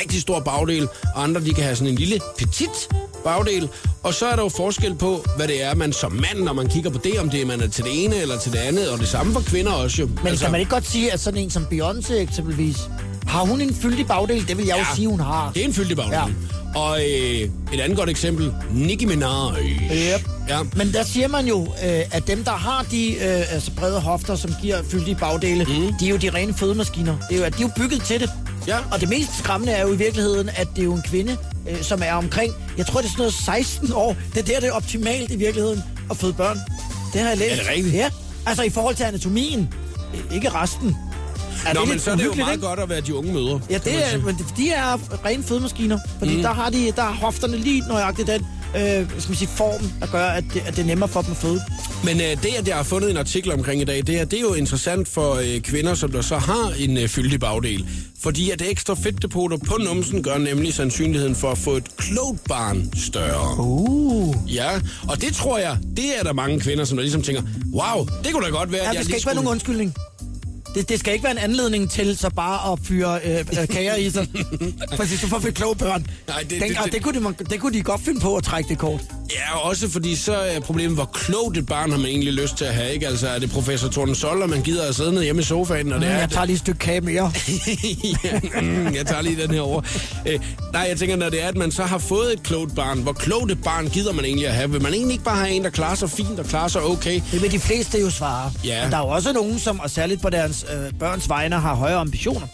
rigtig 0.00 0.20
stor 0.20 0.40
bagdel, 0.40 0.88
og 1.14 1.22
andre 1.22 1.40
de 1.40 1.54
kan 1.54 1.64
have 1.64 1.76
sådan 1.76 1.92
en 1.92 1.98
lille 1.98 2.20
petit 2.38 2.88
bagdel. 3.24 3.68
Og 4.02 4.14
så 4.14 4.26
er 4.26 4.36
der 4.36 4.42
jo 4.42 4.48
forskel 4.48 4.94
på, 4.94 5.24
hvad 5.36 5.48
det 5.48 5.62
er, 5.62 5.74
man 5.74 5.92
som 5.92 6.12
mand, 6.12 6.38
når 6.38 6.52
man 6.52 6.68
kigger 6.68 6.90
på 6.90 6.98
det, 7.04 7.18
om 7.20 7.30
det 7.30 7.40
er, 7.40 7.46
man 7.46 7.60
er 7.60 7.68
til 7.68 7.84
det 7.84 8.04
ene 8.04 8.16
eller 8.16 8.38
til 8.38 8.52
det 8.52 8.58
andet, 8.58 8.90
og 8.90 8.98
det 8.98 9.08
samme 9.08 9.32
for 9.32 9.40
kvinder 9.40 9.72
også 9.72 10.02
jo. 10.02 10.06
Men 10.06 10.26
altså, 10.26 10.44
kan 10.44 10.52
man 10.52 10.60
ikke 10.60 10.70
godt 10.70 10.86
sige, 10.86 11.12
at 11.12 11.20
sådan 11.20 11.40
en 11.40 11.50
som 11.50 11.66
Beyoncé 11.72 12.12
eksempelvis, 12.14 12.76
har 13.26 13.44
hun 13.44 13.60
en 13.60 13.74
fyldig 13.74 14.06
bagdel? 14.06 14.48
Det 14.48 14.58
vil 14.58 14.66
jeg 14.66 14.76
ja. 14.76 14.80
jo 14.80 14.96
sige, 14.96 15.08
hun 15.08 15.20
har. 15.20 15.52
Det 15.54 15.62
er 15.62 15.66
en 15.66 15.74
fyldig 15.74 15.96
bagdel. 15.96 16.12
Ja. 16.14 16.24
Og 16.74 16.98
øh, 17.00 17.48
et 17.72 17.80
andet 17.80 17.96
godt 17.98 18.10
eksempel, 18.10 18.52
Nicki 18.70 19.04
Minaj. 19.04 19.60
Yep. 19.60 20.28
Ja. 20.48 20.62
Men 20.76 20.92
der 20.92 21.02
siger 21.02 21.28
man 21.28 21.46
jo, 21.46 21.62
øh, 21.62 22.00
at 22.12 22.26
dem, 22.26 22.44
der 22.44 22.50
har 22.50 22.86
de 22.90 23.12
øh, 23.12 23.54
altså 23.54 23.70
brede 23.76 24.00
hofter, 24.00 24.36
som 24.36 24.54
giver 24.62 24.82
fyldige 24.90 25.14
bagdele, 25.14 25.64
mm. 25.64 25.92
de 26.00 26.06
er 26.06 26.10
jo 26.10 26.16
de 26.16 26.30
rene 26.30 26.54
fødemaskiner. 26.54 27.16
Det 27.28 27.34
er 27.34 27.38
jo, 27.38 27.44
at 27.44 27.58
de 27.58 27.62
er 27.62 27.66
jo 27.66 27.70
bygget 27.76 28.02
til 28.02 28.20
det. 28.20 28.30
Ja. 28.66 28.78
Og 28.92 29.00
det 29.00 29.08
mest 29.08 29.38
skræmmende 29.38 29.72
er 29.72 29.82
jo 29.82 29.92
i 29.92 29.96
virkeligheden, 29.96 30.48
at 30.56 30.68
det 30.74 30.78
er 30.78 30.84
jo 30.84 30.94
en 30.94 31.02
kvinde, 31.02 31.36
øh, 31.70 31.82
som 31.82 32.02
er 32.04 32.12
omkring, 32.12 32.52
jeg 32.78 32.86
tror 32.86 33.00
det 33.00 33.06
er 33.06 33.10
sådan 33.10 33.20
noget 33.20 33.34
16 33.34 33.92
år. 33.92 34.16
Det 34.34 34.40
er 34.40 34.44
der, 34.44 34.60
det 34.60 34.68
er 34.68 34.72
optimalt 34.72 35.30
i 35.30 35.36
virkeligheden 35.36 35.82
at 36.10 36.16
føde 36.16 36.32
børn. 36.32 36.58
Det 37.12 37.20
har 37.20 37.28
jeg 37.28 37.38
læst. 37.38 37.52
Er 37.52 37.56
det 37.56 37.68
rigtigt? 37.70 37.94
Ja. 37.94 38.10
Altså 38.46 38.62
i 38.62 38.70
forhold 38.70 38.94
til 38.94 39.04
anatomien. 39.04 39.74
Øh, 40.14 40.34
Ikke 40.34 40.48
resten. 40.48 40.96
Er 41.66 41.74
Nå, 41.74 41.80
det 41.80 41.88
men 41.88 41.98
så 41.98 42.10
er 42.10 42.16
det 42.16 42.24
jo 42.24 42.34
meget 42.34 42.52
ikke? 42.52 42.66
godt 42.66 42.80
at 42.80 42.88
være 42.88 43.00
de 43.00 43.14
unge 43.14 43.32
mødre. 43.32 43.60
Ja, 43.70 43.78
det 43.78 44.14
er, 44.14 44.18
men 44.18 44.36
de- 44.56 44.70
er 44.70 44.98
rene 45.24 45.42
fødemaskiner. 45.42 45.98
Fordi 46.18 46.36
mm. 46.36 46.42
der, 46.42 46.52
har 46.52 46.70
de, 46.70 46.92
der 46.96 47.02
har 47.02 47.12
hofterne 47.12 47.56
lige 47.56 47.82
nøjagtigt 47.88 48.28
den 48.28 48.46
øh, 48.76 48.82
skal 48.82 49.28
man 49.28 49.36
sige, 49.36 49.48
form, 49.48 49.90
der 50.00 50.06
gør, 50.06 50.26
at 50.26 50.44
det, 50.54 50.62
at 50.66 50.76
det 50.76 50.82
er 50.82 50.86
nemmere 50.86 51.08
for 51.08 51.22
dem 51.22 51.30
at 51.30 51.36
føde. 51.36 51.60
Men 52.04 52.20
øh, 52.20 52.42
det, 52.42 52.48
at 52.58 52.68
jeg 52.68 52.76
har 52.76 52.82
fundet 52.82 53.10
en 53.10 53.16
artikel 53.16 53.52
omkring 53.52 53.80
i 53.80 53.84
dag, 53.84 54.02
det 54.06 54.20
er, 54.20 54.24
det 54.24 54.36
er 54.36 54.40
jo 54.40 54.54
interessant 54.54 55.08
for 55.08 55.34
øh, 55.34 55.60
kvinder, 55.60 55.94
som 55.94 56.12
der 56.12 56.20
så 56.22 56.36
har 56.38 56.72
en 56.78 56.96
øh, 56.96 57.08
fyldig 57.08 57.40
bagdel. 57.40 57.86
Fordi 58.20 58.50
at 58.50 58.62
ekstra 58.62 58.94
fedtdepoter 58.94 59.56
på 59.56 59.76
numsen 59.84 60.22
gør 60.22 60.38
nemlig 60.38 60.74
sandsynligheden 60.74 61.34
for 61.36 61.50
at 61.50 61.58
få 61.58 61.70
et 61.76 61.96
klogt 61.96 62.44
barn 62.44 62.90
større. 62.96 63.58
Uh. 63.58 64.34
Ja, 64.54 64.70
og 65.08 65.20
det 65.20 65.34
tror 65.34 65.58
jeg, 65.58 65.78
det 65.96 66.18
er 66.18 66.22
der 66.22 66.32
mange 66.32 66.60
kvinder, 66.60 66.84
som 66.84 66.96
der 66.96 67.02
ligesom 67.02 67.22
tænker, 67.22 67.42
wow, 67.72 68.06
det 68.24 68.32
kunne 68.32 68.44
da 68.46 68.50
godt 68.50 68.72
være, 68.72 68.82
Ja, 68.82 68.88
at 68.88 68.94
jeg 68.94 68.98
det 68.98 69.04
skal 69.04 69.16
ikke 69.16 69.26
være 69.26 69.34
nogen 69.34 69.50
undskyldning. 69.50 69.94
Det, 70.74 70.88
det 70.88 71.00
skal 71.00 71.12
ikke 71.12 71.22
være 71.24 71.32
en 71.32 71.38
anledning 71.38 71.90
til 71.90 72.16
så 72.18 72.30
bare 72.30 72.72
at 72.72 72.78
fyre 72.84 73.20
øh, 73.24 73.38
øh, 73.60 73.68
kager 73.68 73.94
i 73.96 74.10
sig. 74.10 74.26
Præcis, 74.96 75.20
du 75.20 75.26
får 75.26 75.38
for 75.38 75.50
kloge 75.50 75.76
børn. 75.76 76.06
Nej, 76.28 76.40
det- 76.40 76.50
Den, 76.50 76.60
det- 76.68 76.78
det- 76.84 76.92
det, 76.92 77.02
kunne 77.02 77.20
de, 77.30 77.34
det 77.50 77.60
kunne 77.60 77.72
de 77.78 77.82
godt 77.82 78.00
finde 78.04 78.20
på 78.20 78.36
at 78.36 78.44
trække 78.44 78.68
det 78.68 78.78
kort. 78.78 79.00
Ja, 79.34 79.56
og 79.56 79.62
også 79.62 79.88
fordi 79.88 80.16
så 80.16 80.34
er 80.34 80.60
problemet, 80.60 80.96
hvor 80.96 81.04
klogt 81.04 81.56
et 81.58 81.66
barn 81.66 81.90
har 81.90 81.98
man 81.98 82.06
egentlig 82.06 82.32
lyst 82.32 82.56
til 82.56 82.64
at 82.64 82.74
have, 82.74 82.92
ikke? 82.92 83.06
Altså, 83.06 83.28
er 83.28 83.38
det 83.38 83.50
professor 83.50 83.88
Torben 83.88 84.14
Soller, 84.14 84.46
man 84.46 84.62
gider 84.62 84.88
at 84.88 84.94
sidde 84.94 85.12
nede 85.12 85.24
hjemme 85.24 85.42
i 85.42 85.44
sofaen, 85.44 85.92
og 85.92 86.00
det 86.00 86.08
Mm, 86.08 86.14
er... 86.14 86.18
jeg 86.18 86.30
tager 86.30 86.44
lige 86.44 86.54
et 86.54 86.60
stykke 86.60 86.78
kage 86.78 87.00
mere. 87.00 87.32
ja, 88.24 88.60
mm, 88.60 88.94
jeg 88.94 89.06
tager 89.06 89.22
lige 89.22 89.42
den 89.42 89.50
her 89.50 89.60
over. 89.60 89.82
Øh, 90.26 90.40
nej, 90.72 90.86
jeg 90.88 90.98
tænker, 90.98 91.16
når 91.16 91.30
det 91.30 91.42
er, 91.42 91.48
at 91.48 91.56
man 91.56 91.72
så 91.72 91.82
har 91.82 91.98
fået 91.98 92.32
et 92.32 92.42
klogt 92.42 92.74
barn, 92.74 92.98
hvor 92.98 93.12
klogt 93.12 93.52
et 93.52 93.62
barn 93.62 93.88
gider 93.88 94.12
man 94.12 94.24
egentlig 94.24 94.48
at 94.48 94.54
have? 94.54 94.70
Vil 94.70 94.82
man 94.82 94.94
egentlig 94.94 95.12
ikke 95.12 95.24
bare 95.24 95.36
have 95.36 95.50
en, 95.50 95.64
der 95.64 95.70
klarer 95.70 95.94
sig 95.94 96.10
fint 96.10 96.38
og 96.38 96.44
klarer 96.46 96.68
sig 96.68 96.82
okay? 96.82 97.20
Det 97.32 97.42
vil 97.42 97.52
de 97.52 97.58
fleste 97.58 98.00
jo 98.00 98.10
svare. 98.10 98.52
Ja. 98.64 98.82
Men 98.82 98.90
der 98.92 98.98
er 98.98 99.02
jo 99.02 99.08
også 99.08 99.32
nogen, 99.32 99.58
som, 99.58 99.80
og 99.80 99.90
særligt 99.90 100.22
på 100.22 100.30
deres 100.30 100.61
øh, 100.74 100.92
børns 100.98 101.28
vegne, 101.28 101.56
har 101.60 101.74
højere 101.74 101.98
ambitioner. 101.98 102.46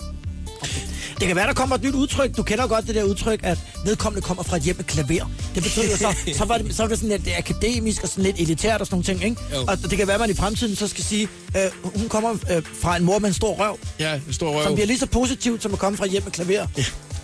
Det 1.20 1.26
kan 1.26 1.36
være, 1.36 1.46
der 1.46 1.52
kommer 1.54 1.76
et 1.76 1.82
nyt 1.82 1.94
udtryk. 1.94 2.36
Du 2.36 2.42
kender 2.42 2.66
godt 2.66 2.86
det 2.86 2.94
der 2.94 3.02
udtryk, 3.04 3.40
at 3.42 3.59
vedkommende 3.84 4.22
kommer 4.26 4.42
fra 4.42 4.56
et 4.56 4.62
hjem 4.62 4.76
med 4.76 4.84
klaver. 4.84 5.30
Det 5.54 5.62
betyder 5.62 5.90
jo 5.90 5.96
så, 5.96 6.14
så 6.38 6.44
var 6.44 6.59
det, 6.59 6.74
så 6.76 6.82
var 6.82 6.88
det 6.88 6.98
sådan 6.98 7.20
lidt 7.20 7.36
akademisk 7.38 8.02
og 8.02 8.09
sådan 8.09 8.24
lidt 8.24 8.36
elitært 8.40 8.80
og 8.80 8.86
sådan 8.86 8.94
nogle 8.94 9.04
ting, 9.04 9.24
ikke? 9.24 9.42
Jo. 9.54 9.64
Og 9.68 9.90
det 9.90 9.98
kan 9.98 10.06
være, 10.06 10.14
at 10.14 10.20
man 10.20 10.30
i 10.30 10.34
fremtiden 10.34 10.76
så 10.76 10.88
skal 10.88 11.04
sige, 11.04 11.28
øh, 11.56 11.62
hun 11.98 12.09
kommer 12.09 12.30
øh, 12.50 12.62
fra 12.80 12.96
en 12.96 13.04
mor 13.04 13.18
med 13.18 13.28
en 13.28 13.34
stor 13.34 13.54
røv, 13.54 13.78
Ja, 13.98 14.14
en 14.14 14.32
stor 14.32 14.52
som 14.52 14.66
røv. 14.68 14.74
bliver 14.74 14.86
lige 14.86 14.98
så 14.98 15.06
positivt, 15.06 15.62
som 15.62 15.72
at 15.72 15.78
komme 15.78 15.98
fra 15.98 16.04
et 16.04 16.11
hjem 16.11 16.22
med 16.24 16.32
klaver. 16.32 16.66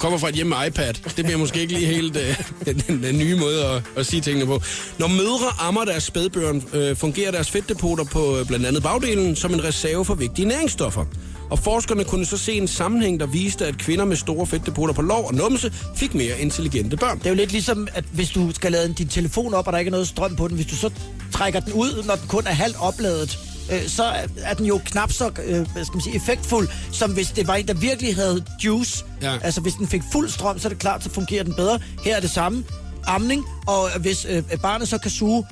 Kommer 0.04 0.18
fra 0.18 0.28
et 0.28 0.34
hjem 0.34 0.46
med 0.46 0.56
iPad. 0.66 0.94
Det 1.16 1.24
bliver 1.24 1.38
måske 1.38 1.60
ikke 1.60 1.72
lige 1.72 1.86
helt 1.86 2.16
øh, 2.16 2.42
den, 2.66 2.78
den, 2.86 3.02
den 3.02 3.18
nye 3.18 3.36
måde 3.36 3.64
at, 3.64 3.82
at 3.96 4.06
sige 4.06 4.20
tingene 4.20 4.46
på. 4.46 4.60
Når 4.98 5.06
mødre 5.08 5.48
ammer 5.58 5.84
deres 5.84 6.02
spædbørn, 6.02 6.62
øh, 6.72 6.96
fungerer 6.96 7.30
deres 7.30 7.50
fedtdepoter 7.50 8.04
på 8.04 8.38
øh, 8.38 8.46
blandt 8.46 8.66
andet 8.66 8.82
bagdelen 8.82 9.36
som 9.36 9.54
en 9.54 9.64
reserve 9.64 10.04
for 10.04 10.14
vigtige 10.14 10.48
næringsstoffer. 10.48 11.04
Og 11.50 11.58
forskerne 11.58 12.04
kunne 12.04 12.26
så 12.26 12.36
se 12.36 12.52
en 12.52 12.68
sammenhæng, 12.68 13.20
der 13.20 13.26
viste, 13.26 13.66
at 13.66 13.78
kvinder 13.78 14.04
med 14.04 14.16
store 14.16 14.46
fedtdepoter 14.46 14.94
på 14.94 15.02
lov 15.02 15.26
og 15.26 15.34
numse 15.34 15.72
fik 15.96 16.14
mere 16.14 16.40
intelligente 16.40 16.96
børn. 16.96 17.18
Det 17.18 17.26
er 17.26 17.30
jo 17.30 17.36
lidt 17.36 17.52
ligesom, 17.52 17.88
at 17.94 18.04
hvis 18.12 18.30
du 18.30 18.52
skal 18.54 18.72
lade 18.72 18.94
din 18.94 19.08
telefon 19.08 19.54
op, 19.54 19.66
og 19.66 19.72
der 19.72 19.78
ikke 19.78 19.88
er 19.88 19.92
noget 19.92 20.08
strøm 20.08 20.36
på 20.36 20.48
den, 20.48 20.56
hvis 20.56 20.66
du 20.66 20.76
så 20.76 20.90
trækker 21.32 21.60
den 21.60 21.72
ud, 21.72 22.04
når 22.06 22.14
den 22.14 22.28
kun 22.28 22.46
er 22.46 22.54
halvt 22.54 22.76
opladet, 22.80 23.38
øh, 23.72 23.88
så 23.88 24.04
er- 24.44 24.54
den 24.54 24.66
jo 24.66 24.80
knap 24.84 25.12
så 25.12 25.30
øh, 25.44 25.72
hvad 25.72 25.84
skal 25.84 25.94
man 25.96 26.00
sige, 26.02 26.16
effektfuld, 26.16 26.68
som 26.92 27.10
hvis 27.12 27.30
det 27.30 27.46
var 27.48 27.54
en, 27.54 27.68
der 27.68 27.74
virkelig 27.74 28.14
havde 28.14 28.44
juice. 28.64 29.04
Ja. 29.22 29.38
Altså 29.42 29.60
hvis 29.60 29.74
den 29.74 29.88
fik 29.88 30.02
fuld 30.12 30.28
strøm, 30.28 30.58
så 30.58 30.68
er 30.68 30.70
det 30.70 30.78
klart, 30.78 31.04
så 31.04 31.10
fungerer 31.10 31.42
den 31.44 31.54
bedre. 31.54 31.78
Her 32.04 32.16
er 32.16 32.20
det 32.20 32.30
samme. 32.30 32.64
Amning, 33.06 33.44
og 33.66 33.90
hvis 34.00 34.26
øh, 34.28 34.42
barnet 34.62 34.88
så 34.88 34.98
kan 34.98 35.10
suge 35.10 35.44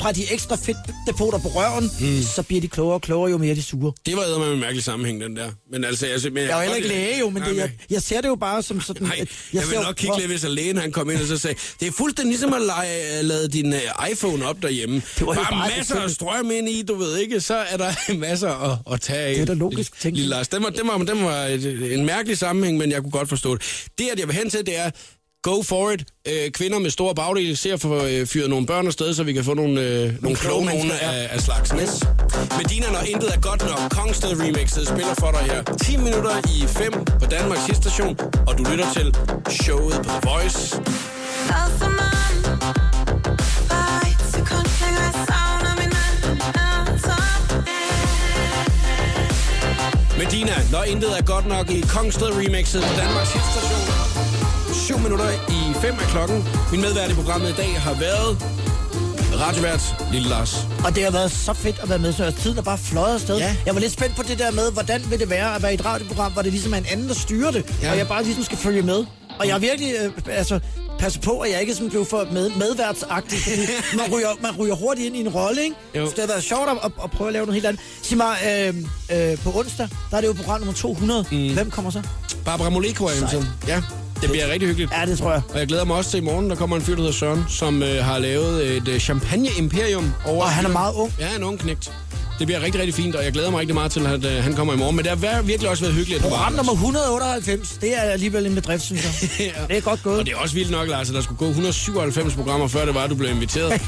fra 0.00 0.12
de 0.12 0.32
ekstra 0.32 0.56
fedtdepoter 0.56 1.38
på 1.38 1.48
røven, 1.48 1.90
mm. 2.00 2.22
så 2.22 2.42
bliver 2.42 2.60
de 2.60 2.68
klogere 2.68 2.94
og 2.94 3.02
klogere, 3.02 3.30
jo 3.30 3.38
mere 3.38 3.54
de 3.54 3.62
suger. 3.62 3.92
Det 4.06 4.16
var 4.16 4.22
eddermame 4.22 4.54
en 4.54 4.60
mærkelig 4.60 4.84
sammenhæng, 4.84 5.20
den 5.20 5.36
der. 5.36 5.50
Men 5.72 5.84
altså, 5.84 6.06
jeg, 6.06 6.20
men, 6.32 6.42
Jeg 6.42 6.50
er 6.50 6.54
jo 6.54 6.60
heller 6.60 6.76
ikke 6.76 6.88
læge, 6.88 7.18
jo, 7.18 7.30
men 7.30 7.42
det, 7.42 7.56
jeg, 7.56 7.70
jeg 7.90 8.02
ser 8.02 8.20
det 8.20 8.28
jo 8.28 8.34
bare 8.34 8.62
som 8.62 8.80
sådan... 8.80 9.06
Nej, 9.06 9.16
jeg, 9.18 9.26
jeg 9.52 9.62
vil 9.70 9.78
nok 9.78 9.94
kigge 9.94 10.16
lidt, 10.18 10.30
hvis 10.30 10.44
lægen 10.48 10.76
han 10.76 10.92
kom 10.92 11.10
ind 11.10 11.20
og 11.20 11.26
så 11.26 11.38
sagde, 11.38 11.58
det 11.80 11.88
er 11.88 11.92
fuldstændig 11.92 12.30
ligesom 12.30 12.54
at 12.54 12.62
lege, 12.62 13.22
lade 13.22 13.48
din 13.48 13.72
uh, 13.72 14.08
iPhone 14.12 14.46
op 14.46 14.62
derhjemme. 14.62 15.02
Det 15.18 15.26
var 15.26 15.34
bare, 15.34 15.46
bare 15.50 15.70
masser 15.76 16.00
af 16.00 16.10
strøm 16.10 16.50
ind 16.50 16.68
i, 16.68 16.82
du 16.82 16.94
ved 16.94 17.18
ikke, 17.18 17.40
så 17.40 17.54
er 17.54 17.76
der 17.76 17.92
masser 18.14 18.50
at, 18.50 18.78
at 18.92 19.00
tage 19.00 19.20
af. 19.20 19.34
Det 19.34 19.42
er 19.42 19.46
da 19.46 19.54
logisk 19.54 20.00
tænkt. 20.00 20.16
Lille 20.16 20.30
Lars, 20.30 20.48
det 20.48 20.62
var, 20.62 20.70
det 20.70 20.80
var, 20.84 20.98
det 20.98 21.22
var 21.22 21.46
en 21.94 22.06
mærkelig 22.06 22.38
sammenhæng, 22.38 22.78
men 22.78 22.90
jeg 22.90 23.02
kunne 23.02 23.10
godt 23.10 23.28
forstå 23.28 23.54
det. 23.54 23.86
Det, 23.98 24.08
at 24.12 24.18
jeg 24.18 24.28
vil 24.28 24.36
hen 24.36 24.50
til, 24.50 24.66
det 24.66 24.78
er, 24.78 24.90
go 25.42 25.62
for 25.62 25.90
it. 25.92 26.04
Øh, 26.28 26.50
kvinder 26.50 26.78
med 26.78 26.90
store 26.90 27.14
bagdele 27.14 27.56
ser 27.56 27.74
at 27.74 27.80
få 27.80 28.04
øh, 28.06 28.26
fyret 28.26 28.50
nogle 28.50 28.66
børn 28.66 28.86
afsted, 28.86 29.14
så 29.14 29.22
vi 29.22 29.32
kan 29.32 29.44
få 29.44 29.54
nogle, 29.54 29.80
øh, 29.80 29.88
nogle 29.88 30.12
kloge 30.20 30.36
kloge 30.36 30.64
nogle 30.64 30.78
mennesker, 30.78 31.12
ja. 31.12 31.12
af, 31.12 31.28
af 31.34 31.40
slagsen. 31.40 31.78
Yes. 31.78 32.04
Medina, 32.58 32.86
når 32.92 33.00
intet 33.00 33.34
er 33.34 33.40
godt 33.40 33.62
nok, 33.62 33.90
Kongsted 33.90 34.40
Remixet 34.40 34.88
spiller 34.88 35.14
for 35.18 35.30
dig 35.30 35.40
her. 35.40 35.62
10 35.62 35.96
minutter 35.96 36.34
i 36.54 36.66
5 36.66 36.92
på 37.20 37.26
Danmarks 37.30 37.76
station, 37.76 38.18
og 38.46 38.58
du 38.58 38.62
lytter 38.70 38.86
til 38.92 39.14
showet 39.62 39.94
på 39.96 40.02
The 40.02 40.20
Voice. 40.28 40.60
Lad 41.50 41.68
for 41.80 41.90
mig 42.00 42.30
Bare 43.72 44.02
et 44.10 44.22
sekund 44.34 44.68
længere 44.82 45.04
Jeg 45.04 45.26
savner 45.28 45.72
min 45.80 45.90
mand 45.96 46.98
så 47.06 47.16
Medina, 50.18 50.56
når 50.72 50.82
intet 50.82 51.18
er 51.18 51.22
godt 51.22 51.46
nok 51.46 51.70
i 51.70 51.80
Kongsted 51.80 52.30
Remixet 52.38 52.82
på 52.82 52.94
Danmarks 53.00 53.32
hitstation. 53.32 54.17
7 54.88 54.98
minutter 54.98 55.30
i 55.30 55.74
5 55.80 55.94
af 56.00 56.06
klokken. 56.06 56.44
Min 56.70 56.80
medvært 56.80 57.10
i 57.10 57.14
programmet 57.14 57.48
i 57.48 57.52
dag 57.52 57.80
har 57.80 57.94
været 57.94 58.42
radiovært 59.40 59.94
Lille 60.12 60.28
Lars. 60.28 60.66
Og 60.84 60.94
det 60.94 61.04
har 61.04 61.10
været 61.10 61.30
så 61.30 61.52
fedt 61.52 61.78
at 61.82 61.88
være 61.88 61.98
med, 61.98 62.12
så 62.12 62.30
tiden 62.30 62.58
er 62.58 62.62
bare 62.62 62.78
fløjet 62.78 63.14
afsted. 63.14 63.38
Ja. 63.38 63.56
Jeg 63.66 63.74
var 63.74 63.80
lidt 63.80 63.92
spændt 63.92 64.16
på 64.16 64.22
det 64.22 64.38
der 64.38 64.50
med, 64.50 64.72
hvordan 64.72 65.10
vil 65.10 65.18
det 65.20 65.30
være 65.30 65.54
at 65.54 65.62
være 65.62 65.72
i 65.72 65.74
et 65.74 65.84
radioprogram, 65.84 66.32
hvor 66.32 66.42
det 66.42 66.52
ligesom 66.52 66.72
er 66.72 66.76
en 66.76 66.86
anden, 66.92 67.08
der 67.08 67.14
styrer 67.14 67.50
det, 67.50 67.74
Ja. 67.82 67.90
og 67.90 67.98
jeg 67.98 68.08
bare 68.08 68.22
ligesom 68.24 68.44
skal 68.44 68.58
følge 68.58 68.82
med. 68.82 69.04
Og 69.38 69.48
jeg 69.48 69.60
virkelig 69.60 69.92
øh, 70.04 70.12
altså, 70.30 70.60
passet 70.98 71.22
på, 71.22 71.38
at 71.38 71.50
jeg 71.52 71.60
ikke 71.60 71.74
sådan 71.74 71.90
blev 71.90 72.04
for 72.04 72.28
med, 72.32 72.50
medværtsagtig, 72.50 73.38
fordi 73.38 73.56
man 74.00 74.12
ryger, 74.12 74.28
man 74.42 74.56
ryger 74.58 74.74
hurtigt 74.74 75.06
ind 75.06 75.16
i 75.16 75.20
en 75.20 75.28
rolle, 75.28 75.62
ikke? 75.62 75.76
Jo. 75.94 76.06
Så 76.06 76.10
det 76.10 76.20
har 76.20 76.26
været 76.28 76.44
sjovt 76.44 76.68
at, 76.84 76.92
at, 77.04 77.10
prøve 77.10 77.28
at 77.28 77.32
lave 77.32 77.46
noget 77.46 77.54
helt 77.54 77.66
andet. 77.66 77.82
Sig 78.02 78.16
mig, 78.16 78.36
øh, 78.48 79.30
øh, 79.30 79.38
på 79.38 79.58
onsdag, 79.58 79.88
der 80.10 80.16
er 80.16 80.20
det 80.20 80.28
jo 80.28 80.32
program 80.32 80.60
nummer 80.60 80.74
200. 80.74 81.24
Mm. 81.32 81.54
Hvem 81.54 81.70
kommer 81.70 81.90
så? 81.90 82.02
Barbara 82.44 82.70
Moleko 82.70 83.04
er 83.04 83.44
Ja, 83.68 83.82
det 84.22 84.30
bliver 84.30 84.48
rigtig 84.52 84.68
hyggeligt. 84.68 84.92
Ja, 85.00 85.06
det 85.06 85.18
tror 85.18 85.32
jeg. 85.32 85.42
Og 85.52 85.58
jeg 85.58 85.66
glæder 85.66 85.84
mig 85.84 85.96
også 85.96 86.10
til 86.10 86.18
i 86.18 86.22
morgen, 86.22 86.50
der 86.50 86.56
kommer 86.56 86.76
en 86.76 86.82
fyr, 86.82 86.94
der 86.94 87.00
hedder 87.00 87.12
Søren, 87.14 87.44
som 87.48 87.82
øh, 87.82 88.04
har 88.04 88.18
lavet 88.18 88.76
et 88.76 88.88
øh, 88.88 88.98
champagne-imperium 89.00 90.12
over... 90.26 90.42
Og 90.44 90.50
han 90.50 90.64
er 90.64 90.68
meget 90.68 90.94
ung. 90.94 91.12
Ja, 91.18 91.36
en 91.36 91.44
ung 91.44 91.58
knægt. 91.58 91.92
Det 92.38 92.46
bliver 92.46 92.62
rigtig, 92.62 92.80
rigtig 92.80 92.94
fint, 92.94 93.14
og 93.14 93.24
jeg 93.24 93.32
glæder 93.32 93.50
mig 93.50 93.60
rigtig 93.60 93.74
meget 93.74 93.92
til, 93.92 94.06
at 94.06 94.24
øh, 94.24 94.44
han 94.44 94.54
kommer 94.54 94.74
i 94.74 94.76
morgen. 94.76 94.96
Men 94.96 95.04
det 95.04 95.18
har 95.24 95.42
virkelig 95.42 95.70
også 95.70 95.82
været 95.82 95.94
hyggeligt, 95.94 96.18
at 96.18 96.24
du 96.24 96.28
Program 96.28 96.52
nummer 96.52 96.72
198, 96.72 97.68
det 97.80 97.96
er 97.96 98.00
alligevel 98.00 98.46
en 98.46 98.54
bedrift, 98.54 98.82
synes 98.84 99.04
jeg. 99.04 99.30
Ja. 99.46 99.52
Det 99.68 99.76
er 99.76 99.80
godt 99.80 100.02
gået. 100.02 100.18
Og 100.18 100.26
det 100.26 100.32
er 100.32 100.36
også 100.36 100.54
vildt 100.54 100.70
nok, 100.70 100.88
Lars, 100.88 101.08
at 101.08 101.14
der 101.14 101.20
skulle 101.20 101.38
gå 101.38 101.48
197 101.48 102.34
programmer, 102.34 102.68
før 102.68 102.84
det 102.84 102.94
var, 102.94 103.00
at 103.04 103.10
du 103.10 103.14
blev 103.14 103.30
inviteret. 103.30 103.70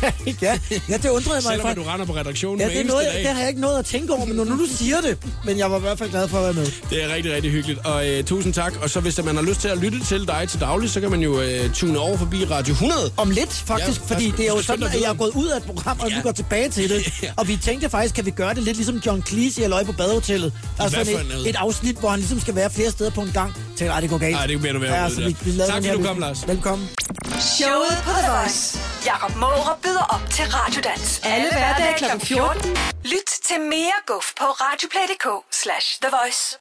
ja, 0.42 0.58
ja, 0.88 0.96
det 0.96 1.08
undrede 1.08 1.34
mig 1.34 1.42
Selvom 1.42 1.60
for. 1.60 1.68
at 1.68 1.76
du 1.76 1.82
render 1.82 2.06
på 2.06 2.12
redaktionen 2.16 2.60
Ja, 2.60 2.68
det, 2.68 2.80
er 2.80 2.84
noget, 2.84 3.06
dag. 3.12 3.18
det 3.22 3.30
har 3.30 3.40
jeg 3.40 3.48
ikke 3.48 3.60
noget 3.60 3.78
at 3.78 3.84
tænke 3.84 4.12
over, 4.12 4.24
men 4.26 4.36
når 4.36 4.44
nu 4.44 4.52
du 4.58 4.66
siger 4.76 5.00
det, 5.00 5.18
men 5.44 5.58
jeg 5.58 5.70
var 5.70 5.76
i 5.76 5.80
hvert 5.80 5.98
fald 5.98 6.10
glad 6.10 6.28
for 6.28 6.38
at 6.38 6.44
være 6.44 6.52
med. 6.52 6.66
Det 6.90 7.04
er 7.04 7.14
rigtig, 7.14 7.32
rigtig 7.32 7.50
hyggeligt. 7.50 7.80
Og 7.86 8.08
øh, 8.08 8.24
tusind 8.24 8.54
tak. 8.54 8.74
Og 8.82 8.90
så 8.90 9.00
hvis 9.00 9.24
man 9.24 9.36
har 9.36 9.42
lyst 9.42 9.60
til 9.60 9.68
at 9.68 9.78
lytte 9.78 10.04
til 10.04 10.26
dig 10.28 10.46
til 10.48 10.60
daglig, 10.60 10.90
så 10.90 11.00
kan 11.00 11.10
man 11.10 11.20
jo 11.20 11.40
øh, 11.40 11.70
tune 11.72 11.98
over 11.98 12.16
forbi 12.16 12.44
Radio 12.44 12.72
100. 12.72 13.12
Om 13.16 13.30
lidt, 13.30 13.52
faktisk, 13.66 14.00
Ja, 14.00 14.14
fordi 14.14 14.32
det 14.36 14.40
er 14.40 14.48
jo 14.54 14.62
sådan, 14.62 14.84
at 14.84 14.94
jeg 15.02 15.10
er 15.10 15.14
gået 15.14 15.30
ud 15.34 15.46
af 15.48 15.56
et 15.56 15.62
program, 15.62 16.00
og 16.00 16.08
Ja. 16.10 16.16
vi 16.16 16.22
går 16.22 16.32
tilbage 16.32 16.68
til 16.68 16.88
det. 16.90 17.12
Og 17.38 17.48
vi 17.48 17.56
tænkte 17.56 17.90
faktisk, 17.90 18.14
kan 18.14 18.26
vi 18.26 18.30
gøre 18.42 18.54
det 18.54 18.62
lidt 18.62 18.76
ligesom 18.76 18.96
John 19.06 19.22
Cleese 19.28 19.60
i 19.60 19.64
Aløje 19.64 19.84
på 19.84 19.92
badehotellet. 19.92 20.52
Der 20.76 20.84
er 20.84 20.88
sådan 20.88 21.06
et, 21.06 21.48
et 21.50 21.56
afsnit, 21.56 21.96
hvor 21.96 22.08
han 22.08 22.18
ligesom 22.18 22.40
skal 22.40 22.54
være 22.54 22.70
flere 22.70 22.90
steder 22.90 23.10
på 23.10 23.20
en 23.20 23.32
gang. 23.32 23.54
Tænker, 23.76 23.92
ej, 23.94 24.00
det 24.00 24.10
går 24.10 24.18
galt. 24.18 24.36
Ej, 24.36 24.46
det 24.46 24.58
bliver 24.60 24.72
du 24.72 24.78
ved 24.78 24.88
at 24.88 25.02
ja, 25.02 25.08
så 25.08 25.20
der. 25.20 25.26
vi, 25.28 25.36
vi 25.44 25.58
Tak, 25.58 25.74
fordi 25.74 25.88
du 25.88 26.02
kom. 26.02 26.18
Lars. 26.18 26.48
Velkommen. 26.48 26.88
Showet 27.58 27.96
på 28.06 28.10
The 28.24 28.30
Voice. 28.36 28.78
Jakob 29.06 29.36
Måre 29.36 29.74
byder 29.82 30.04
op 30.14 30.24
til 30.30 30.44
Radiodans. 30.44 31.20
Alle 31.24 31.48
hverdage 31.52 31.94
kl. 31.98 32.26
14. 32.26 32.70
Lyt 33.04 33.30
til 33.48 33.60
mere 33.60 33.98
guf 34.06 34.26
på 34.40 34.44
radioplay.dk 34.44 35.26
slash 35.62 35.86
The 36.02 36.10
Voice. 36.18 36.58